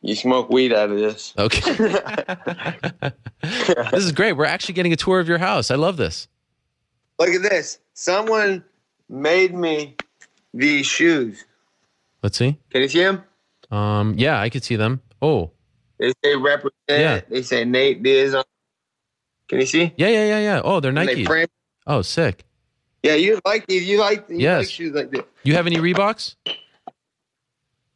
[0.00, 1.34] You smoke weed out of this.
[1.36, 1.72] Okay.
[3.42, 4.34] this is great.
[4.34, 5.70] We're actually getting a tour of your house.
[5.70, 6.28] I love this.
[7.18, 7.78] Look at this.
[7.94, 8.64] Someone
[9.08, 9.96] made me
[10.54, 11.44] these shoes.
[12.22, 12.58] Let's see.
[12.70, 13.24] Can you see them?
[13.70, 15.02] Um, yeah, I could see them.
[15.20, 15.50] Oh,
[15.98, 16.72] They say represent.
[16.88, 17.20] Yeah.
[17.28, 18.34] They say Nate Diaz.
[18.34, 18.44] on-
[19.48, 19.92] Can you see?
[19.96, 20.60] yeah, yeah, yeah, yeah.
[20.64, 21.24] Oh, they're They Nike.
[21.24, 21.48] frame.
[21.86, 22.44] Oh, sick.
[23.02, 23.88] Yeah, you like these.
[23.88, 24.58] You like you Yes.
[24.66, 25.22] like shoes like this.
[25.44, 26.36] You have any Reeboks?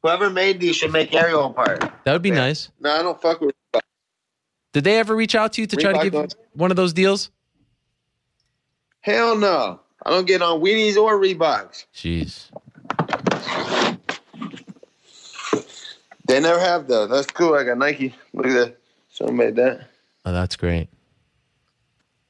[0.02, 1.80] Whoever made these should make Ariel apart.
[2.04, 2.34] That would be Yeah.
[2.36, 2.70] nice.
[2.80, 3.54] No, I don't fuck with.
[4.72, 6.92] Did they ever reach out to you to try to give you one of those
[6.92, 7.30] deals?
[9.00, 9.80] Hell no.
[10.04, 11.86] I don't get on Wheaties or Reeboks.
[11.94, 12.48] Jeez.
[16.32, 17.06] They never have though.
[17.06, 17.54] That's cool.
[17.54, 18.14] I got Nike.
[18.32, 18.78] Look at that.
[19.10, 19.86] Someone made that.
[20.24, 20.88] Oh, that's great.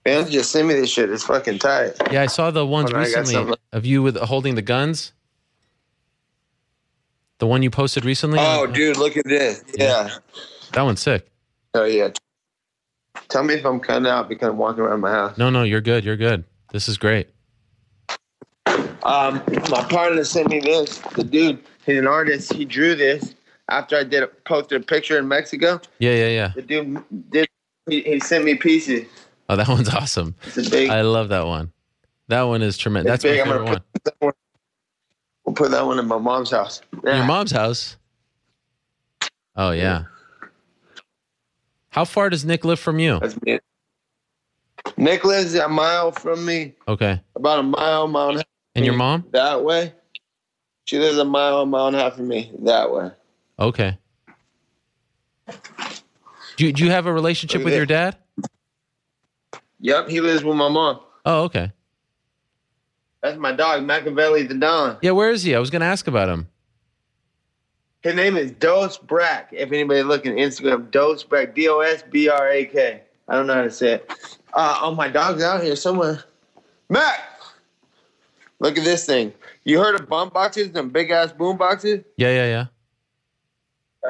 [0.03, 1.09] Fans just send me this shit.
[1.09, 1.93] It's fucking tight.
[2.11, 5.13] Yeah, I saw the ones on, recently of you with holding the guns.
[7.39, 8.41] The one you posted recently.
[8.41, 9.63] Oh, dude, look at this.
[9.79, 10.11] Yeah.
[10.73, 11.31] that one's sick.
[11.75, 12.09] Oh, yeah.
[13.29, 15.39] Tell me if I'm cutting out because I'm walking around my house.
[15.39, 16.05] No, no, you're good.
[16.05, 16.43] You're good.
[16.73, 17.29] This is great.
[18.67, 20.99] Um, my partner sent me this.
[21.15, 22.53] The dude, he's an artist.
[22.53, 23.37] He drew this
[23.71, 25.81] after I did a, posted a picture in Mexico.
[25.99, 26.53] Yeah, yeah, yeah.
[26.55, 27.49] The dude did.
[27.89, 29.07] He, he sent me pieces.
[29.49, 30.35] Oh, that one's awesome.
[30.71, 30.89] Big.
[30.91, 31.73] I love that one.
[32.29, 33.11] That one is tremendous.
[33.11, 33.41] That's my big.
[33.41, 33.83] I'm favorite one.
[34.21, 34.33] one.
[35.45, 36.81] We'll put that one in my mom's house.
[37.05, 37.17] Yeah.
[37.17, 37.97] Your mom's house.
[39.57, 40.05] Oh yeah.
[41.91, 43.19] How far does Nick live from you?
[43.21, 43.59] That's me.
[44.97, 47.21] Nick lives a mile from me, Okay.
[47.37, 49.27] about a mile, mile and a half And your mom?
[49.33, 49.93] that way.
[50.87, 53.11] She lives a mile, mile and a half from me that way.
[53.63, 53.97] Okay.
[56.57, 58.17] Do you, do you have a relationship with your dad?
[59.81, 61.01] Yep, he lives with my mom.
[61.25, 61.73] Oh, okay.
[63.23, 64.99] That's my dog, Machiavelli the Don.
[65.01, 65.55] Yeah, where is he?
[65.55, 66.49] I was going to ask about him.
[68.01, 69.51] His name is Dos Brack.
[69.53, 73.01] If anybody looking Instagram, Dos Brack, D O S B R A K.
[73.29, 74.13] I don't know how to say it.
[74.53, 76.25] Uh, oh, my dog's out here somewhere.
[76.89, 77.21] Mac,
[78.59, 79.33] look at this thing.
[79.63, 82.03] You heard of bump boxes, them big ass boom boxes?
[82.17, 82.67] Yeah, yeah, yeah.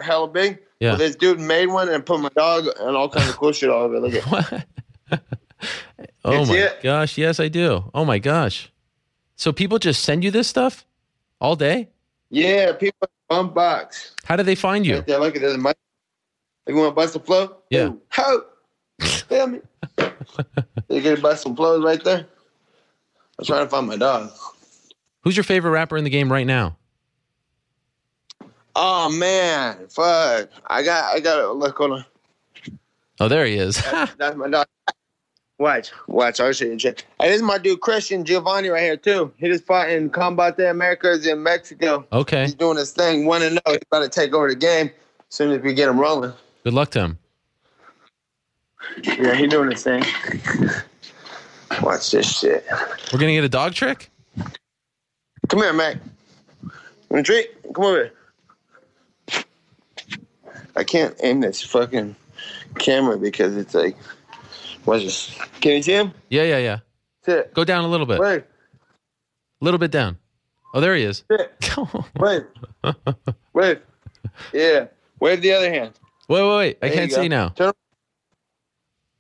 [0.00, 0.60] Hella big.
[0.80, 0.90] Yeah.
[0.90, 3.70] Well, this dude made one and put my dog and all kinds of cool shit
[3.70, 4.00] all over it.
[4.00, 4.66] Look at What?
[6.24, 6.82] oh my it?
[6.82, 7.90] gosh, yes, I do.
[7.94, 8.72] Oh my gosh.
[9.36, 10.84] So people just send you this stuff
[11.40, 11.88] all day?
[12.30, 14.14] Yeah, people bump box.
[14.24, 14.96] How do they find you?
[14.96, 15.56] Right there, look at this.
[15.56, 15.76] Mike.
[16.66, 17.56] You want to bust a flow?
[17.70, 17.88] Yeah.
[17.88, 18.44] Ooh, Ho!
[19.00, 19.60] Feel me?
[20.88, 22.26] you get to bust some flows right there?
[23.38, 24.30] I'm trying to find my dog.
[25.24, 26.76] Who's your favorite rapper in the game right now?
[28.74, 30.48] Oh man, fuck!
[30.66, 31.92] I got, I got to look on.
[31.92, 32.06] A,
[33.20, 33.76] Oh, there he is.
[34.18, 34.66] that's my dog.
[35.58, 36.40] Watch, watch.
[36.40, 36.76] I'll show you.
[36.80, 39.32] Hey, this is my dude Christian Giovanni right here too.
[39.36, 42.04] He just fought in Combate Americas in Mexico.
[42.12, 42.42] okay.
[42.42, 43.26] He's doing his thing.
[43.26, 43.62] One and zero.
[43.68, 44.92] He's about to take over the game as
[45.36, 46.32] soon as we get him rolling.
[46.64, 47.18] Good luck to him.
[49.04, 50.02] Yeah, he doing his thing.
[51.80, 52.64] Watch this shit.
[53.12, 54.10] We're going to get a dog trick?
[55.48, 55.98] Come here, Mac.
[57.08, 57.50] Want a treat?
[57.74, 58.12] Come over here.
[60.76, 62.16] I can't aim this fucking
[62.78, 63.96] camera because it's like,
[64.84, 65.38] what's this?
[65.60, 66.12] Can you see him?
[66.30, 66.78] Yeah, yeah, yeah.
[67.24, 67.54] Sit.
[67.54, 68.18] Go down a little bit.
[68.18, 68.42] Wait.
[68.42, 70.18] A little bit down.
[70.74, 71.24] Oh, there he is.
[72.18, 72.42] Wait.
[73.52, 73.78] Wait.
[74.52, 74.86] Yeah.
[75.20, 75.92] Wave the other hand.
[76.28, 76.78] Wait, wait, wait.
[76.82, 77.50] I There can't see now.
[77.50, 77.72] Turn.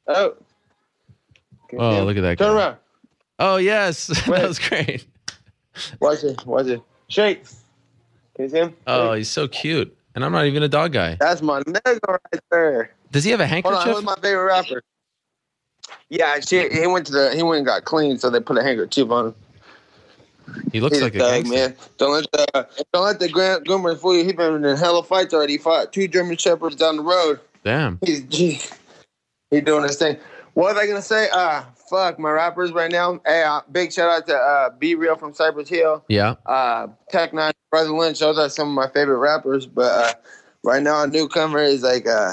[0.06, 0.34] Oh.
[1.68, 2.64] Can Oh, look at that Turn guy.
[2.64, 2.76] around.
[3.38, 4.06] Oh, yes.
[4.26, 5.06] that was great.
[6.00, 6.44] Watch it.
[6.46, 6.80] Watch it.
[7.08, 7.44] Shake.
[8.34, 8.76] Can you see him?
[8.86, 9.94] Oh, he's so cute.
[10.14, 11.16] And I'm not even a dog guy.
[11.18, 12.90] That's my nigga right there.
[13.10, 13.78] Does he have a handkerchief?
[13.78, 14.82] Hold on, who's my favorite rapper?
[16.08, 18.62] Yeah, she, he went to the he went and got clean, so they put a
[18.62, 19.34] handkerchief on him.
[20.72, 21.74] He looks He's like a thug, man.
[21.98, 24.24] Don't let the don't let the Grant Goomer fool you.
[24.24, 25.54] He been in hella fights already.
[25.54, 27.40] He fought two German shepherds down the road.
[27.64, 27.98] Damn.
[28.04, 28.60] He's gee,
[29.50, 30.18] he doing his thing.
[30.54, 31.28] What was I gonna say?
[31.32, 33.20] Uh fuck my rappers right now.
[33.26, 36.02] Hey, uh, big shout out to uh B-Real from Cypress Hill.
[36.08, 36.36] Yeah.
[36.46, 38.18] Uh Tech N9ne, Brother Lynch.
[38.18, 39.66] Those are some of my favorite rappers.
[39.66, 40.12] But uh,
[40.64, 42.32] right now, a newcomer is like uh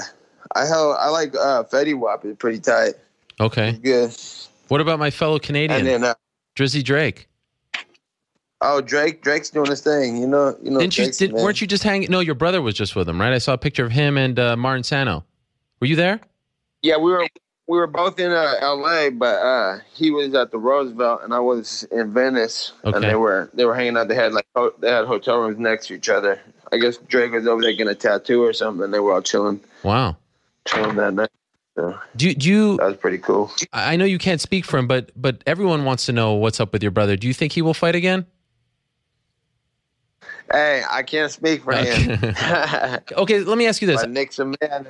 [0.56, 2.24] I hell I like uh Fetty Wap.
[2.24, 2.94] It's pretty tight.
[3.38, 3.72] Okay.
[3.72, 4.16] Good.
[4.68, 6.14] What about my fellow Canadian, And then uh,
[6.56, 7.28] Drizzy Drake?
[8.62, 10.16] oh Drake, Drake's doing his thing.
[10.16, 10.80] You know, you know.
[10.80, 11.10] Didn't you?
[11.10, 12.10] Did, weren't you just hanging?
[12.10, 13.32] No, your brother was just with him, right?
[13.32, 15.24] I saw a picture of him and uh, Martin Sano.
[15.80, 16.20] Were you there?
[16.82, 17.26] Yeah, we were
[17.70, 21.38] we were both in uh, L.A., but uh, he was at the Roosevelt and I
[21.38, 22.96] was in Venice, Okay.
[22.96, 24.08] and they were they were hanging out.
[24.08, 26.40] They had like ho- they had hotel rooms next to each other.
[26.72, 29.22] I guess Drake was over there getting a tattoo or something, and they were all
[29.22, 30.16] chilling Wow.
[30.66, 31.30] chilling that night.
[31.76, 32.76] So Do you, do you?
[32.78, 33.52] that was pretty cool.
[33.72, 36.72] I know you can't speak for him, but but everyone wants to know what's up
[36.72, 37.16] with your brother.
[37.16, 38.26] Do you think he will fight again?
[40.50, 42.18] Hey, I can't speak for him.
[43.12, 44.00] Okay, let me ask you this.
[44.02, 44.86] but Nick's a man.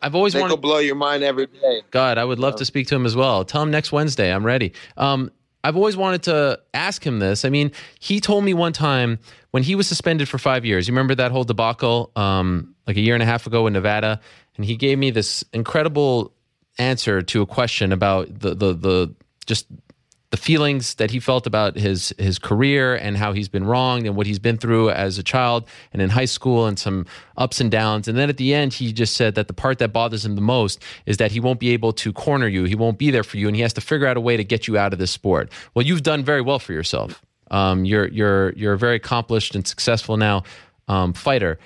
[0.00, 0.60] I've always Nick wanted.
[0.60, 1.82] blow your mind every day.
[1.90, 3.44] God, I would love to speak to him as well.
[3.44, 4.32] Tell him next Wednesday.
[4.32, 4.72] I'm ready.
[4.96, 5.30] Um,
[5.64, 7.44] I've always wanted to ask him this.
[7.44, 9.18] I mean, he told me one time
[9.50, 10.86] when he was suspended for five years.
[10.86, 14.20] You remember that whole debacle, um, like a year and a half ago in Nevada,
[14.56, 16.32] and he gave me this incredible
[16.78, 19.14] answer to a question about the the the
[19.46, 19.66] just
[20.30, 24.16] the feelings that he felt about his his career and how he's been wronged and
[24.16, 27.70] what he's been through as a child and in high school and some ups and
[27.70, 28.08] downs.
[28.08, 30.40] And then at the end, he just said that the part that bothers him the
[30.40, 32.64] most is that he won't be able to corner you.
[32.64, 34.44] He won't be there for you, and he has to figure out a way to
[34.44, 35.50] get you out of this sport.
[35.74, 37.22] Well, you've done very well for yourself.
[37.50, 40.42] Um, you're you're you're a very accomplished and successful now
[40.88, 41.58] um, fighter.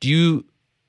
[0.00, 0.44] Do you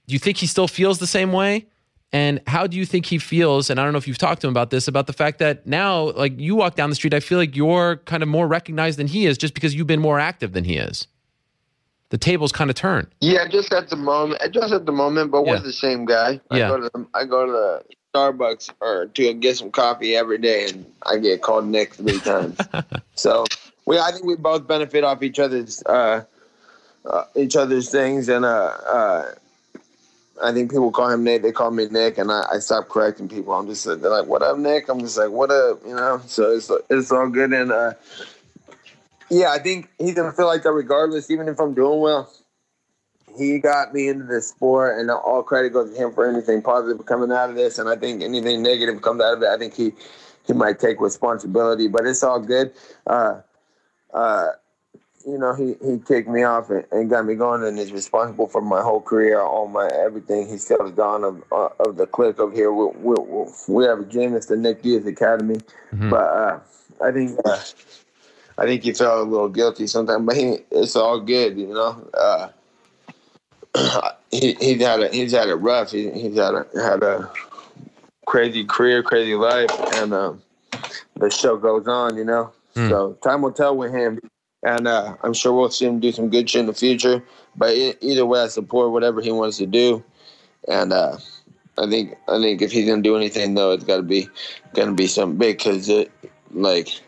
[0.08, 1.66] do you think he still feels the same way?
[2.14, 3.70] And how do you think he feels?
[3.70, 5.68] And I don't know if you've talked to him about this, about the fact that
[5.68, 8.98] now, like you walk down the street, I feel like you're kind of more recognized
[8.98, 11.08] than he is just because you've been more active than he is.
[12.10, 13.08] The tables kind of turn.
[13.20, 15.52] Yeah, just at the moment, just at the moment, but Yeah.
[15.54, 16.40] we're the same guy.
[16.50, 16.70] I Yeah.
[16.70, 17.84] go to the, I go to the
[18.16, 22.58] Starbucks or to get some coffee every day, and I get called Nick three times.
[23.16, 23.44] so
[23.86, 26.22] we, I think we both benefit off each other's uh,
[27.06, 29.26] uh, each other's things, and uh, uh,
[30.44, 31.42] I think people call him Nick.
[31.42, 33.54] They call me Nick, and I, I stop correcting people.
[33.54, 36.22] I'm just like, they're like, "What up, Nick?" I'm just like, "What up?" You know.
[36.28, 37.94] So it's it's all good, and uh,
[39.30, 42.32] yeah, I think he's gonna feel like that regardless, even if I'm doing well.
[43.38, 47.06] He got me into this sport, and all credit goes to him for anything positive
[47.06, 47.78] coming out of this.
[47.78, 49.94] And I think anything negative comes out of it, I think he
[50.46, 51.88] he might take responsibility.
[51.88, 52.74] But it's all good.
[53.06, 53.42] Uh,
[54.14, 54.48] uh,
[55.28, 58.48] you know, he, he kicked me off and, and got me going, and is responsible
[58.48, 60.48] for my whole career, all my everything.
[60.48, 62.72] He's still the dawn of uh, of the clique over here.
[62.72, 64.36] We, we, we, have a gym.
[64.36, 65.58] It's the Nick Diaz Academy.
[65.94, 66.10] Mhm.
[66.10, 66.60] But uh,
[67.04, 67.62] I think uh,
[68.58, 72.10] I think he felt a little guilty sometimes, but he it's all good, you know.
[72.14, 72.50] Uh,
[74.32, 75.92] he he's had a, he's had it rough.
[75.92, 77.30] He, he's had a had a
[78.26, 80.42] crazy career, crazy life, and um,
[81.18, 82.54] the show goes on, you know.
[82.76, 82.90] Hmm.
[82.90, 84.20] So time will tell with him,
[84.68, 87.24] and uh, I'm sure we'll see him do some good shit in the future.
[87.56, 90.04] But either way, I support whatever he wants to do,
[90.68, 91.18] and uh,
[91.78, 94.30] I think I think if he's gonna do anything though, it's got to be
[94.74, 96.12] gonna be something big because it
[96.52, 97.02] like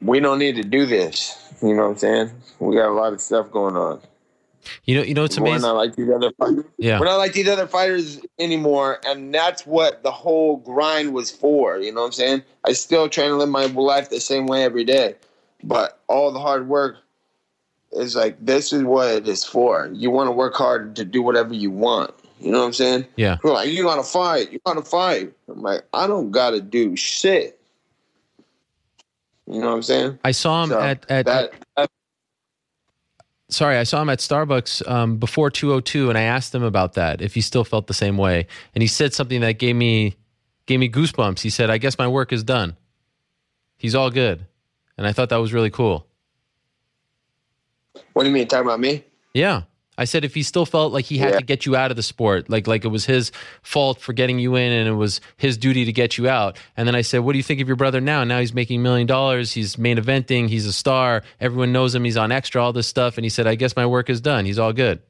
[0.00, 1.36] we don't need to do this.
[1.62, 2.30] You know what I'm saying?
[2.58, 4.00] We got a lot of stuff going on.
[4.84, 5.62] You know, you know, it's amazing.
[5.62, 6.64] We're not like these other fighters.
[6.78, 6.98] Yeah.
[6.98, 11.78] We're not like these other fighters anymore, and that's what the whole grind was for.
[11.78, 12.42] You know what I'm saying?
[12.64, 15.16] I still try to live my life the same way every day,
[15.62, 16.96] but all the hard work
[17.92, 19.90] is like this is what it is for.
[19.92, 22.12] You want to work hard to do whatever you want.
[22.40, 23.06] You know what I'm saying?
[23.16, 23.36] Yeah.
[23.36, 24.50] People like, you gotta fight.
[24.50, 25.32] You gotta fight.
[25.48, 27.60] I'm like, I don't gotta do shit.
[29.46, 30.18] You know what I'm saying?
[30.24, 31.90] I saw him So at, at that, that
[33.48, 37.20] sorry, I saw him at Starbucks um, before 202, and I asked him about that
[37.20, 40.16] if he still felt the same way, and he said something that gave me
[40.66, 41.40] gave me goosebumps.
[41.40, 42.76] He said, "I guess my work is done.
[43.76, 44.46] He's all good,"
[45.00, 46.06] and I thought that was really cool.
[48.12, 48.46] what do you mean?
[48.46, 49.02] Talking about me?
[49.34, 49.62] Yeah.
[49.96, 51.38] I said if he still felt like he had Yeah.
[51.38, 53.32] to get you out of the sport, like like it was his
[53.62, 56.58] fault for getting you in and it was his duty to get you out.
[56.76, 58.24] And then I said, "What do you think of your brother now?
[58.24, 62.04] Now he's making a million dollars, he's main eventing, he's a star, everyone knows him,
[62.04, 64.44] he's on extra all this stuff." And he said, "I guess my work is done.
[64.44, 65.00] He's all good."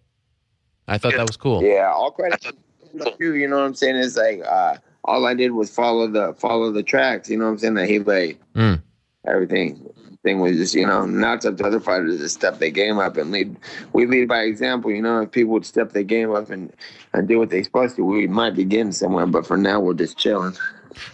[0.89, 1.63] I thought that was cool.
[1.63, 3.35] Yeah, all credit to you.
[3.35, 3.95] You know what I'm saying?
[3.97, 7.31] It's like uh, all I did was follow the follow the tracks.
[7.31, 7.75] You know what I'm saying?
[7.75, 8.83] That he laid Mm.
[9.27, 9.93] Everything.
[10.23, 12.99] Thing was just you know now it's up to other fighters to step their game
[12.99, 13.57] up and lead.
[13.95, 14.91] We lead by example.
[14.91, 16.71] You know, if people would step their game up and
[17.15, 19.27] and do what they're supposed to, we might be getting somewhere.
[19.27, 20.55] But for now, we're just chilling.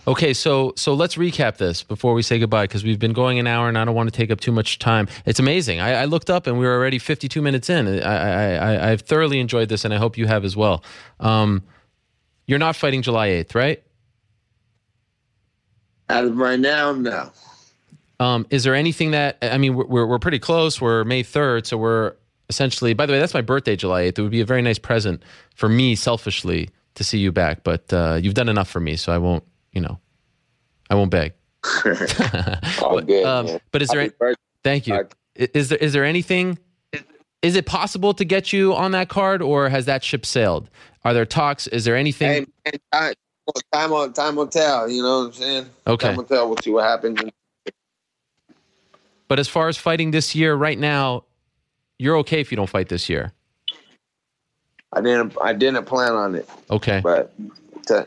[0.06, 3.46] Okay, so so let's recap this before we say goodbye because we've been going an
[3.46, 5.08] hour and I don't want to take up too much time.
[5.24, 5.80] It's amazing.
[5.80, 7.86] I, I looked up and we were already 52 minutes in.
[7.86, 10.82] I, I, I I've thoroughly enjoyed this and I hope you have as well.
[11.20, 11.62] Um,
[12.46, 13.82] you're not fighting July 8th, right?
[16.08, 17.30] As of right now, no.
[18.18, 19.74] Um, is there anything that I mean?
[19.74, 20.80] We're we're pretty close.
[20.80, 22.14] We're May 3rd, so we're
[22.48, 22.94] essentially.
[22.94, 24.18] By the way, that's my birthday, July 8th.
[24.18, 25.22] It would be a very nice present
[25.54, 27.62] for me, selfishly, to see you back.
[27.62, 29.44] But uh, you've done enough for me, so I won't.
[29.72, 29.98] You know,
[30.88, 31.34] I won't beg.
[32.82, 33.24] All good.
[33.24, 33.60] Um, man.
[33.70, 34.02] but is there?
[34.02, 34.34] Happy.
[34.64, 35.06] Thank you.
[35.34, 36.58] Is there is there anything?
[37.42, 40.70] Is it possible to get you on that card, or has that ship sailed?
[41.04, 41.66] Are there talks?
[41.66, 42.46] Is there anything?
[42.64, 43.14] Hey, man, time,
[43.72, 44.88] time will time will tell.
[44.88, 45.66] You know what I'm saying?
[45.86, 46.08] Okay.
[46.08, 46.48] Time will tell.
[46.48, 47.20] We'll see what happens.
[49.28, 51.24] But as far as fighting this year, right now,
[51.98, 53.32] you're okay if you don't fight this year.
[54.92, 55.36] I didn't.
[55.42, 57.00] I didn't plan on it, Okay.
[57.02, 57.32] but
[57.86, 58.06] to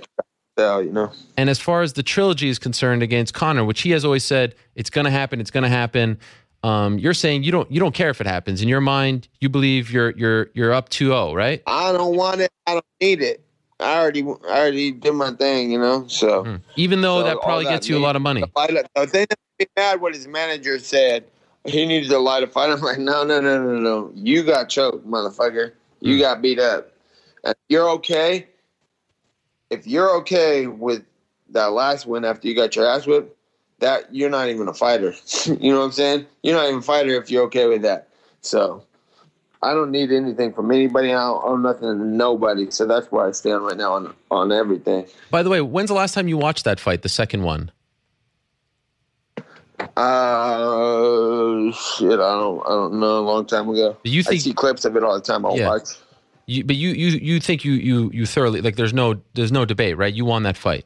[0.57, 1.11] tell you know.
[1.37, 4.55] And as far as the trilogy is concerned against Conor, which he has always said
[4.75, 6.17] it's going to happen, it's going to happen.
[6.63, 9.27] Um, you're saying you don't you don't care if it happens in your mind.
[9.39, 11.61] You believe you're you're you're up 2-0, right?
[11.67, 12.51] I don't want it.
[12.65, 13.41] I don't need it.
[13.79, 16.05] I already I already did my thing, you know.
[16.07, 18.41] So Even though So that probably that gets you a lot of money.
[18.41, 21.25] the the thing that made me mad what his manager said.
[21.65, 22.69] He needed to light a fight.
[22.71, 24.11] I'm like, no, no, no, no, no.
[24.15, 25.73] You got choked, motherfucker.
[26.01, 26.19] You Mm.
[26.19, 26.91] got beat up.
[27.43, 28.47] And you're okay.
[29.69, 31.03] If you're okay with
[31.49, 33.35] that last win after you got your ass whipped,
[33.79, 35.13] that you're not even a fighter.
[35.45, 36.25] you know what I'm saying?
[36.43, 38.07] You're not even a fighter if you're okay with that.
[38.41, 38.83] So
[39.61, 41.09] I don't need anything from anybody.
[41.13, 42.71] I don't owe nothing to nobody.
[42.71, 45.05] So that's where I stand right now on on everything.
[45.31, 47.71] By the way, when's the last time you watched that fight, the second one?
[49.97, 53.19] Uh, shit, I don't, I don't know.
[53.19, 53.97] A long time ago.
[54.03, 55.45] You I think- see clips of it all the time.
[55.45, 55.67] I Yeah.
[55.67, 55.89] watch.
[56.45, 58.75] You, but you, you, you think you, you, you thoroughly like.
[58.75, 60.11] There's no, there's no debate, right?
[60.13, 60.85] You won that fight.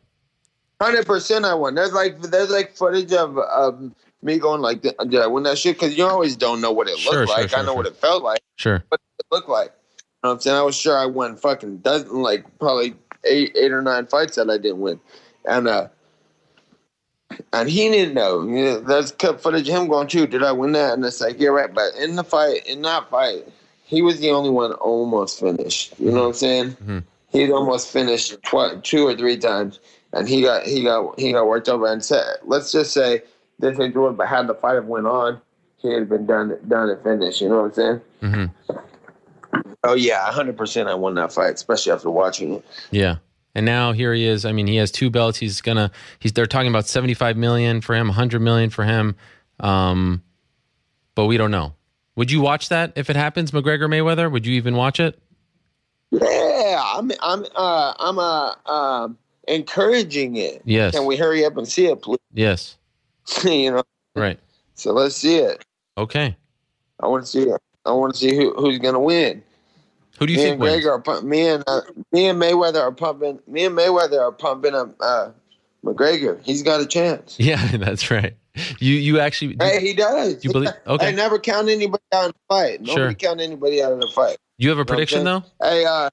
[0.82, 1.74] Hundred percent, I won.
[1.76, 5.76] There's like, there's like footage of um, me going like, did I win that shit?
[5.76, 7.50] Because you always don't know what it Sure, looked sure, like.
[7.50, 8.42] sure, I know what it felt like.
[8.58, 8.84] Sure.
[8.90, 9.68] What it looked like.
[9.72, 10.58] You know what I'm saying?
[10.58, 12.96] I was sure I won fucking dozen, like probably
[13.26, 15.00] eight, eight or nine fights that I didn't win,
[15.46, 15.88] and uh,
[17.52, 18.42] and he didn't know.
[18.44, 21.20] You know, there's cut footage of him going, "Too, did I win that?" And it's
[21.22, 23.48] like, "Yeah, right." But in the fight, in that fight,
[23.86, 25.94] he was the only one almost finished.
[26.00, 26.78] You know what I'm saying?
[26.86, 27.04] Mhm.
[27.32, 29.80] He'd almost finished twi- two or three times,
[30.14, 31.88] and he got he got he got worked over.
[31.88, 33.24] And said, let's just say
[33.64, 35.42] this ain't Jordan, but had the fight have went on,
[35.78, 37.42] he had been done done and finished.
[37.42, 38.02] You know what I'm saying?
[38.22, 38.78] Mm-hmm.
[39.84, 40.90] Oh yeah, hundred percent.
[40.90, 42.66] I won that fight, especially after watching it.
[42.92, 43.18] Yeah.
[43.56, 44.46] And now here he is.
[44.46, 45.38] I mean, he has two belts.
[45.38, 45.92] He's gonna.
[46.20, 46.34] He's.
[46.34, 49.16] They're talking about seventy-five million for him, hundred million for him.
[49.60, 50.24] Um,
[51.16, 51.74] but we don't know.
[52.16, 54.32] Would you watch that if it happens, McGregor Mayweather?
[54.32, 55.20] Would you even watch it?
[56.12, 59.18] Yeah, I'm I'm uh I'm uh um
[59.48, 60.62] encouraging it.
[60.66, 60.96] Yes.
[60.96, 62.20] Can we hurry up and see it, please?
[62.34, 62.78] Yes.
[63.44, 63.84] you know.
[64.16, 64.40] Right.
[64.76, 65.64] So let's see it.
[65.98, 66.36] Okay.
[67.00, 67.62] I want to see it.
[67.86, 69.44] I want to see who who's gonna win.
[70.20, 70.86] Who do you me think and wins?
[70.86, 71.82] Are me and uh,
[72.12, 73.40] me and Mayweather are pumping.
[73.48, 75.32] Me and Mayweather are pumping up uh,
[75.84, 76.40] McGregor.
[76.44, 77.36] He's got a chance.
[77.40, 78.36] Yeah, that's right.
[78.80, 80.44] You you actually Hey, he does.
[80.46, 81.08] You believe- okay.
[81.08, 82.82] I never count anybody out in the fight.
[82.82, 83.14] Nobody Sure.
[83.16, 84.38] count anybody out in the fight.
[84.58, 85.44] you have a know what I'm prediction though?
[85.62, 86.10] Hey, uh,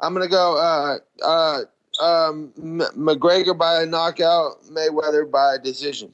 [0.00, 6.12] I'm gonna go uh, uh, um, M- McGregor by a knockout, Mayweather by a decision.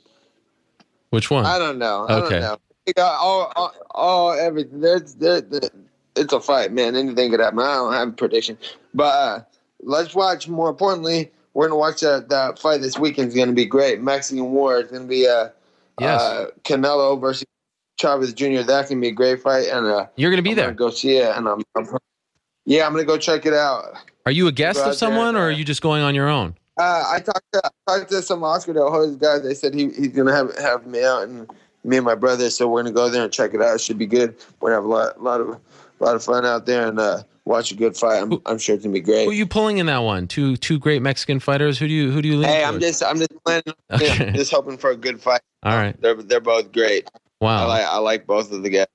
[1.14, 1.46] Which one?
[1.46, 2.06] I don't know.
[2.08, 2.40] I Okay.
[2.40, 2.56] don't know.
[2.86, 4.80] They got all, all, all everything.
[4.80, 5.70] There's, there, there,
[6.16, 6.94] it's a fight, man.
[6.96, 7.60] Anything could happen.
[7.60, 8.58] I don't have a prediction,
[8.92, 9.40] but uh,
[9.80, 10.48] let's watch.
[10.48, 13.28] More importantly, we're gonna watch that that fight this weekend.
[13.28, 14.02] is gonna be great.
[14.02, 14.80] Mexican War.
[14.80, 15.48] is gonna be uh,
[15.98, 16.20] Yes.
[16.20, 17.44] uh, Canelo versus
[17.98, 18.62] Chavez Jr.
[18.62, 20.64] That's gonna be a great fight, and uh, You're gonna be I'm there.
[20.66, 21.86] gonna go see it, and I'm, I'm
[22.66, 23.94] yeah, I'm gonna go check it out.
[24.26, 26.02] Are you a guest Go of out there someone, or uh, are you just going
[26.02, 26.54] on your own?
[26.76, 29.42] Uh, I talked to talked to some Oscar De La Hoya's guys.
[29.42, 31.48] They said he, he's gonna have have me out and
[31.84, 32.50] me and my brother.
[32.50, 33.74] So we're gonna go there and check it out.
[33.76, 34.34] It should be good.
[34.60, 35.60] We're gonna have a lot lot of
[36.00, 38.20] lot of fun out there and uh, watch a good fight.
[38.22, 39.24] I'm, I'm sure it's gonna be great.
[39.24, 40.26] Who are you pulling in that one?
[40.26, 41.78] Two two great Mexican fighters.
[41.78, 42.48] Who do you who do you lean?
[42.48, 44.32] Hey, I'm just I'm just planning, Okay.
[44.32, 45.42] just hoping for a good fight.
[45.62, 45.98] All right.
[46.00, 47.08] They're they're both great.
[47.12, 47.68] I Wow.
[47.68, 48.86] like I like both of the guys.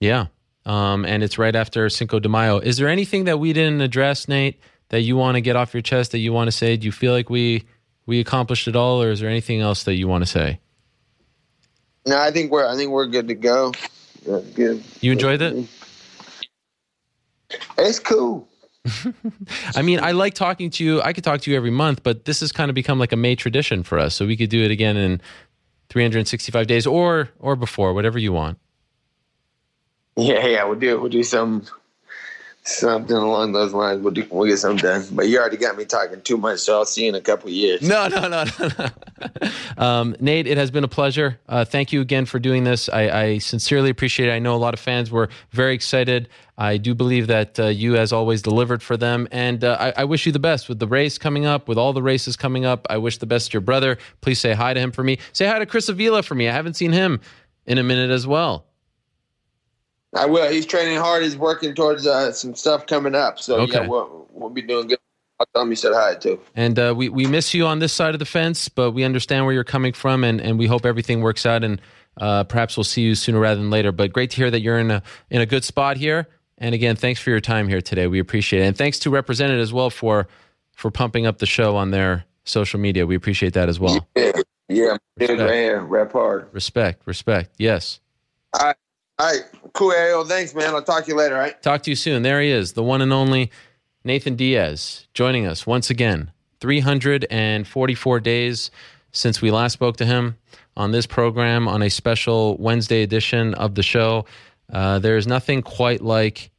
[0.00, 0.26] Yeah.
[0.64, 2.58] Um, and it's right after Cinco de Mayo.
[2.58, 4.58] Is there anything that we didn't address, Nate,
[4.88, 6.76] that you want to get off your chest that you want to say?
[6.76, 7.64] Do you feel like we
[8.06, 10.60] we accomplished it all, or is there anything else that you want to say?
[12.06, 13.72] No, I think we're I think we're good to go.
[14.54, 14.82] Good.
[15.00, 15.68] You enjoyed it?
[17.78, 18.48] It's cool.
[19.76, 21.02] I mean, I like talking to you.
[21.02, 23.16] I could talk to you every month, but this has kind of become like a
[23.16, 24.14] May tradition for us.
[24.14, 25.20] So we could do it again in
[25.90, 28.58] 365 days or or before, whatever you want.
[30.16, 31.00] Yeah, yeah, we'll do it.
[31.00, 31.66] we'll do some
[32.66, 34.02] something along those lines.
[34.02, 35.06] We'll do we'll get something done.
[35.12, 37.48] But you already got me talking too much, so I'll see you in a couple
[37.50, 37.82] years.
[37.82, 38.68] No, no, no, no.
[38.78, 39.50] no.
[39.84, 41.38] um, Nate, it has been a pleasure.
[41.48, 42.88] Uh, thank you again for doing this.
[42.88, 44.32] I, I sincerely appreciate it.
[44.32, 46.28] I know a lot of fans were very excited.
[46.58, 49.28] I do believe that uh, you, as always, delivered for them.
[49.30, 51.92] And uh, I, I wish you the best with the race coming up, with all
[51.92, 52.86] the races coming up.
[52.90, 53.98] I wish the best to your brother.
[54.22, 55.18] Please say hi to him for me.
[55.32, 56.48] Say hi to Chris Avila for me.
[56.48, 57.20] I haven't seen him
[57.66, 58.65] in a minute as well.
[60.16, 60.50] I will.
[60.50, 61.22] He's training hard.
[61.22, 63.38] He's working towards uh, some stuff coming up.
[63.38, 63.72] So Okay.
[63.82, 64.98] yeah, we'll, we'll be doing good.
[65.38, 66.40] I'll tell him you said hi too.
[66.54, 69.44] And uh, we, we miss you on this side of the fence, but we understand
[69.44, 71.62] where you're coming from, and, and we hope everything works out.
[71.62, 71.80] And
[72.18, 73.92] uh, perhaps we'll see you sooner rather than later.
[73.92, 76.26] But great to hear that you're in a in a good spot here.
[76.56, 78.06] And again, thanks for your time here today.
[78.06, 80.26] We appreciate it, and thanks to Represented as well for
[80.72, 83.04] for pumping up the show on their social media.
[83.04, 84.08] We appreciate that as well.
[84.16, 84.32] Yeah,
[84.70, 85.52] yeah, Respect.
[85.52, 86.48] here, rap hard.
[86.52, 87.50] Respect, respect.
[87.58, 88.00] Yes.
[88.58, 88.76] All right,
[89.18, 89.42] all right,
[89.76, 89.92] cool.
[89.92, 90.74] Ariel, thanks, man.
[90.74, 91.34] I'll talk to you later.
[91.34, 91.60] Right.
[91.62, 92.22] Talk to you soon.
[92.22, 93.50] There he is, the one and only
[94.04, 96.32] Nathan Diaz, joining us once again.
[96.60, 98.70] 344 days
[99.12, 100.36] since we last spoke to him
[100.76, 104.24] on this program on a special Wednesday edition of the show.
[104.72, 106.50] Uh, there is nothing quite like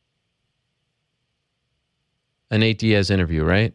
[2.51, 3.73] a Nate Diaz interview, right?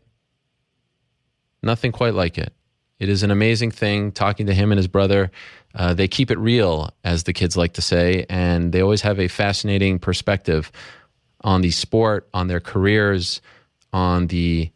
[1.62, 2.52] Nothing quite like it.
[2.98, 5.30] It is an amazing thing talking to him and his brother.
[5.74, 9.18] Uh, they keep it real, as the kids like to say, and they always have
[9.18, 10.70] a fascinating perspective
[11.42, 13.40] on the sport, on their careers,
[13.92, 14.70] on the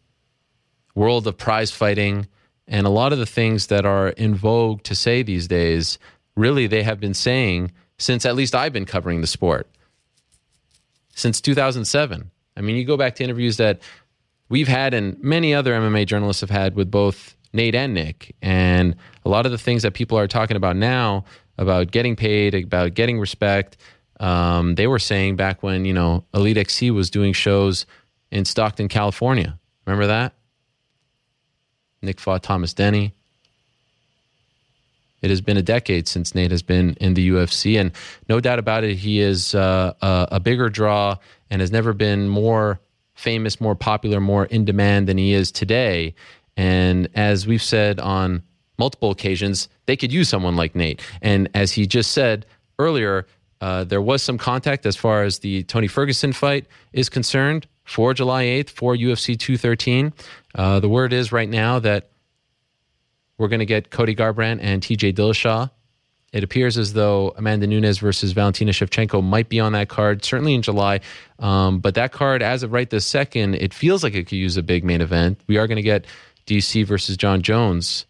[0.94, 2.26] world of prize fighting,
[2.66, 5.98] and a lot of the things that are in vogue to say these days.
[6.34, 9.68] Really, they have been saying since at least I've been covering the sport
[11.14, 12.30] since 2007.
[12.56, 13.80] I mean, you go back to interviews that
[14.48, 18.34] we've had and many other MMA journalists have had with both Nate and Nick.
[18.42, 18.96] And
[19.26, 21.24] a lot of the things that people are talking about now
[21.58, 23.76] about getting paid, about getting respect,
[24.20, 27.86] um, they were saying back when, you know, Elite XC was doing shows
[28.30, 29.58] in Stockton, California.
[29.84, 30.32] Remember that?
[32.02, 33.14] Nick fought Thomas Denny.
[35.22, 37.90] It has been a decade since Nate has been in the UFC, and
[38.28, 41.16] no doubt about it, he is uh, a, a bigger draw
[41.50, 42.78] and has never been more
[43.14, 46.14] famous, more popular, more in demand than he is today.
[46.56, 48.42] And as we've said on
[48.78, 51.00] multiple occasions, they could use someone like Nate.
[51.22, 52.46] And as he just said
[52.78, 53.26] earlier,
[53.60, 58.12] uh, there was some contact as far as the Tony Ferguson fight is concerned for
[58.12, 60.12] July 8th for UFC 213.
[60.54, 62.10] Uh, the word is right now that
[63.38, 65.70] we're going to get Cody Garbrandt and TJ Dillashaw.
[66.32, 70.54] It appears as though Amanda Nunes versus Valentina Shevchenko might be on that card, certainly
[70.54, 71.00] in July.
[71.38, 74.56] Um, but that card, as of right this second, it feels like it could use
[74.56, 75.40] a big main event.
[75.46, 76.06] We are going to get
[76.46, 78.06] DC versus Jon Jones.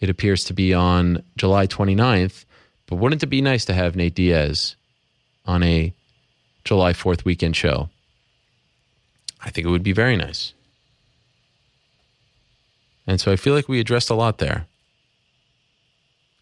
[0.00, 2.44] It appears to be on July 29th.
[2.86, 4.76] But wouldn't it be nice to have Nate Diaz
[5.44, 5.92] on a
[6.64, 7.90] July 4th weekend show?
[9.44, 10.54] I think it would be very nice.
[13.06, 14.66] And so I feel like we addressed a lot there.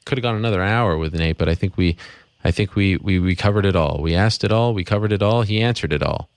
[0.05, 1.97] Could have gone another hour with Nate, but I think we
[2.45, 4.01] I think we, we we covered it all.
[4.01, 6.29] We asked it all, we covered it all, he answered it all.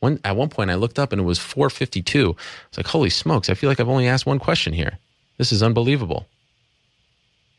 [0.00, 2.36] One at one point I looked up and it was 452.
[2.68, 4.98] It's like, holy smokes, I feel like I've only asked one question here.
[5.36, 6.26] This is unbelievable.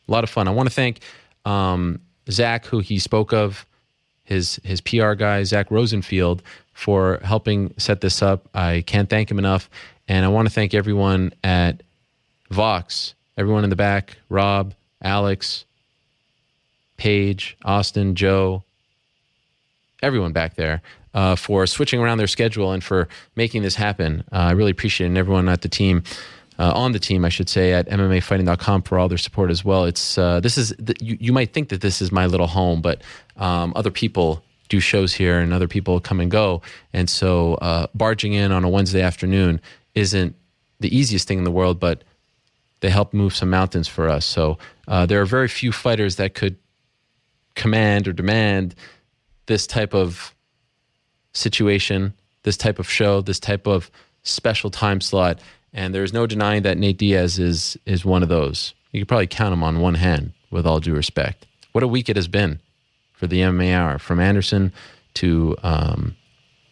[0.09, 0.47] A lot of fun.
[0.47, 1.01] I want to thank
[1.45, 3.65] um, Zach, who he spoke of,
[4.23, 6.41] his his PR guy, Zach Rosenfield,
[6.73, 8.47] for helping set this up.
[8.53, 9.69] I can't thank him enough.
[10.07, 11.83] And I want to thank everyone at
[12.49, 15.65] Vox, everyone in the back, Rob, Alex,
[16.97, 18.63] Paige, Austin, Joe,
[20.01, 20.81] everyone back there
[21.13, 24.23] uh, for switching around their schedule and for making this happen.
[24.31, 25.09] Uh, I really appreciate it.
[25.09, 26.03] And everyone at the team,
[26.59, 29.85] uh, on the team, I should say, at MMAfighting.com for all their support as well.
[29.85, 32.81] It's uh, this is the, you, you might think that this is my little home,
[32.81, 33.01] but
[33.37, 36.61] um, other people do shows here and other people come and go,
[36.93, 39.59] and so uh, barging in on a Wednesday afternoon
[39.95, 40.35] isn't
[40.79, 42.03] the easiest thing in the world, but
[42.81, 44.25] they help move some mountains for us.
[44.25, 44.57] So
[44.87, 46.55] uh, there are very few fighters that could
[47.55, 48.75] command or demand
[49.47, 50.33] this type of
[51.33, 52.13] situation,
[52.43, 53.91] this type of show, this type of
[54.23, 55.39] special time slot.
[55.73, 58.73] And there's no denying that Nate Diaz is is one of those.
[58.91, 61.45] You could probably count him on one hand, with all due respect.
[61.71, 62.59] What a week it has been
[63.13, 64.73] for the MMA Hour, from Anderson
[65.15, 66.15] to um,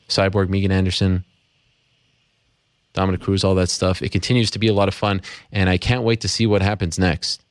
[0.08, 1.24] Cyborg Megan Anderson,
[2.94, 4.02] Dominick Cruz, all that stuff.
[4.02, 5.22] It continues to be a lot of fun,
[5.52, 7.44] and I can't wait to see what happens next.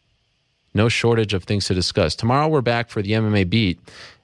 [0.74, 2.16] No shortage of things to discuss.
[2.16, 3.78] Tomorrow we're back for the MMA beat,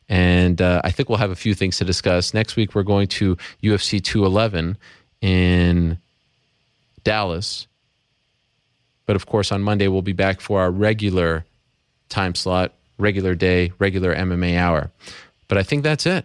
[0.09, 2.35] and uh, I think we'll have a few things to discuss.
[2.35, 4.77] Next week we're going to UFC 211
[5.20, 5.99] in
[7.05, 7.66] Dallas.
[9.07, 11.45] But of course, on Monday we'll be back for our regular
[12.09, 14.91] time slot, regular day, regular MMA hour.
[15.49, 16.24] But I think that's it.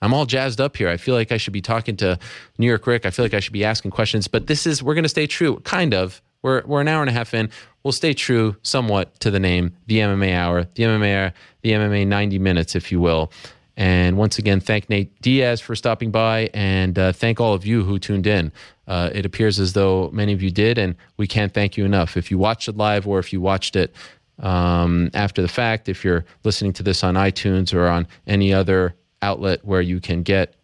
[0.00, 0.88] I'm all jazzed up here.
[0.88, 2.18] I feel like I should be talking to
[2.56, 3.04] New York Rick.
[3.04, 5.26] I feel like I should be asking questions, but this is, we're going to stay
[5.26, 6.22] true, kind of.
[6.42, 7.50] We're, we're an hour and a half in.
[7.82, 11.32] We'll stay true somewhat to the name, the MMA Hour, the MMA,
[11.62, 13.32] the MMA 90 minutes, if you will.
[13.78, 17.84] And once again, thank Nate Diaz for stopping by and uh, thank all of you
[17.84, 18.50] who tuned in.
[18.88, 22.16] Uh, it appears as though many of you did, and we can't thank you enough.
[22.16, 23.94] If you watched it live or if you watched it
[24.40, 28.96] um, after the fact, if you're listening to this on iTunes or on any other
[29.22, 30.56] outlet where you can get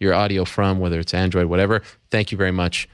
[0.00, 1.82] your audio from, whether it's Android, whatever.
[2.10, 2.86] Thank you very much.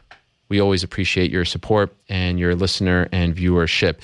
[0.48, 4.00] We always appreciate your support and your listener and viewership.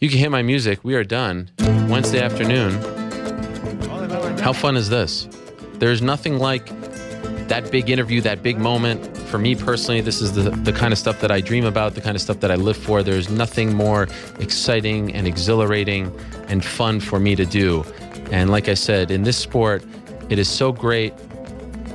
[0.00, 0.82] You can hear my music.
[0.82, 1.50] We are done
[1.88, 3.03] Wednesday afternoon.
[4.40, 5.28] How fun is this?
[5.74, 6.66] There's nothing like
[7.48, 9.16] that big interview, that big moment.
[9.28, 12.00] For me personally, this is the, the kind of stuff that I dream about, the
[12.00, 13.02] kind of stuff that I live for.
[13.02, 14.08] There's nothing more
[14.38, 16.14] exciting and exhilarating
[16.48, 17.84] and fun for me to do
[18.30, 19.84] and like I said, in this sport,
[20.28, 21.14] it is so great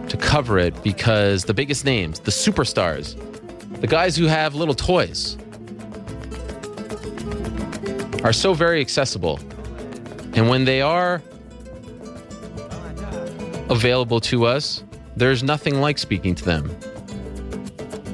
[0.10, 3.18] to cover it because the biggest names, the superstars,
[3.82, 5.38] the guys who have little toys,
[8.24, 9.40] are so very accessible.
[10.34, 11.22] And when they are
[13.70, 14.84] available to us,
[15.16, 16.76] There's nothing like speaking to them.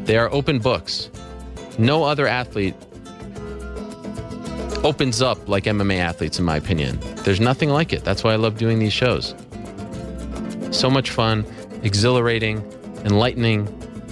[0.05, 1.11] They are open books.
[1.77, 2.73] No other athlete
[4.83, 6.99] opens up like MMA athletes, in my opinion.
[7.23, 8.03] There's nothing like it.
[8.03, 9.35] That's why I love doing these shows.
[10.71, 11.45] So much fun,
[11.83, 12.57] exhilarating,
[13.03, 13.67] enlightening,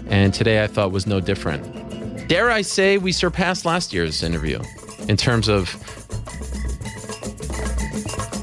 [0.10, 2.28] and today I thought was no different.
[2.28, 4.60] Dare I say we surpassed last year's interview
[5.08, 5.72] in terms of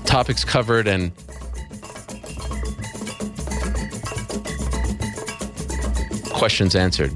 [0.06, 1.12] topics covered and
[6.40, 7.12] questions answered.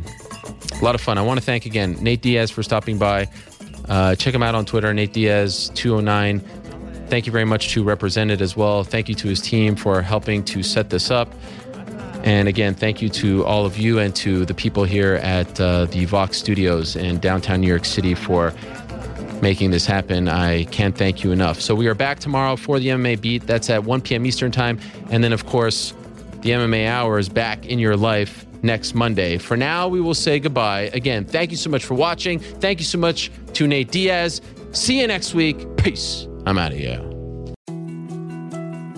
[0.79, 1.17] A lot of fun.
[1.17, 3.27] I want to thank again Nate Diaz for stopping by.
[3.89, 6.41] Uh, check him out on Twitter, Nate Diaz 209.
[7.09, 8.85] Thank you very much to Represented as well.
[8.85, 11.33] Thank you to his team for helping to set this up.
[12.23, 15.87] And again, thank you to all of you and to the people here at uh,
[15.87, 18.53] the Vox Studios in downtown New York City for
[19.41, 20.29] making this happen.
[20.29, 21.63] I can't thank you enough.
[21.63, 23.47] So we are back tomorrow for the MMA Beat.
[23.47, 24.27] That's at 1 p.m.
[24.27, 24.79] Eastern Time.
[25.09, 25.95] And then, of course,
[26.43, 29.39] the MMA Hour is back in your life next Monday.
[29.39, 30.91] For now, we will say goodbye.
[30.93, 32.41] Again, thank you so much for watching.
[32.41, 34.41] Thank you so much to Nate Diaz.
[34.73, 35.77] See you next week.
[35.77, 36.27] Peace.
[36.47, 37.01] I'm out of here.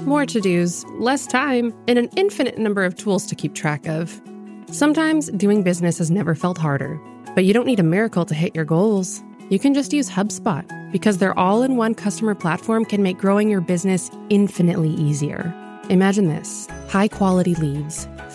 [0.06, 4.22] More to dos, less time, and an infinite number of tools to keep track of.
[4.70, 7.01] Sometimes doing business has never felt harder,
[7.34, 9.22] but you don't need a miracle to hit your goals.
[9.48, 13.51] You can just use HubSpot because their all in one customer platform can make growing
[13.51, 15.52] your business infinitely easier.
[15.88, 18.09] Imagine this high quality leads,